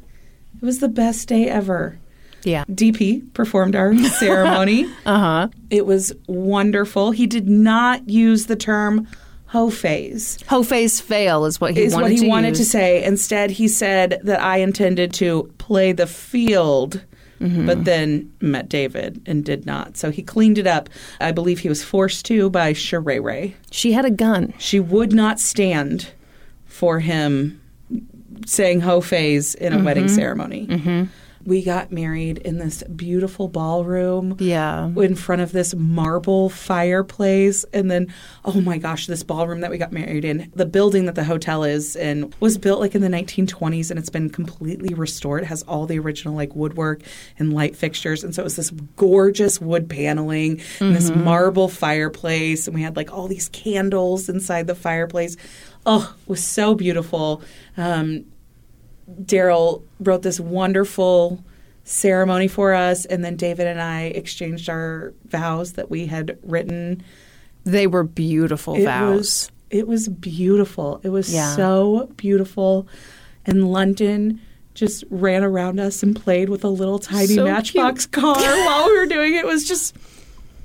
[0.61, 1.97] It was the best day ever.
[2.43, 2.65] yeah.
[2.69, 4.85] DP performed our ceremony.
[5.05, 5.47] Uh huh.
[5.69, 7.11] It was wonderful.
[7.11, 9.07] He did not use the term
[10.47, 12.59] Ho face fail is what he is wanted what he to wanted use.
[12.59, 13.03] to say.
[13.03, 17.01] Instead, he said that I intended to play the field,
[17.41, 17.65] Mm-hmm.
[17.65, 19.97] but then met David and did not.
[19.97, 20.89] So he cleaned it up.
[21.19, 23.55] I believe he was forced to by Sheree.
[23.71, 24.53] She had a gun.
[24.59, 26.11] She would not stand
[26.67, 27.59] for him
[28.45, 29.85] saying ho phase in a Mm-hmm.
[29.85, 31.09] wedding ceremony.
[31.45, 34.88] We got married in this beautiful ballroom Yeah.
[34.95, 37.65] in front of this marble fireplace.
[37.73, 38.13] And then
[38.45, 41.63] oh my gosh this ballroom that we got married in the building that the hotel
[41.63, 45.43] is in was built like in the 1920s and it's been completely restored.
[45.43, 47.01] It has all the original like woodwork
[47.39, 48.23] and light fixtures.
[48.23, 52.68] And so it was this gorgeous wood paneling and this marble fireplace.
[52.68, 55.38] And we had like all these candles inside the fireplace.
[55.85, 57.41] Oh it was so beautiful.
[57.77, 58.26] Um,
[59.23, 61.43] Daryl wrote this wonderful
[61.83, 67.03] ceremony for us, and then David and I exchanged our vows that we had written.
[67.63, 69.17] They were beautiful It vows.
[69.17, 70.99] was it was beautiful.
[71.03, 71.55] It was Yeah.
[71.55, 72.88] so beautiful.
[73.45, 74.41] And London
[74.73, 78.35] just ran around us and played with a little tiny So matchbox car
[78.65, 79.38] while we were doing it.
[79.39, 79.95] It was just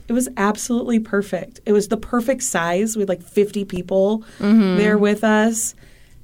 [0.09, 1.61] it was absolutely perfect.
[1.67, 2.97] It was the perfect size.
[2.97, 4.77] We had like 50 people Mm-hmm.
[4.77, 5.75] there with us.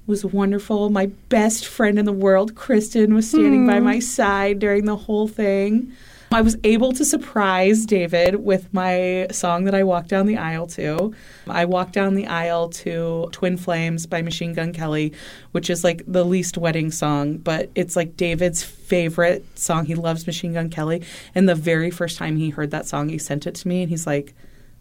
[0.07, 0.91] Was wonderful.
[0.91, 3.85] My best friend in the world, Kristin, was standing by hmm.
[3.85, 5.93] my side during the whole thing.
[6.33, 10.67] I was able to surprise David with my song that I walked down the aisle
[10.69, 11.15] to.
[11.47, 15.13] I walked down the aisle to Twin Flames by Machine Gun Kelly,
[15.51, 19.85] which is like the least wedding song, but it's like David's favorite song.
[19.85, 21.03] He loves Machine Gun Kelly.
[21.35, 23.91] And the very first time he heard that song, he sent it to me and
[23.91, 24.33] he's like,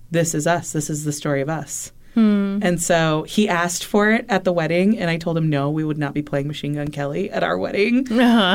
[0.10, 0.72] This is us.
[0.72, 1.92] This is the story of us.
[2.64, 5.84] And so he asked for it at the wedding, and I told him no, we
[5.84, 8.08] would not be playing Machine Gun Kelly at our wedding.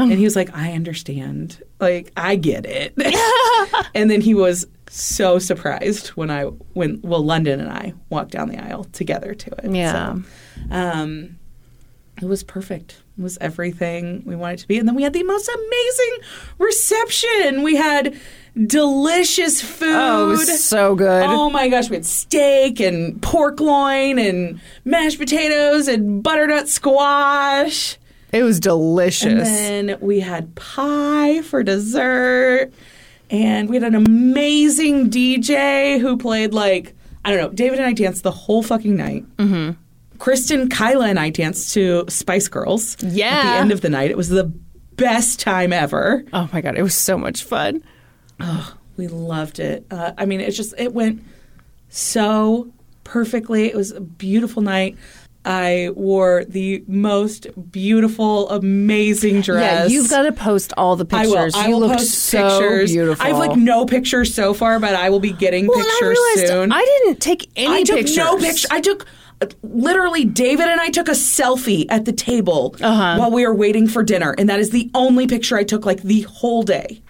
[0.03, 1.63] And he was like, I understand.
[1.81, 2.93] Like, I get it.
[3.95, 8.49] and then he was so surprised when I, when, well, London and I walked down
[8.49, 9.71] the aisle together to it.
[9.73, 10.15] Yeah.
[10.15, 10.23] So,
[10.71, 11.39] um,
[12.21, 13.03] it was perfect.
[13.19, 14.79] It was everything we wanted it to be.
[14.79, 16.19] And then we had the most amazing
[16.59, 17.63] reception.
[17.63, 18.19] We had
[18.67, 19.95] delicious food.
[19.95, 21.25] Oh, it was so good.
[21.27, 27.99] Oh my gosh, we had steak and pork loin and mashed potatoes and butternut squash.
[28.33, 29.49] It was delicious.
[29.49, 32.73] And then we had pie for dessert.
[33.31, 36.95] And we had an amazing DJ who played like,
[37.25, 39.25] I don't know, David and I danced the whole fucking night.
[39.37, 39.73] Mm-hmm.
[40.19, 44.11] Kristin, Kyla, and I danced to Spice Girls at the end of the night.
[44.11, 44.45] It was the
[44.97, 46.25] best time ever.
[46.33, 47.83] oh my god, it was so much fun.
[48.41, 49.87] Oh, We loved it.
[49.91, 51.23] Uh, I mean, it just it went
[51.89, 52.73] so
[53.05, 53.67] perfectly.
[53.67, 54.97] It was a beautiful night.
[55.45, 59.89] I wore the most beautiful, amazing dress.
[59.91, 61.35] Yeah, you've got to post all the pictures.
[61.35, 61.55] I pictures.
[61.55, 61.61] will.
[61.63, 62.91] I you will looked post so pictures.
[62.93, 63.25] beautiful.
[63.25, 66.45] I have like no pictures so far, but I will be getting well, pictures I
[66.49, 66.73] soon.
[66.73, 68.17] I didn't take any I took pictures.
[68.17, 68.69] no picture.
[68.73, 69.07] I took
[69.63, 73.17] literally David and I took a selfie at the table Uh-huh.
[73.19, 76.03] while we were waiting for dinner, and that is the only picture I took like
[76.03, 77.03] the whole day.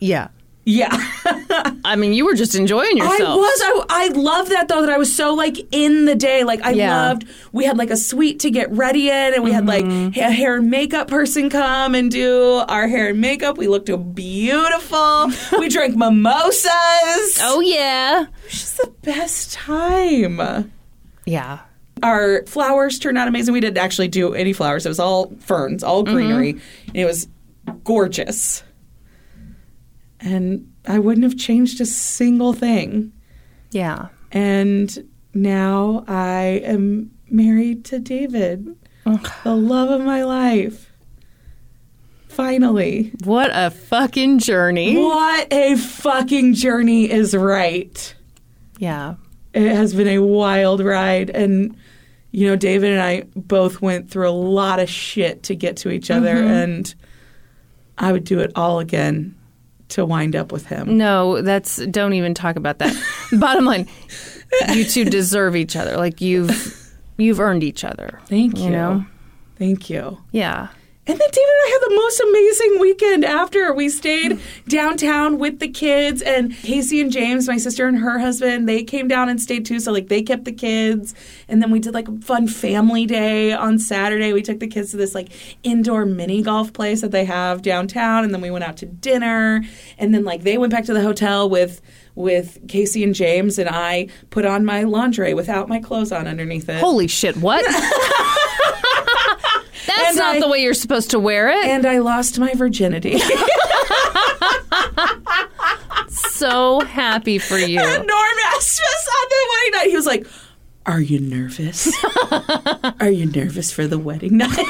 [0.00, 0.28] Yeah.
[0.66, 0.88] Yeah.
[1.84, 3.20] I mean, you were just enjoying yourself.
[3.20, 3.60] I was.
[3.62, 4.80] I, I love that though.
[4.80, 6.42] That I was so like in the day.
[6.42, 7.08] Like I Yeah.
[7.08, 7.26] loved.
[7.52, 10.18] We had like a suite to get ready in, and we had like Mm-hmm.
[10.18, 13.58] a hair and makeup person come and do our hair and makeup.
[13.58, 15.30] We looked beautiful.
[15.58, 17.38] we drank mimosas.
[17.42, 18.22] Oh yeah.
[18.22, 20.72] it was just the best time.
[21.26, 21.58] Yeah.
[22.04, 23.54] Our flowers turned out amazing.
[23.54, 24.84] We didn't actually do any flowers.
[24.86, 26.14] It was all ferns, all mm-hmm.
[26.14, 26.50] greenery,
[26.88, 27.26] and it was
[27.82, 28.62] gorgeous.
[30.24, 33.12] and I wouldn't have changed a single thing.
[33.70, 34.08] Yeah.
[34.32, 38.76] And now I am married to David,
[39.44, 40.90] the love of my life.
[42.28, 43.12] Finally.
[43.22, 44.96] What a fucking journey.
[44.96, 48.14] What a fucking journey is right.
[48.78, 49.14] Yeah.
[49.52, 51.30] It has been a wild ride.
[51.30, 51.76] And,
[52.34, 55.90] you know, David and I both went through a lot of shit to get to
[55.90, 56.34] each other.
[56.34, 56.48] Mm-hmm.
[56.48, 56.94] And
[57.96, 59.36] I would do it all again
[59.90, 60.96] to wind up with him.
[60.96, 62.92] No, that's don't even talk about that.
[63.38, 63.88] Bottom line,
[64.72, 65.96] you two deserve each other.
[65.96, 68.18] Like you've you've earned each other.
[68.26, 68.64] Thank you.
[68.64, 69.06] You know?
[69.56, 70.18] Thank you.
[70.32, 70.70] Yeah.
[71.06, 73.74] And then David and I had the most amazing weekend after.
[73.74, 78.66] We stayed downtown with the kids, and Casey and James, my sister and her husband,
[78.66, 79.80] they came down and stayed too.
[79.80, 81.14] So, like, they kept the kids.
[81.46, 84.32] And then we did like a fun family day on Saturday.
[84.32, 85.28] We took the kids to this like
[85.62, 88.24] indoor mini golf place that they have downtown.
[88.24, 89.62] And then we went out to dinner.
[89.98, 91.82] And then, like, they went back to the hotel with
[92.14, 96.68] with Casey and James, and I put on my lingerie without my clothes on underneath
[96.68, 96.80] it.
[96.80, 97.64] Holy shit, what?
[99.86, 101.64] That's And not I- the way you're supposed to wear it.
[101.66, 103.18] and I lost my virginity.
[106.08, 107.76] so happy for you.
[107.78, 109.86] Norm asked us on the wedding night.
[109.90, 110.26] He was like,
[110.86, 111.92] "Are you nervous?
[113.00, 114.58] Are you nervous for the wedding night?"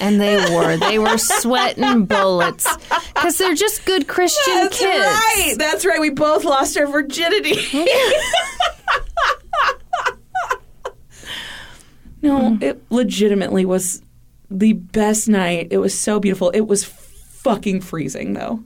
[0.00, 0.76] And they were.
[0.76, 2.66] They were sweating bullets
[3.14, 5.04] because they're just good Christian That's kids.
[5.04, 5.54] right.
[5.56, 6.00] That's right.
[6.00, 7.54] We both lost our virginity.
[12.24, 14.02] no, it legitimately was
[14.50, 15.68] the best night.
[15.70, 16.50] It was so beautiful.
[16.50, 18.62] It was fucking freezing though.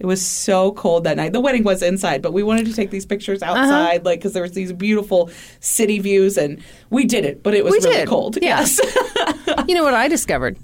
[0.00, 1.32] It was so cold that night.
[1.32, 3.52] The wedding was inside, but we wanted to take these pictures Uh-huh.
[3.58, 6.60] outside, like because there was these beautiful city views, and
[6.90, 7.42] we did it.
[7.44, 8.08] But it was We really did.
[8.08, 8.36] cold.
[8.42, 8.60] Yeah.
[8.60, 8.80] Yes,
[9.68, 10.56] You know what I discovered?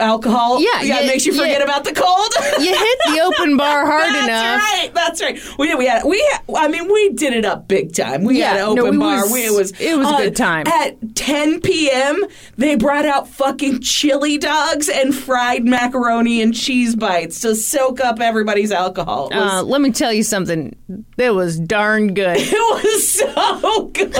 [0.00, 0.60] Alcohol.
[0.60, 2.32] Yeah, yeah, it you- makes you forget you- about the cold.
[2.60, 4.26] You hit the open bar hard enough.
[4.26, 4.62] That's enough.
[4.62, 4.90] right.
[4.94, 5.58] That's right.
[5.58, 5.78] We did.
[5.78, 6.04] We had.
[6.04, 6.18] We.
[6.32, 8.24] Had, I mean, we did it up big time.
[8.24, 9.22] We Yeah, had an open it bar.
[9.22, 9.72] was- we, it was.
[9.80, 10.66] it was a good time.
[10.66, 12.24] At 10 p.m.,
[12.56, 18.20] they brought out fucking chili dogs and fried macaroni and cheese bites to soak up
[18.20, 19.28] everybody's alcohol.
[19.32, 20.74] Was, Uh, let me tell you something.
[21.16, 22.36] That was darn good.
[22.40, 24.14] it was so good.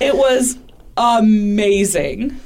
[0.00, 0.58] it was
[0.96, 2.38] amazing.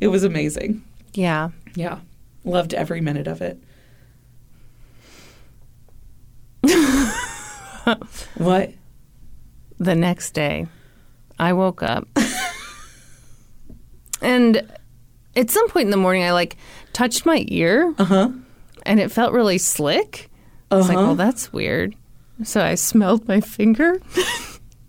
[0.00, 0.82] It was amazing.
[1.14, 1.50] Yeah.
[1.74, 1.98] Yeah.
[2.44, 3.58] Loved every minute of it.
[8.36, 8.72] what?
[9.78, 10.66] The next day,
[11.38, 12.06] I woke up.
[14.20, 14.62] and
[15.36, 16.56] at some point in the morning, I like
[16.92, 17.94] touched my ear.
[17.98, 18.30] Uh huh.
[18.84, 20.30] and it felt really slick.
[20.70, 21.06] I was like, Uh-huh.
[21.08, 21.94] well, that's weird.
[22.44, 24.00] So I smelled my finger,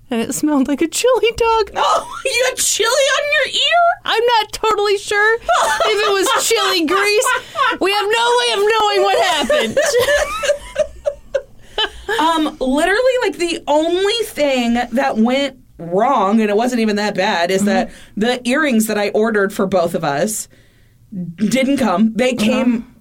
[0.10, 1.72] and it smelled like a chili dog.
[1.76, 3.82] Oh, you had chili on your ear?
[4.06, 5.42] I'm not totally sure if
[6.08, 7.28] it was chili grease.
[7.80, 9.78] We have no way of knowing what happened.
[12.20, 17.52] Um, literally, like the only thing that went wrong, and it wasn't even that bad,
[17.52, 20.50] is that the earrings that I ordered for both of us
[21.36, 22.12] didn't come.
[22.14, 22.94] They came.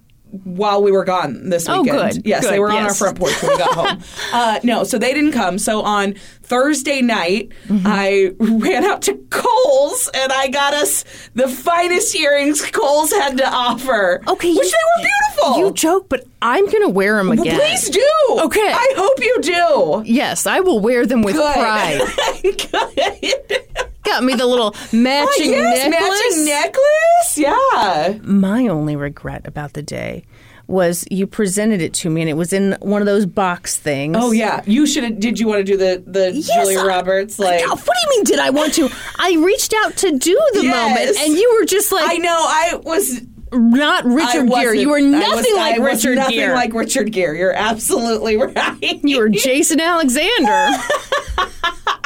[0.44, 3.18] While we were gone this Oh, weekend, good, yes, they good, were on our front
[3.18, 4.02] porch when we got home.
[4.32, 5.58] Uh, no, so they didn't come.
[5.58, 7.86] So on Thursday night, Mm-hmm.
[7.86, 13.48] I ran out to Kohl's and I got us the finest earrings Kohl's had to
[13.50, 14.20] offer.
[14.28, 15.08] Okay, which you- they were
[15.48, 15.58] beautiful.
[15.60, 17.58] You joke, but I'm gonna wear them Well, again.
[17.58, 18.04] please do.
[18.30, 18.60] Okay.
[18.70, 20.02] I hope you do.
[20.04, 21.54] Yes, I will wear them with Good.
[21.54, 22.00] pride.
[22.42, 23.86] Good.
[24.08, 26.10] Got me the little oh, matching Oh, yes, necklace.
[26.36, 27.38] matching necklace.
[27.38, 28.18] Yeah.
[28.22, 30.24] My only regret about the day
[30.66, 34.16] was you presented it to me, and it was in one of those box things.
[34.18, 34.62] Oh yeah.
[34.66, 35.02] You should.
[35.04, 37.66] have Did you want to do the the Yes, Julia I- Roberts like?
[37.66, 38.24] What do you mean?
[38.24, 38.88] Did I want to?
[39.18, 40.74] I reached out to do the Yes.
[40.88, 42.36] moment, and you were just like I know.
[42.36, 43.20] I was.
[43.52, 44.78] Not Richard Gere.
[44.78, 46.54] You were nothing was- like I Richard nothing Gere.
[46.54, 47.38] like Richard Gere.
[47.38, 49.00] You're absolutely right.
[49.04, 50.46] you were Jason Alexander.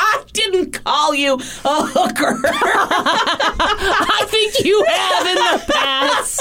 [0.05, 1.39] I didn't call you a
[1.87, 2.41] hooker.
[2.45, 6.41] I think you have in the past.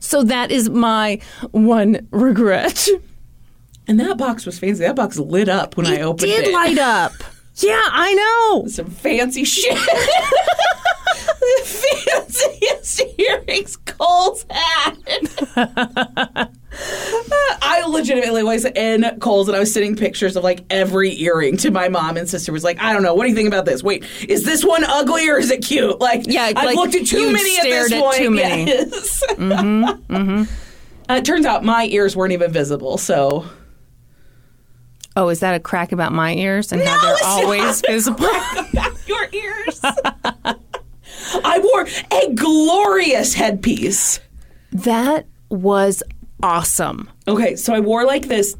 [0.00, 1.20] so that is my
[1.50, 2.88] one regret.
[3.86, 4.82] and that box was fancy.
[4.84, 6.52] That box lit up when I opened it opened did it.
[6.54, 7.12] light up.
[7.58, 8.66] Yeah, I know.
[8.68, 9.74] some fancy shit.
[11.40, 14.96] the fanciest earrings Kohl's had.
[17.62, 21.70] I legitimately was in Kohl's and I was sending pictures of like every earring to
[21.70, 22.52] my mom and sister.
[22.52, 23.82] Was like, I don't know, what do you think about this?
[23.82, 25.98] Wait, is this one ugly or is it cute?
[26.00, 28.16] Like, Yeah, I've like, looked at too many at this at point.
[28.16, 28.66] too many.
[28.68, 29.22] Yes.
[29.32, 30.42] mm-hmm,
[31.10, 33.46] Uh, it turns out my ears weren't even visible, so
[35.16, 37.82] Oh, is that a crack about my ears and how No, they're it's not always
[37.88, 38.26] a visible?
[38.70, 39.80] about your ears.
[41.44, 44.20] I wore a glorious headpiece.
[44.72, 46.02] That was
[46.42, 47.10] awesome.
[47.26, 48.56] Okay, so I wore like this.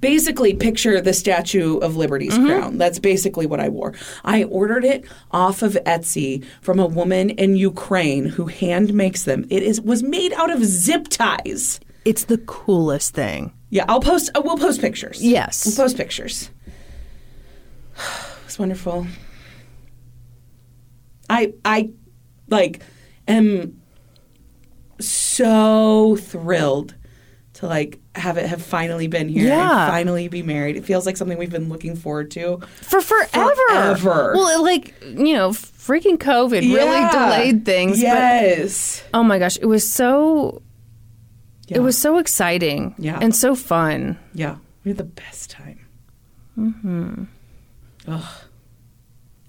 [0.00, 2.46] Basically, picture the Statue of Liberty's mm-hmm.
[2.46, 2.78] crown.
[2.78, 3.94] That's basically what I wore.
[4.24, 9.46] I ordered it off of Etsy from a woman in Ukraine who hand makes them.
[9.48, 11.78] It is was made out of zip ties.
[12.04, 13.52] It's the coolest thing.
[13.70, 14.30] Yeah, I'll post.
[14.34, 15.22] Uh, we'll post pictures.
[15.22, 15.64] Yes.
[15.66, 16.50] we'll post pictures.
[18.46, 19.06] It's wonderful.
[21.30, 21.90] I I
[22.50, 22.82] like
[23.26, 23.80] am
[25.00, 26.94] so thrilled
[27.54, 29.84] to like have it have finally been here Yeah.
[29.84, 30.76] and finally be married.
[30.76, 32.58] It feels like something we've been looking forward to.
[32.82, 33.54] For forever.
[33.68, 34.32] Forever.
[34.34, 37.92] Well, it, like, you know, freaking COVID really delayed things.
[37.98, 39.02] but- Yes.
[39.14, 40.60] oh my gosh, it was so
[41.68, 41.78] Yeah.
[41.78, 43.18] it was so exciting Yeah.
[43.20, 44.18] and so fun.
[44.34, 45.80] Yeah, we had the best time.
[46.58, 47.24] Mm-hmm.
[48.08, 48.34] Ugh.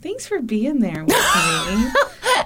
[0.02, 1.15] Thanks for being there with me.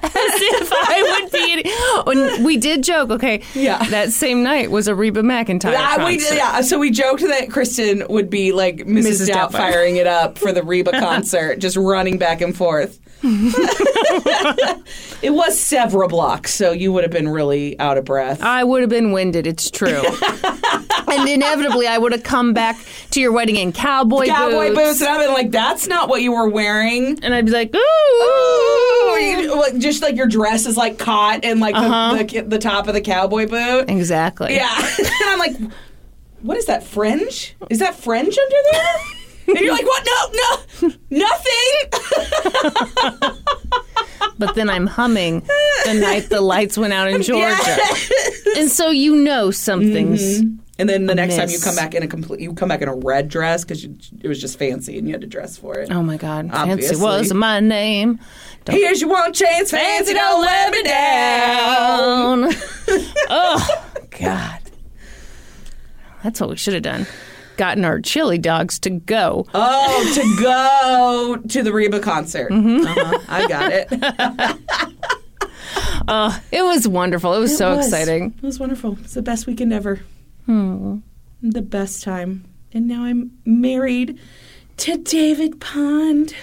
[0.03, 1.71] if I would be.
[2.05, 3.41] When we did joke, okay.
[3.55, 3.83] Yeah.
[3.89, 5.71] That same night was a Reba McEntire.
[5.71, 6.35] Yeah, we, concert.
[6.35, 9.27] yeah, so we joked that Kristin would be like Mrs.
[9.27, 9.29] Mrs.
[9.29, 9.51] Doubtfire.
[9.51, 12.99] firing it up for the Reba concert, just running back and forth.
[15.21, 18.41] it was several blocks, so you would have been really out of breath.
[18.43, 19.47] I would have been winded.
[19.47, 20.03] It's true.
[21.07, 22.77] and inevitably, I would have come back
[23.11, 26.21] to your wedding in cowboy, Cowboy boots, boots, and I've been like, "That's not what
[26.21, 27.79] you were wearing." and I'd be like, ooh.
[27.79, 32.15] Ooh, you- like, just like your dress is like caught in like Uh-huh.
[32.17, 33.89] the, the the top of the cowboy boot.
[33.89, 34.55] Exactly.
[34.55, 34.75] Yeah.
[34.99, 35.55] and I'm like,
[36.41, 37.55] what is that fringe?
[37.69, 38.95] Is that fringe under there?
[39.47, 40.05] And you're like, what?
[40.05, 41.73] No, no, nothing.
[44.39, 45.41] But then I'm humming
[45.85, 47.77] the night the lights went out in Georgia.
[48.55, 50.41] And so you know something's.
[50.41, 50.57] Mm-hmm.
[50.79, 52.87] and then the next time you come back in a complete, you come back in
[52.87, 55.91] a red dress because it was just fancy and you had to dress for it.
[55.91, 56.49] Oh my God.
[56.53, 56.95] Obviously.
[56.95, 58.19] Fancy was my name.
[58.69, 60.83] Here's your one chance, fancy, don't let me.
[60.83, 62.49] Down.
[63.29, 63.85] oh,
[64.19, 64.59] God.
[66.23, 67.07] That's what we should have done.
[67.57, 69.45] Gotten our chili dogs to go.
[69.53, 72.51] Oh, to go to the Reba concert.
[72.51, 72.85] Mm-hmm.
[72.85, 73.89] Uh-huh, I got it.
[76.51, 77.33] It was wonderful.
[77.33, 77.87] It was so was.
[77.87, 78.33] exciting.
[78.37, 78.97] It was wonderful.
[79.01, 79.99] It's the best weekend ever.
[80.45, 80.99] Hmm.
[81.41, 82.45] The best time.
[82.71, 84.19] And now I'm married
[84.77, 86.33] to David Pond.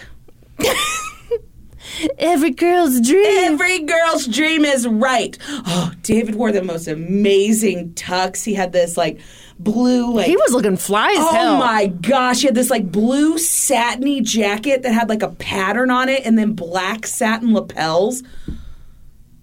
[2.18, 3.52] Every girl's dream.
[3.52, 5.38] Every girl's dream is right.
[5.48, 8.44] Oh, David wore the most amazing tux.
[8.44, 9.20] He had this like
[9.58, 11.56] blue like he was looking fly as Oh hell.
[11.58, 16.08] my gosh, he had this like blue satiny jacket that had like a pattern on
[16.08, 18.22] it and then black satin lapels.
[18.22, 18.54] It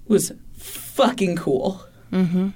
[0.08, 1.84] was fucking cool.
[2.12, 2.50] Mm-hmm.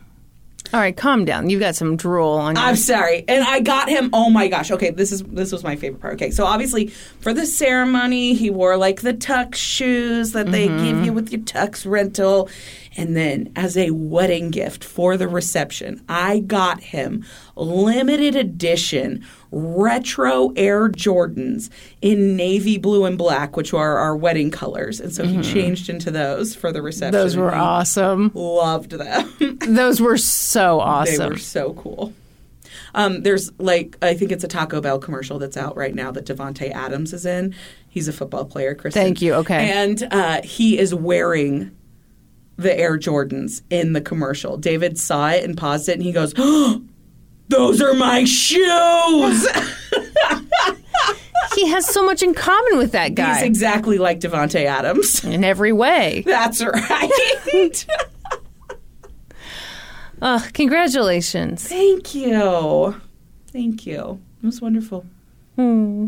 [0.73, 1.49] All right, calm down.
[1.49, 2.61] You've got some drool on you.
[2.61, 3.23] I'm sorry.
[3.27, 4.71] And I got him oh my gosh.
[4.71, 6.15] Okay, this is this was my favorite part.
[6.15, 10.77] Okay, so obviously for the ceremony, he wore like the tux shoes that they give
[10.77, 11.03] mm-hmm.
[11.05, 12.49] you with your tux rental.
[12.97, 20.51] And then as a wedding gift for the reception, I got him limited edition retro
[20.55, 21.69] Air Jordans
[22.01, 24.99] in navy blue and black, which are our wedding colors.
[24.99, 27.13] And so he changed into those for the reception.
[27.13, 28.31] Those were awesome.
[28.33, 29.57] Loved them.
[29.59, 31.17] Those were so awesome.
[31.17, 32.13] They were so cool.
[32.93, 36.25] Um, there's like I think it's a Taco Bell commercial that's out right now that
[36.25, 37.53] Davante Adams is in.
[37.89, 38.93] He's a football player, Kristin.
[38.93, 39.69] Thank you, okay.
[39.69, 41.74] And uh, he is wearing
[42.57, 44.57] the Air Jordans in the commercial.
[44.57, 46.81] David saw it and paused it, and he goes, oh,
[47.49, 49.47] "Those are my shoes."
[51.55, 55.23] he has so much in common with that guy He's exactly like Davante Adams.
[55.23, 56.23] in every way.
[56.25, 57.85] That's right.
[60.21, 61.67] Oh, congratulations.
[61.67, 62.95] Thank you.
[63.49, 64.19] Thank you.
[64.41, 65.05] It was wonderful.
[65.55, 66.07] Hmm.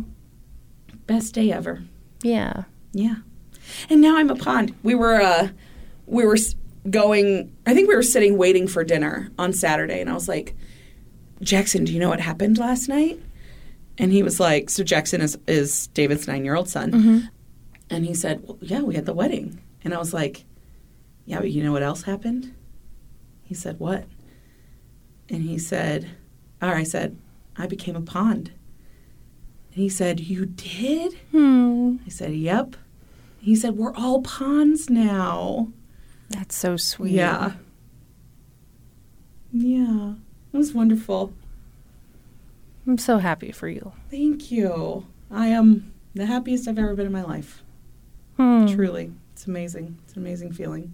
[1.05, 1.83] Best day ever.
[2.23, 2.63] Yeah.
[2.93, 3.15] Yeah.
[3.89, 4.73] And now I'm a pond.
[4.81, 5.49] We were uh
[6.07, 6.37] we were
[6.89, 10.55] going I think we were sitting waiting for dinner on Saturday and I was like,
[11.41, 13.19] "Jackson, do you know what happened last night?"
[13.99, 16.91] And he was like, so Jackson is is David's 9-year-old son.
[17.89, 20.45] And he said, well, "Yeah, we had the wedding." And I was like,
[21.25, 22.53] "Yeah, but you know what else happened?"
[23.43, 24.05] He said, "What?"
[25.29, 26.09] And he said,
[26.61, 27.17] or I said,
[27.57, 28.51] "I became a pond."
[29.73, 31.57] And he said, "You did?" Hmm.
[32.05, 32.75] I said, Yep.
[33.39, 35.69] He said, We're all ponds now.
[36.29, 37.11] That's so sweet.
[37.11, 37.53] Yeah.
[39.51, 40.13] Yeah.
[40.53, 41.33] It was wonderful.
[42.85, 43.91] I'm so happy for you.
[44.09, 45.05] Thank you.
[45.29, 47.63] I am the happiest I've ever been in my life.
[48.37, 48.67] Hmm.
[48.67, 49.11] Truly.
[49.33, 49.97] It's amazing.
[50.03, 50.93] It's an amazing feeling.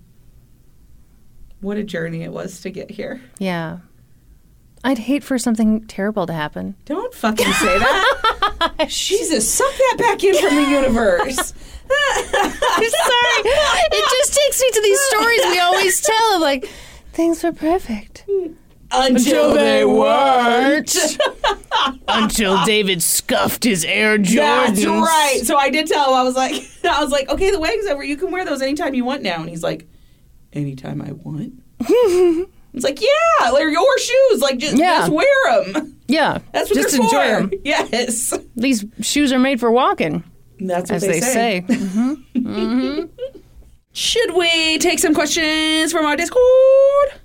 [1.61, 3.21] What a journey it was to get here.
[3.37, 3.79] Yeah.
[4.83, 6.75] I'd hate for something terrible to happen.
[6.85, 8.85] Don't fucking say that.
[8.89, 11.53] Jesus, suck that back in from the universe.
[11.89, 13.41] I'm sorry.
[13.45, 16.69] It just takes me to these stories we always tell of like
[17.13, 18.25] things were perfect.
[18.91, 20.95] Until they weren't.
[22.07, 24.75] Until David scuffed his Air Jordans.
[24.75, 25.41] That's right.
[25.43, 26.15] So I did tell him.
[26.15, 26.53] I was like,
[26.83, 28.03] I was like, okay, the wedding's over.
[28.03, 29.39] You can wear those anytime you want now.
[29.41, 29.87] And he's like,
[30.51, 31.53] anytime I want.
[32.73, 34.41] It's like, yeah, they're your shoes.
[34.41, 34.99] Like, just, Yeah.
[35.07, 35.95] just wear them.
[36.07, 37.47] Yeah, That's what just they're enjoy for.
[37.49, 37.51] them.
[37.63, 38.33] Yes.
[38.55, 40.23] These shoes are made for walking,
[40.59, 41.63] That's what as they, say.
[41.69, 42.13] Mm-hmm.
[42.35, 43.37] Mm-hmm.
[43.95, 46.41] Should we take some questions from our Discord?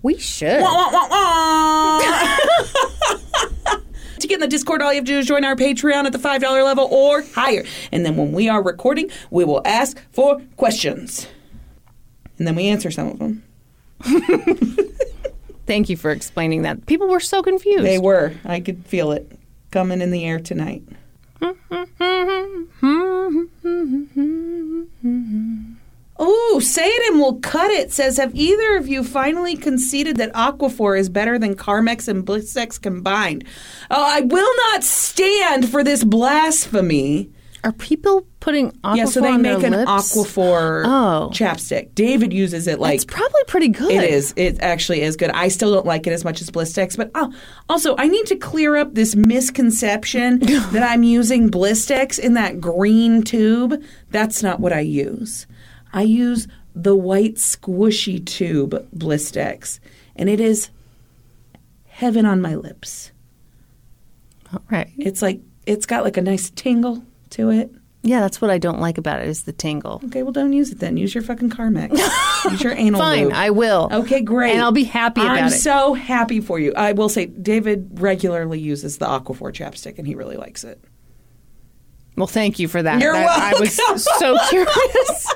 [0.03, 0.61] We should.
[0.61, 1.99] Wah, wah, wah.
[4.19, 6.13] to get in the Discord, all you have to do is join our Patreon at
[6.13, 7.65] the $5 level or higher.
[7.91, 11.27] And then when we are recording, we will ask for questions.
[12.37, 13.43] And then we answer some of them.
[15.69, 16.87] Thank you for explaining that.
[16.87, 17.85] People were so confused.
[17.85, 18.33] They were.
[18.47, 19.31] I could feel it
[19.71, 20.83] coming in the air tonight.
[26.21, 27.93] Ooh, say it and we'll cut it.
[27.93, 32.81] Says, have either of you finally conceded that Aquaphor is better than Carmex and Blistex
[32.81, 33.45] combined?
[33.91, 37.31] Oh, I will not stand for this blasphemy.
[37.65, 39.91] Are people putting aquaphor yeah, so they make an lips?
[39.91, 41.31] Aquaphor Oh.
[41.33, 41.95] chapstick.
[41.95, 43.91] David uses it like It's probably pretty good.
[43.91, 44.33] It is.
[44.37, 45.31] It actually is good.
[45.31, 47.33] I still don't like it as much as Blistex, but oh,
[47.69, 50.39] also I need to clear up this misconception
[50.73, 53.83] that I'm using Blistex in that green tube.
[54.11, 55.47] That's not what I use.
[55.93, 59.81] I use the white squishy tube Blistex,
[60.15, 60.71] and it is
[61.87, 63.11] heaven on my lips.
[64.53, 64.91] All right.
[64.97, 67.03] It's like it's got like a nice tingle
[67.33, 67.71] to it.
[68.03, 70.01] Yeah, that's what I don't like about it is the tingle.
[70.07, 70.97] Okay, well don't use it then.
[70.97, 71.91] Use your fucking Carmex.
[72.51, 73.33] use your anal Fine.
[73.33, 73.89] I will.
[73.91, 74.53] Okay, great.
[74.53, 75.51] And I'll be happy about I'm it.
[75.51, 76.73] so happy for you.
[76.75, 80.81] I will say, David regularly uses the Aquaphor chapstick, and he really likes it.
[82.17, 83.01] Well, thank you for that.
[83.03, 85.35] You're That- I was so curious.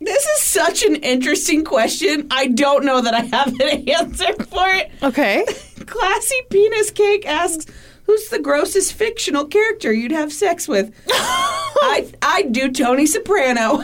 [0.00, 2.26] This is such an interesting question.
[2.30, 4.90] I don't know that I have an answer for it.
[5.02, 5.44] okay.
[5.86, 7.66] Classy Penis Cake asks,
[8.04, 13.82] "Who's the grossest fictional character you'd have sex with?" I I'd do Tony Soprano.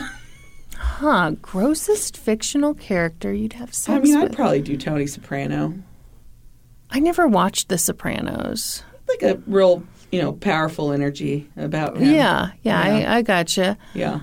[0.75, 1.31] Huh.
[1.41, 3.97] Grossest fictional character you'd have sex with?
[3.97, 4.35] I mean, I'd with.
[4.35, 5.73] probably do Tony Soprano.
[6.91, 8.83] I never watched The Sopranos.
[9.07, 12.13] Like a real, you know, powerful energy about him.
[12.13, 13.77] Yeah, yeah, I, I gotcha.
[13.93, 14.21] yeah.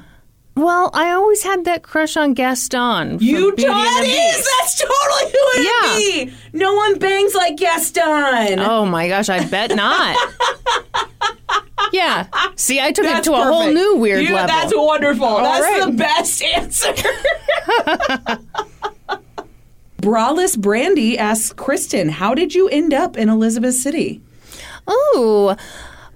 [0.57, 3.19] Well, I always had that crush on Gaston.
[3.21, 5.93] You and that is that's totally who it Yeah.
[5.93, 6.01] would
[6.31, 6.35] be.
[6.59, 8.59] No one bangs like Gaston.
[8.61, 10.17] Oh my gosh, I bet not.
[11.93, 12.27] yeah.
[12.57, 14.49] See, I took it That's to a whole new weird You- level.
[14.49, 15.37] That's wonderful.
[15.39, 15.85] that's right.
[15.85, 16.95] the best answer.
[19.99, 24.21] Braless Brandy asks Kristin, "How did you end up in Elizabeth City?"
[24.87, 25.57] Oh,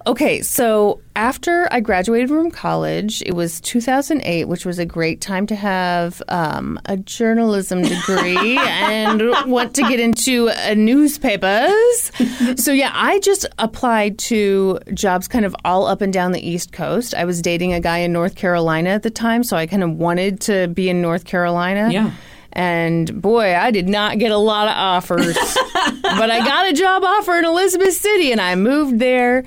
[0.05, 0.41] okay.
[0.41, 5.55] So after I graduated from college, it was 2008, which was a great time to
[5.55, 12.11] have um, a journalism degree and want to get into uh, newspapers.
[12.55, 16.71] so yeah, I just applied to jobs kind of all up and down the East
[16.71, 17.13] Coast.
[17.13, 19.91] I was dating a guy in North Carolina at the time, so I kind of
[19.91, 21.89] wanted to be in North Carolina.
[21.91, 22.13] Yeah.
[22.53, 25.35] And boy, I did not get a lot of offers.
[26.01, 29.45] but I got a job offer in Elizabeth City and I moved there.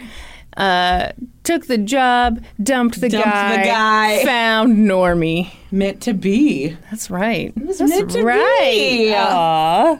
[0.56, 1.10] Uh,
[1.42, 4.24] took the job, dumped the Dumped the guy, guy.
[4.24, 5.52] found Normie.
[5.70, 6.76] Meant to be.
[6.90, 7.52] That's right.
[7.56, 8.72] That's meant to right.
[8.72, 9.14] be.
[9.14, 9.98] Aw.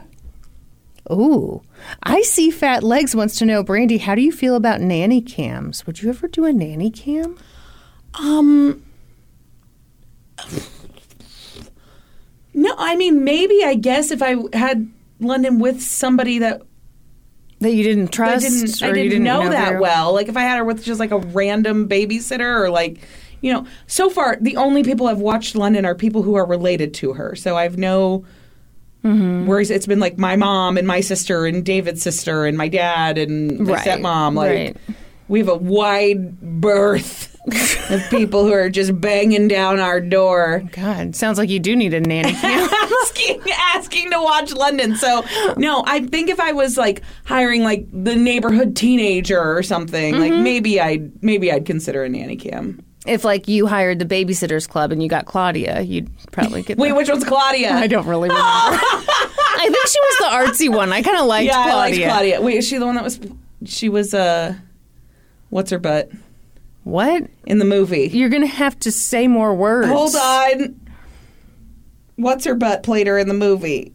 [1.11, 1.61] Ooh.
[2.03, 5.85] I see Fat Legs wants to know, Brandi, how do you feel about nanny cams?
[5.85, 7.37] Would you ever do a nanny cam?
[8.19, 8.83] Um.
[12.57, 16.61] No, I mean maybe I guess if I had London with somebody that
[17.59, 18.45] That you didn't trust.
[18.45, 20.13] I didn't, I you didn't, know, very that well.
[20.13, 22.99] Like if I had her with just like a random babysitter or like,
[23.41, 26.93] you know, so far the only people I've watched London are people who are related
[26.95, 27.35] to her.
[27.35, 28.25] So I've no
[29.03, 29.45] Mm-hmm.
[29.45, 33.19] whereas it's been like my mom and my sister and David's sister and my dad
[33.19, 34.33] and my Right, stepmom.
[34.33, 34.77] Like right.
[35.27, 37.34] we have a wide berth
[37.89, 40.63] of people who are just banging down our door.
[40.71, 42.69] God, sounds like you do need a nanny cam.
[43.01, 43.41] asking
[43.75, 44.95] asking to watch London.
[44.95, 45.23] So
[45.57, 50.33] no, I think if I was like hiring like the neighborhood teenager or something, like
[50.33, 52.83] maybe I'd maybe I'd consider a nanny cam.
[53.05, 56.77] if like you hired the babysitters club and you got Claudia, you'd probably get.
[56.77, 57.71] Wait, which one's Claudia?
[57.73, 58.43] I don't really remember.
[59.57, 60.91] I think she was the artsy one.
[60.91, 62.07] I kind of liked yeah, I liked Claudia.
[62.07, 62.41] Claudia.
[62.41, 63.19] Wait, is she the one that was?
[63.65, 64.55] She was uh,
[65.49, 66.09] what's her butt
[66.85, 67.23] What?
[67.45, 68.09] in the movie?
[68.13, 69.87] You're gonna have to say more words.
[69.89, 70.79] Hold on.
[72.15, 73.91] What's her butt played her in the movie?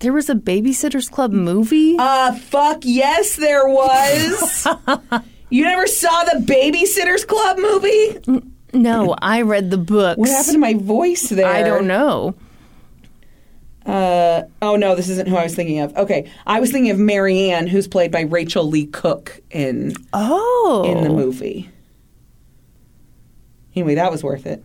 [0.00, 1.96] there was a Babysitters Club movie.
[1.98, 4.68] Uh, fuck yes, there was.
[5.50, 8.42] you never saw the Babysitters Club movie?
[8.72, 10.18] no, I read the books.
[10.18, 11.46] What happened to my voice there?
[11.46, 12.34] I don't know.
[13.86, 15.96] Uh, oh no, this isn't who I was thinking of.
[15.96, 20.84] Okay, I was thinking of Mary Anne, who's played by Rachael Leigh Cook in Oh,
[20.86, 21.70] in the movie.
[23.78, 24.60] Anyway, that was worth it.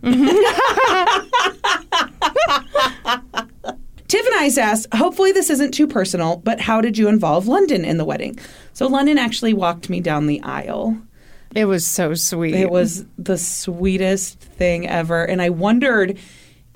[4.08, 7.86] Tiff and I asked, hopefully this isn't too personal, but how did you involve London
[7.86, 8.40] in the wedding?
[8.74, 10.98] So London actually walked me down the aisle.
[11.54, 12.56] it was so sweet.
[12.56, 15.24] It was the sweetest thing ever.
[15.24, 16.18] And I wondered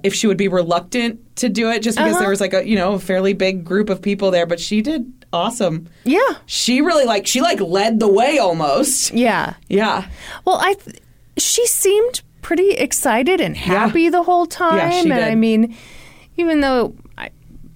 [0.04, 2.30] if she would be reluctant to do it just because there uh-huh.
[2.30, 5.12] was like a, you know, a fairly big group of people there, but she did
[5.34, 5.90] awesome.
[6.04, 9.12] yeah, She really like she like led the way almost.
[9.12, 9.56] yeah.
[9.70, 10.08] Yeah.
[10.46, 11.00] Well, I th-
[11.38, 14.78] she seemed pretty excited and happy the whole time.
[14.78, 15.24] Yeah, she and did.
[15.26, 15.76] I mean,
[16.38, 17.30] even though I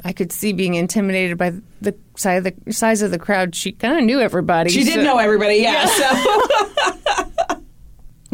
[0.05, 3.73] I could see being intimidated by the size of the size of the crowd, she
[3.73, 4.69] kind of knew everybody.
[4.69, 5.87] She did know everybody, yeah.
[5.87, 7.57] So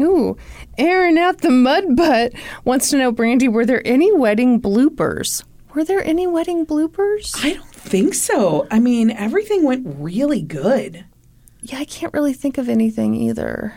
[0.00, 0.36] Ooh,
[0.78, 2.34] Aaron out the mud butt
[2.64, 5.42] wants to know, Brandi, were there any wedding bloopers?
[5.74, 7.34] Were there any wedding bloopers?
[7.44, 8.68] I don't think so.
[8.70, 11.04] I mean, everything went really good.
[11.62, 13.74] Yeah, I can't really think of anything either.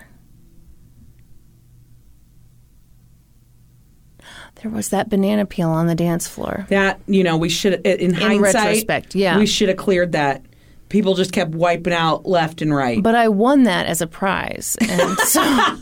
[4.62, 6.68] There was that banana peel on the dance floor.
[6.70, 9.38] That, you know, we should in, hindsight retrospect, yeah.
[9.38, 10.46] We should have cleared that.
[10.90, 13.02] People just kept wiping out left and right.
[13.02, 14.78] But I won that as a prize.
[14.82, 15.42] And so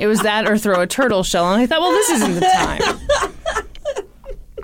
[0.00, 1.52] it was that or throw a turtle shell.
[1.52, 2.80] And I thought, well, this isn't the time.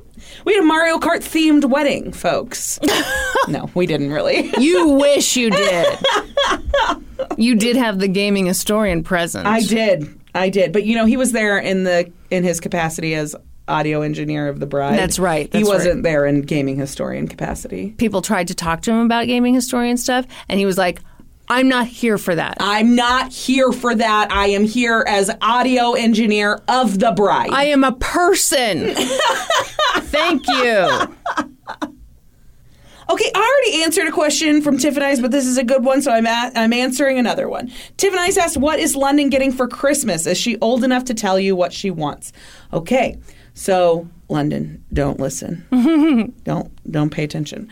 [0.44, 2.80] we had a Mario Kart themed wedding, folks.
[3.48, 4.51] no, we didn't really.
[4.59, 5.98] You wish you did.
[7.36, 9.47] You did have the gaming historian present.
[9.47, 10.17] I did.
[10.39, 10.73] I did.
[10.73, 13.35] But you know, he was there in the in his capacity as
[13.66, 14.98] audio engineer of the bride.
[14.98, 16.02] That's right, he wasn't right.
[16.02, 17.94] there in gaming historian capacity.
[17.98, 21.01] People tried to talk to him about gaming historian stuff, and he was like,
[21.51, 22.59] I'm not here for that.
[22.60, 24.31] I'm not here for that.
[24.31, 27.51] I am here as audio engineer of the bride.
[27.51, 28.94] I am a person.
[29.97, 31.15] Thank you.
[33.10, 35.82] Okay, I already answered a question from Tiff and I's, but this is a good
[35.82, 37.72] one, so I'm at, I'm answering another one.
[37.97, 40.26] Tiff and I's asked, "What is London getting for Christmas?
[40.26, 42.32] Is she old enough to tell you what she wants?"
[42.72, 43.16] Okay,
[43.55, 45.64] so London, don't listen.
[46.44, 47.68] don't don't pay attention.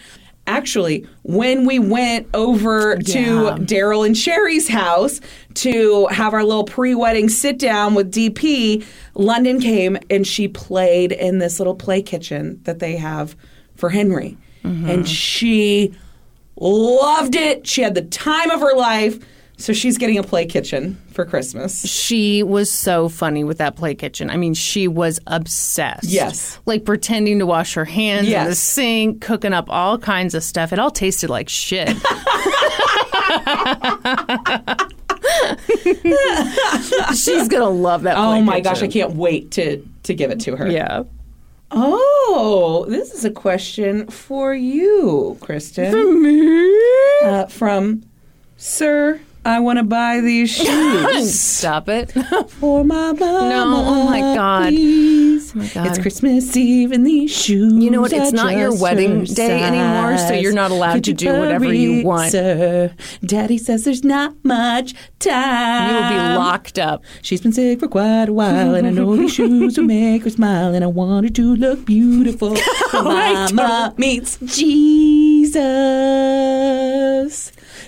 [0.47, 3.25] Actually, when we went over to
[3.59, 5.21] Daryl and Sherry's house
[5.55, 8.85] to have our little pre-wedding sit down with DP,
[9.15, 13.35] London came and she played in this little play kitchen that they have
[13.75, 14.39] for Henry.
[14.67, 14.91] Mm-hmm.
[14.91, 15.95] And she
[16.57, 17.67] loved it.
[17.67, 19.25] She had the time of her life.
[19.59, 21.81] So she's getting a play kitchen for Christmas.
[21.87, 24.29] She was so funny with that play kitchen.
[24.29, 26.05] I mean, she was obsessed.
[26.05, 26.59] Yes.
[26.67, 30.75] Like pretending to wash her hands in the sink, cooking up all kinds of stuff.
[30.75, 31.89] It all tasted like shit.
[37.15, 40.41] She's going to love that Oh my gosh, I can't wait to to give it
[40.41, 40.69] to her.
[40.69, 41.05] Yeah.
[41.71, 45.91] Oh, this is a question for you, Kristin.
[45.91, 47.29] For me?
[47.29, 48.03] Uh, from
[48.57, 52.11] Sir, I want to buy these shoes Stop it.
[52.49, 53.49] for my mama.
[53.49, 54.71] No, oh my God.
[54.71, 55.55] please.
[55.55, 55.87] Oh my God.
[55.87, 57.73] It's Christmas Eve and these shoes.
[57.73, 58.13] You know what?
[58.13, 62.05] It's not your wedding day anymore, so you're not allowed Could to do whatever you
[62.05, 62.33] want.
[62.33, 62.93] Sir?
[63.25, 65.91] Daddy says there's not much time.
[65.91, 67.05] You will be locked up.
[67.23, 70.31] She's been sick for quite a while, and I know these shoes will make her
[70.31, 72.57] smile, and I want her to look beautiful.
[72.93, 75.63] Mama meets Jesus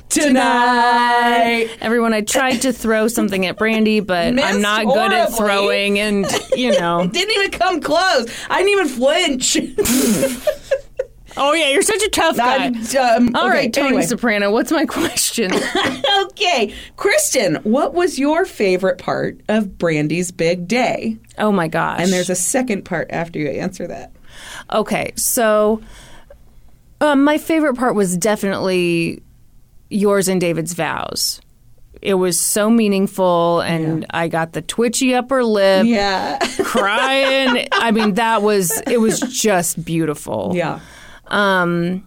[0.09, 1.69] tonight.
[1.81, 5.99] Everyone, I tried to throw something at Brandi, but Missed I'm not good at throwing,
[5.99, 6.27] and
[6.57, 7.07] you know.
[7.13, 8.27] Didn't even come close.
[8.51, 9.57] I didn't even flinch.
[11.37, 12.67] oh yeah, you're such a tough guy.
[12.67, 14.03] Um, All okay, right, Tony anyway.
[14.03, 15.53] Soprano, what's my question?
[16.23, 21.19] okay, Kristin, what was your favorite part of Brandi's big day?
[21.39, 22.01] oh my gosh.
[22.01, 24.13] And there's a second part after you answer that.
[24.73, 25.81] Okay, so
[27.01, 29.23] um, my favorite part was definitely
[29.91, 31.41] yours and David's vows.
[32.01, 36.39] It was so meaningful, and I got the twitchy upper lip, Yeah.
[36.63, 37.67] crying.
[37.73, 40.53] I mean, that was it was just beautiful.
[40.55, 40.79] yeah.
[41.27, 42.07] Um,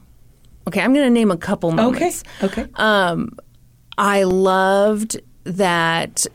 [0.67, 1.87] okay, I'm going to name a couple more.
[1.87, 2.11] Okay.
[2.41, 2.65] Okay.
[2.75, 3.37] Um,
[3.97, 6.25] I loved that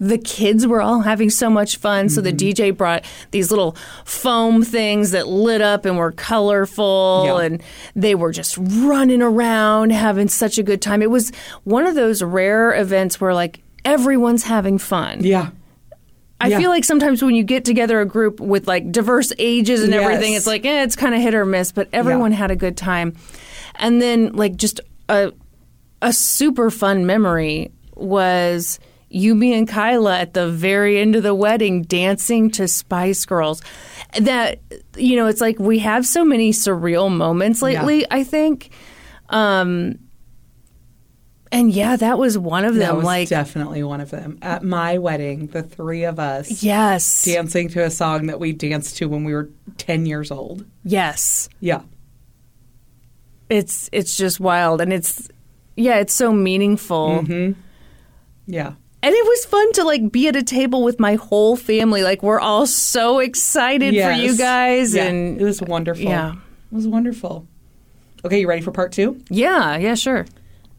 [0.00, 2.08] the kids were all having so much fun.
[2.08, 7.38] So the DJ brought these little foam things that lit up and were colorful, Yeah.
[7.46, 7.62] and
[7.94, 11.02] they were just running around having such a good time.
[11.02, 11.30] It was
[11.64, 15.20] one of those rare events where like everyone's having fun.
[15.22, 15.50] yeah.
[16.38, 16.58] I Yeah.
[16.58, 20.02] feel like sometimes when you get together a group with like diverse ages and Yes.
[20.04, 21.72] everything, it's like eh, it's kind of hit or miss.
[21.72, 22.36] But everyone Yeah.
[22.38, 23.14] had a good time,
[23.76, 25.32] and then like just a
[26.02, 28.78] a super fun memory was
[29.16, 33.62] you, me, and Kyla at the very end of the wedding dancing to Spice Girls.
[34.20, 34.60] That
[34.96, 38.06] you know, it's like we have so many surreal moments lately.
[38.10, 38.70] I think.
[39.28, 39.98] Um,
[41.52, 42.96] and yeah, that was one of That them.
[42.96, 44.38] was like, definitely one of them.
[44.42, 48.96] At my wedding, the three of us yes, dancing to a song that we danced
[48.98, 49.48] to when we were
[49.78, 50.64] 10 years old.
[50.84, 51.48] yes.
[51.60, 51.82] Yeah.
[53.48, 55.28] it's it's just wild and it's
[55.76, 57.24] yeah it's so meaningful
[58.46, 58.72] Yeah.
[59.06, 62.24] And it was fun to like be at a table with my whole family like
[62.24, 66.02] we're all so excited for you guys Yeah, and it was wonderful.
[66.04, 66.32] Yeah.
[66.32, 67.46] It was wonderful.
[68.24, 69.22] Okay, you ready for part two?
[69.30, 70.26] yeah yeah sure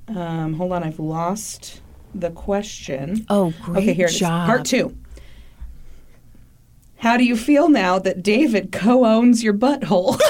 [0.10, 1.80] Um, hold on, I've lost
[2.14, 3.26] the question.
[3.30, 4.20] oh great okay, here it is.
[4.22, 4.98] Part two.
[6.98, 10.20] How do you feel now that David co owns your butthole?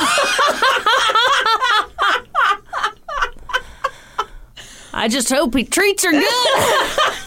[4.94, 6.24] i just hope he treats her good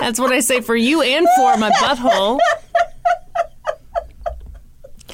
[0.00, 2.38] that's what i say for you and for my butthole.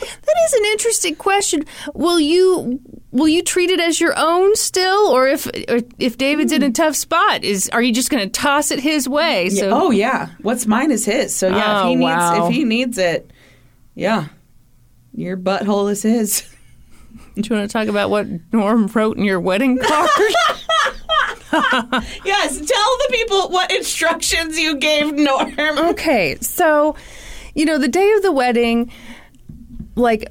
[0.03, 1.65] That is an interesting question.
[1.95, 2.81] Will you
[3.11, 5.09] will you treat it as your own still?
[5.09, 6.73] Or if or if david's in a hmm.
[6.73, 9.51] tough spot is are you just going to toss it his way?
[9.51, 11.35] So oh yeah, what's mine is his.
[11.35, 12.47] So yeah, if Oh, he needs wow.
[12.47, 13.31] if he needs it,
[13.95, 14.29] yeah,
[15.15, 16.49] your butthole is his.
[17.37, 20.11] do you want to talk about what norm wrote in your wedding card
[22.24, 25.59] Yes, tell the people what instructions you gave Norm.
[25.59, 26.97] okay so
[27.55, 28.91] you know the day of the wedding
[29.95, 30.31] like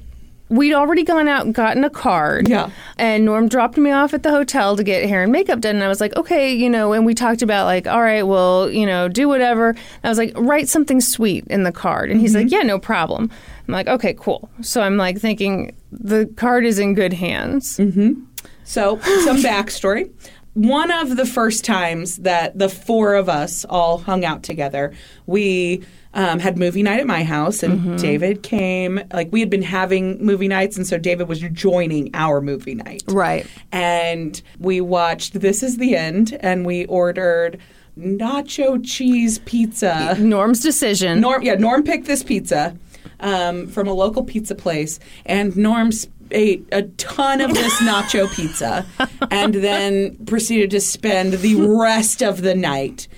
[0.52, 2.46] we'd already gone out and gotten a card.
[2.46, 2.70] Yeah.
[2.98, 5.76] And Norm dropped me off at the hotel to get hair and makeup done.
[5.76, 8.70] And I was like, okay, you know, and we talked about like, all right, well,
[8.70, 9.70] you know, do whatever.
[9.70, 12.10] And I was like, write something sweet in the card.
[12.10, 12.54] And he's like, mm-hmm.
[12.54, 13.30] yeah, no problem.
[13.66, 14.50] I'm like, okay, cool.
[14.60, 17.78] So I'm like thinking the card is in good hands.
[17.78, 18.24] Mm-hmm.
[18.64, 20.10] So, some backstory.
[20.54, 24.92] One of the first times that the four of us all hung out together,
[25.26, 29.00] we um, had movie night at my house, and David came.
[29.14, 33.02] Like, we had been having movie nights, and so David was joining our movie night.
[33.08, 33.46] Right.
[33.72, 37.58] And we watched This Is the End, and we ordered
[37.98, 40.16] nacho cheese pizza.
[40.18, 41.20] Norm's decision.
[41.20, 42.76] Norm, yeah, Norm picked this pizza
[43.20, 48.32] um, from a local pizza place, and Norm s- ate a ton of this nacho
[48.34, 48.84] pizza,
[49.30, 53.08] and then proceeded to spend the rest of the night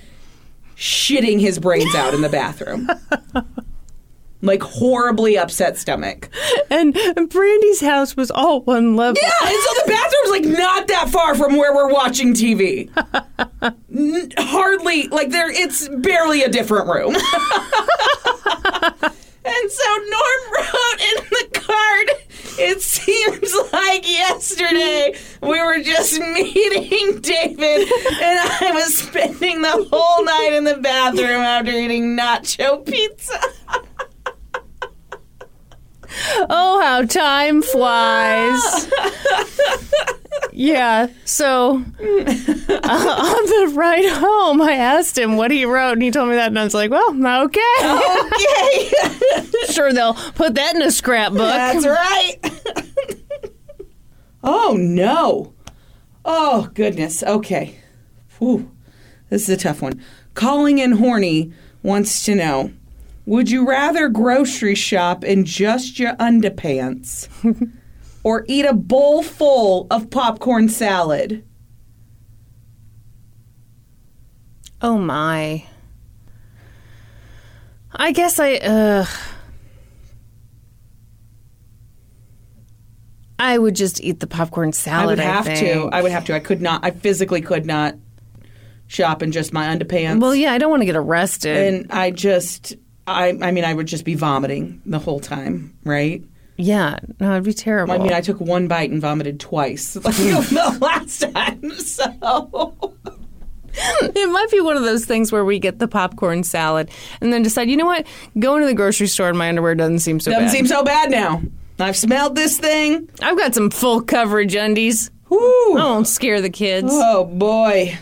[0.77, 2.89] shitting his brains out in the bathroom.
[4.43, 6.29] Like horribly upset stomach.
[6.71, 6.93] and
[7.31, 9.23] Brandi's house was all one level.
[9.23, 12.91] Yeah, and so the bathroom's like not that far from where we're watching TV.
[13.91, 15.51] N- hardly like there.
[15.51, 17.15] It's barely a different room.
[17.15, 17.23] and
[19.71, 22.11] so Norm wrote in the card.
[22.59, 30.25] It seems like yesterday we were just meeting David, and I was spending the whole
[30.25, 33.41] night in the bathroom after eating nacho pizza.
[36.49, 38.89] Oh, how time flies.
[40.55, 41.09] yeah.
[41.25, 46.29] So uh, on the ride home, I asked him what he wrote, and he told
[46.29, 47.11] me that, and I was like, well,
[47.45, 47.61] okay.
[47.83, 48.93] Okay.
[49.73, 51.41] sure, they'll put that in a scrapbook.
[51.41, 52.37] That's right.
[54.45, 55.53] oh no.
[56.25, 57.23] Oh goodness.
[57.23, 57.77] Okay.
[58.39, 58.71] Whew.
[59.31, 60.03] This is a tough one.
[60.35, 61.53] Calling in horny
[61.83, 62.73] wants to know.
[63.27, 67.29] Would you rather grocery shop in just your underpants
[68.25, 71.45] or eat a bowl full of popcorn salad?
[74.83, 75.65] Oh, my.
[77.93, 79.07] I guess I, uh,
[83.39, 85.05] I would just eat the popcorn salad.
[85.05, 85.55] I would have to.
[85.55, 85.95] think.
[85.95, 86.35] I would have to.
[86.35, 86.85] I could not.
[86.85, 87.95] I physically could not
[88.87, 90.21] shop in just my underpants.
[90.21, 91.57] well, yeah, I don't want to get arrested.
[91.57, 92.75] and I just
[93.07, 96.23] I I mean I would just be vomiting the whole time, right?
[96.57, 97.95] Yeah, no, it'd be terrible.
[97.95, 101.71] I mean I took one bite and vomited twice like the last time.
[101.79, 102.75] So
[103.77, 106.91] It might be one of those things where we get the popcorn salad
[107.21, 108.07] and then decide, you know what?
[108.39, 110.53] Going to the grocery store in my underwear doesn't seem so doesn't bad.
[110.53, 111.43] seem so bad now.
[111.81, 113.11] I've smelled this thing.
[113.21, 115.11] I've got some full coverage undies.
[115.29, 115.77] Whew.
[115.77, 116.91] I won't scare the kids.
[116.93, 117.99] Oh boy.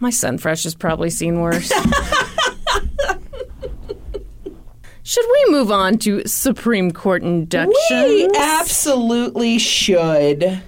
[0.00, 1.70] My son Fresh has probably seen worse.
[5.06, 7.76] Should we move on to Supreme Court inductions?
[7.90, 10.60] We absolutely should.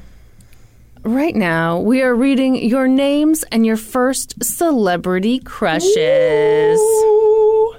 [1.02, 6.78] right now we are reading your names and your first celebrity crushes.
[6.78, 7.74] Ooh.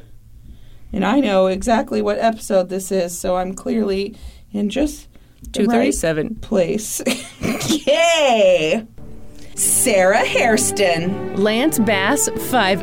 [0.92, 4.18] And I know exactly what episode this is, so I'm clearly
[4.52, 5.08] in just
[5.54, 6.36] the right 237.
[6.42, 7.02] place.
[7.88, 8.86] Yay!
[9.60, 11.36] Sarah Hairston.
[11.36, 12.80] Lance Bass, five.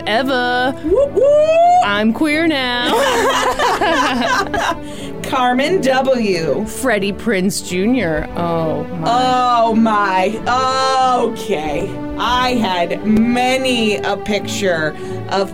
[0.84, 1.80] Woo woo!
[1.82, 2.92] I'm queer now.
[5.22, 6.66] Carmen W.
[6.66, 8.30] Freddie Prinze Jr.
[8.38, 9.04] Oh my.
[9.08, 11.22] Oh my.
[11.32, 11.88] Okay.
[12.18, 14.94] I had many a picture
[15.30, 15.48] of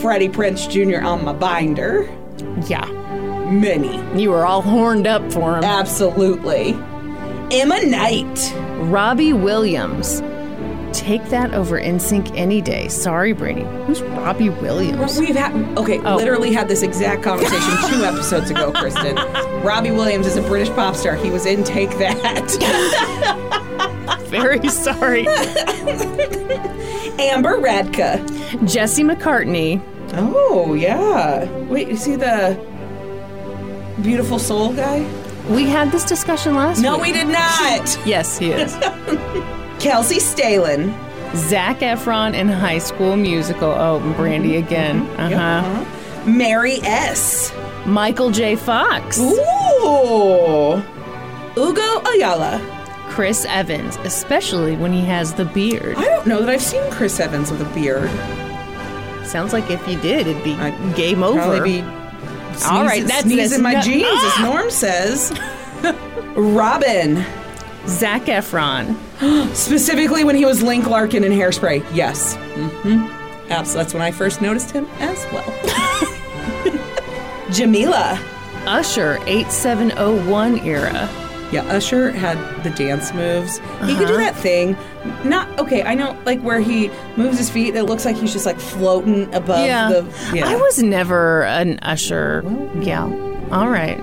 [0.00, 1.04] Freddie Prinze Jr.
[1.04, 2.08] on my binder.
[2.68, 2.86] yeah.
[3.50, 3.98] Many.
[4.22, 5.64] You were all horned up for him.
[5.64, 6.74] Absolutely.
[7.50, 8.54] Emma Knight.
[8.88, 10.22] Robbie Williams.
[10.92, 12.88] Take that over NSYNC any day.
[12.88, 13.62] Sorry, Brady.
[13.86, 15.18] Who's Robbie Williams?
[15.18, 16.16] We've had okay, Oh.
[16.16, 19.16] literally had this exact conversation two episodes ago, Kristin.
[19.64, 21.14] Robbie Williams is a British pop star.
[21.16, 22.26] He was in Take That.
[24.28, 25.26] Very sorry.
[27.18, 28.70] Amber Radka.
[28.70, 29.80] Jesse McCartney.
[30.14, 31.44] Oh yeah.
[31.68, 32.58] Wait, you see the
[34.02, 35.08] beautiful soul guy?
[35.48, 37.06] We had this discussion last No, week.
[37.06, 37.98] we did not.
[38.06, 38.74] Yes, he is.
[39.80, 40.94] Kelsey Stalin.
[41.34, 43.70] Zac Efron in High School Musical.
[43.70, 45.02] Oh, and Brandi again.
[45.18, 46.26] Uh huh.
[46.28, 47.52] Mary S.
[47.86, 48.56] Michael J.
[48.56, 49.18] Fox.
[49.20, 50.82] Ooh.
[51.56, 52.60] Ugo Ayala.
[53.08, 55.96] Chris Evans, especially when he has the beard.
[55.96, 58.08] I don't know that I've seen Chris Evans with a beard.
[59.26, 61.62] Sounds like if you did, it'd be I'd game over.
[61.62, 61.80] Be
[62.68, 64.42] All right, that's sneeze in my no- jeans, as Ah!
[64.52, 65.32] Norm says.
[66.36, 67.24] Robin.
[67.86, 68.96] Zac Efron.
[69.54, 71.84] Specifically when he was Link Larkin in Hairspray.
[71.94, 72.36] Yes.
[72.36, 73.50] Mm-hmm.
[73.50, 73.82] Absolutely.
[73.82, 75.44] That's when I first noticed him as well.
[77.52, 78.18] Jamila.
[78.66, 81.08] Usher, 8701 era.
[81.52, 83.58] Yeah, Usher had the dance moves.
[83.84, 84.76] He could do that thing.
[85.24, 85.82] Not okay.
[85.82, 87.74] I know, like where he moves his feet.
[87.74, 89.88] It looks like he's just like floating above yeah.
[89.88, 90.36] the.
[90.36, 90.48] Yeah.
[90.48, 92.42] I was never an Usher
[92.82, 93.12] gal.
[93.52, 93.98] All right.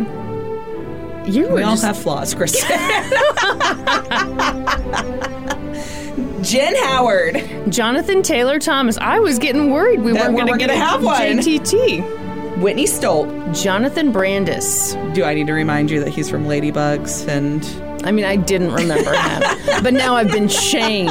[1.28, 2.68] You We all just, have flaws, Kristin.
[6.44, 7.72] Jen Howard.
[7.72, 8.98] Jonathan Taylor Thomas.
[9.00, 11.20] I was getting worried we That weren't going to get gonna have one.
[11.20, 12.62] JTT.
[12.62, 13.28] Whitney Stolt.
[13.54, 14.96] Jonathan Brandis.
[15.14, 17.66] Do I need to remind you that he's from Ladybugs and
[18.06, 19.42] I mean, I didn't remember him,
[19.84, 21.10] but now I've been shamed.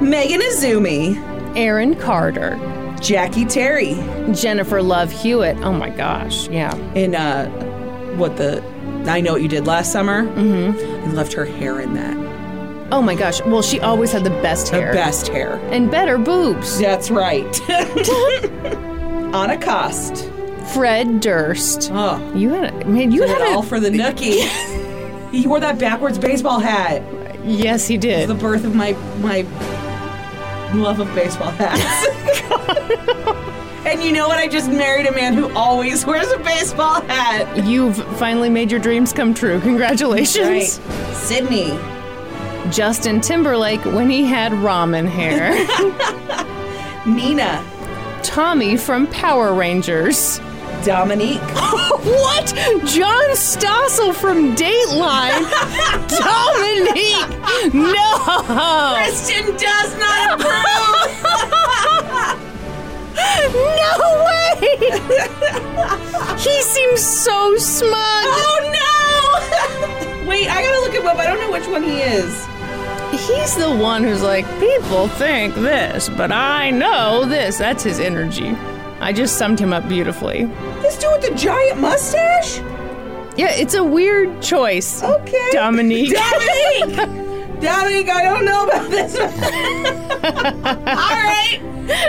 [0.00, 1.16] Megan Izumi,
[1.56, 2.56] Aaron Carter,
[3.00, 3.94] Jackie Terry,
[4.32, 5.56] Jennifer Love Hewitt.
[5.58, 6.74] Oh my gosh, yeah.
[6.94, 7.50] in uh,
[8.18, 8.62] what the
[9.06, 10.24] I know what you did last summer.
[10.24, 11.08] Mm-hmm.
[11.10, 12.16] I loved her hair in that.
[12.92, 13.42] Oh my gosh.
[13.42, 14.88] Well, she always had the best hair.
[14.92, 15.56] The best hair.
[15.70, 16.78] and better boobs.
[16.78, 17.44] That's right.
[19.34, 20.30] Anna Cost.
[20.74, 21.90] Fred Durst.
[21.92, 23.10] Oh, You had a, man.
[23.12, 24.40] You did had it all for the nookie.
[25.30, 27.02] he wore that backwards baseball hat.
[27.44, 28.28] yes, he did.
[28.28, 29.42] The birth of my my
[30.74, 32.06] love of baseball hats.
[33.88, 34.38] And you know what?
[34.38, 37.64] I just married a man who always wears a baseball hat.
[37.64, 39.60] You've finally made your dreams come true.
[39.62, 40.78] Congratulations.
[41.14, 41.70] Sydney.
[42.70, 45.54] Justin Timberlake when he had ramen hair.
[47.06, 47.64] Nina.
[48.22, 50.38] Tommy from Power Rangers.
[50.84, 51.40] Dominique.
[51.40, 52.46] what?
[52.84, 55.48] John Stossel from Dateline.
[56.08, 57.74] Dominique.
[57.74, 58.44] No.
[58.98, 61.67] Kristin does not approve.
[63.52, 64.78] No way.
[66.38, 67.92] he seems so smug.
[67.94, 68.58] oh
[70.22, 70.28] no!
[70.28, 71.16] Wait, I gotta look him up.
[71.16, 72.46] I don't know which one he is.
[73.26, 77.58] He's the one who's like, people think this, but I know this.
[77.58, 78.50] That's his energy.
[79.00, 80.44] I just summed him up beautifully.
[80.82, 82.58] This dude with the giant mustache?
[83.36, 85.02] Yeah, it's a weird choice.
[85.02, 85.50] Okay.
[85.52, 86.12] Dominique.
[86.14, 87.24] Dominique!
[87.60, 89.16] Dominique, I don't know about this.
[89.18, 89.24] All
[91.24, 91.60] right.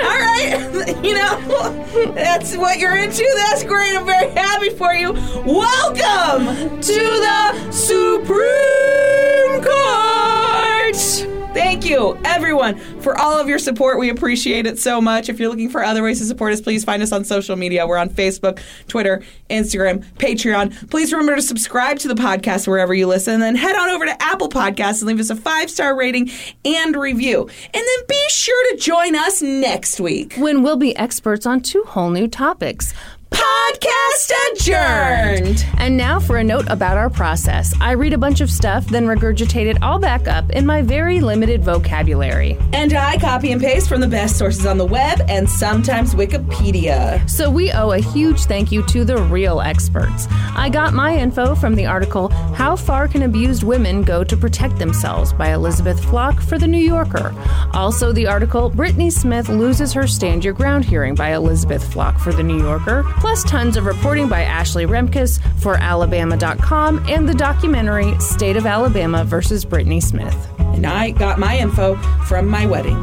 [0.03, 0.65] All right.
[1.03, 3.23] You know, that's what you're into.
[3.35, 3.95] That's great.
[3.95, 5.13] I'm very happy for you.
[5.45, 11.38] Welcome to the Supreme Court.
[11.53, 13.97] Thank you, everyone, for all of your support.
[13.97, 15.29] We appreciate it so much.
[15.29, 17.87] If you're looking for other ways to support us, please find us on social media.
[17.87, 20.89] We're on Facebook, Twitter, Instagram, Patreon.
[20.91, 24.05] Please remember to subscribe to the podcast wherever you listen, and then head on over
[24.05, 26.29] to Apple Podcasts and leave us a five star rating
[26.65, 27.41] and review.
[27.41, 30.35] And then be sure to join us next week.
[30.35, 32.93] when we'll be experts on two whole new topics
[33.31, 35.65] Podcast adjourned.
[35.77, 37.73] And now for a note about our process.
[37.79, 41.21] I read a bunch of stuff, then regurgitate it all back up in my very
[41.21, 42.57] limited vocabulary.
[42.73, 47.27] And I copy and paste from the best sources on the web and sometimes Wikipedia.
[47.29, 50.27] So we owe a huge thank you to the real experts.
[50.55, 54.77] I got my info from the article How Far Can Abused Women Go to Protect
[54.77, 57.33] Themselves by Elizabeth Flock for The New Yorker.
[57.73, 62.33] Also, the article Brittany Smith Loses Her Stand Your Ground hearing by Elizabeth Flock for
[62.33, 68.19] The New Yorker, plus tons of reporting by Ashley Remkus for Alabama.com and the documentary
[68.19, 70.47] State of Alabama versus Brittany Smith.
[70.59, 72.97] And I got my info from my wedding.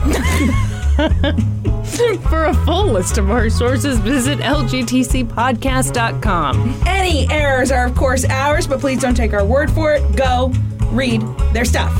[2.30, 6.82] For a full list of our sources, visit lgtcpodcast.com.
[6.86, 10.16] Any errors are, of course, ours, but please don't take our word for it.
[10.16, 10.52] Go
[10.92, 11.22] read
[11.52, 11.92] their stuff.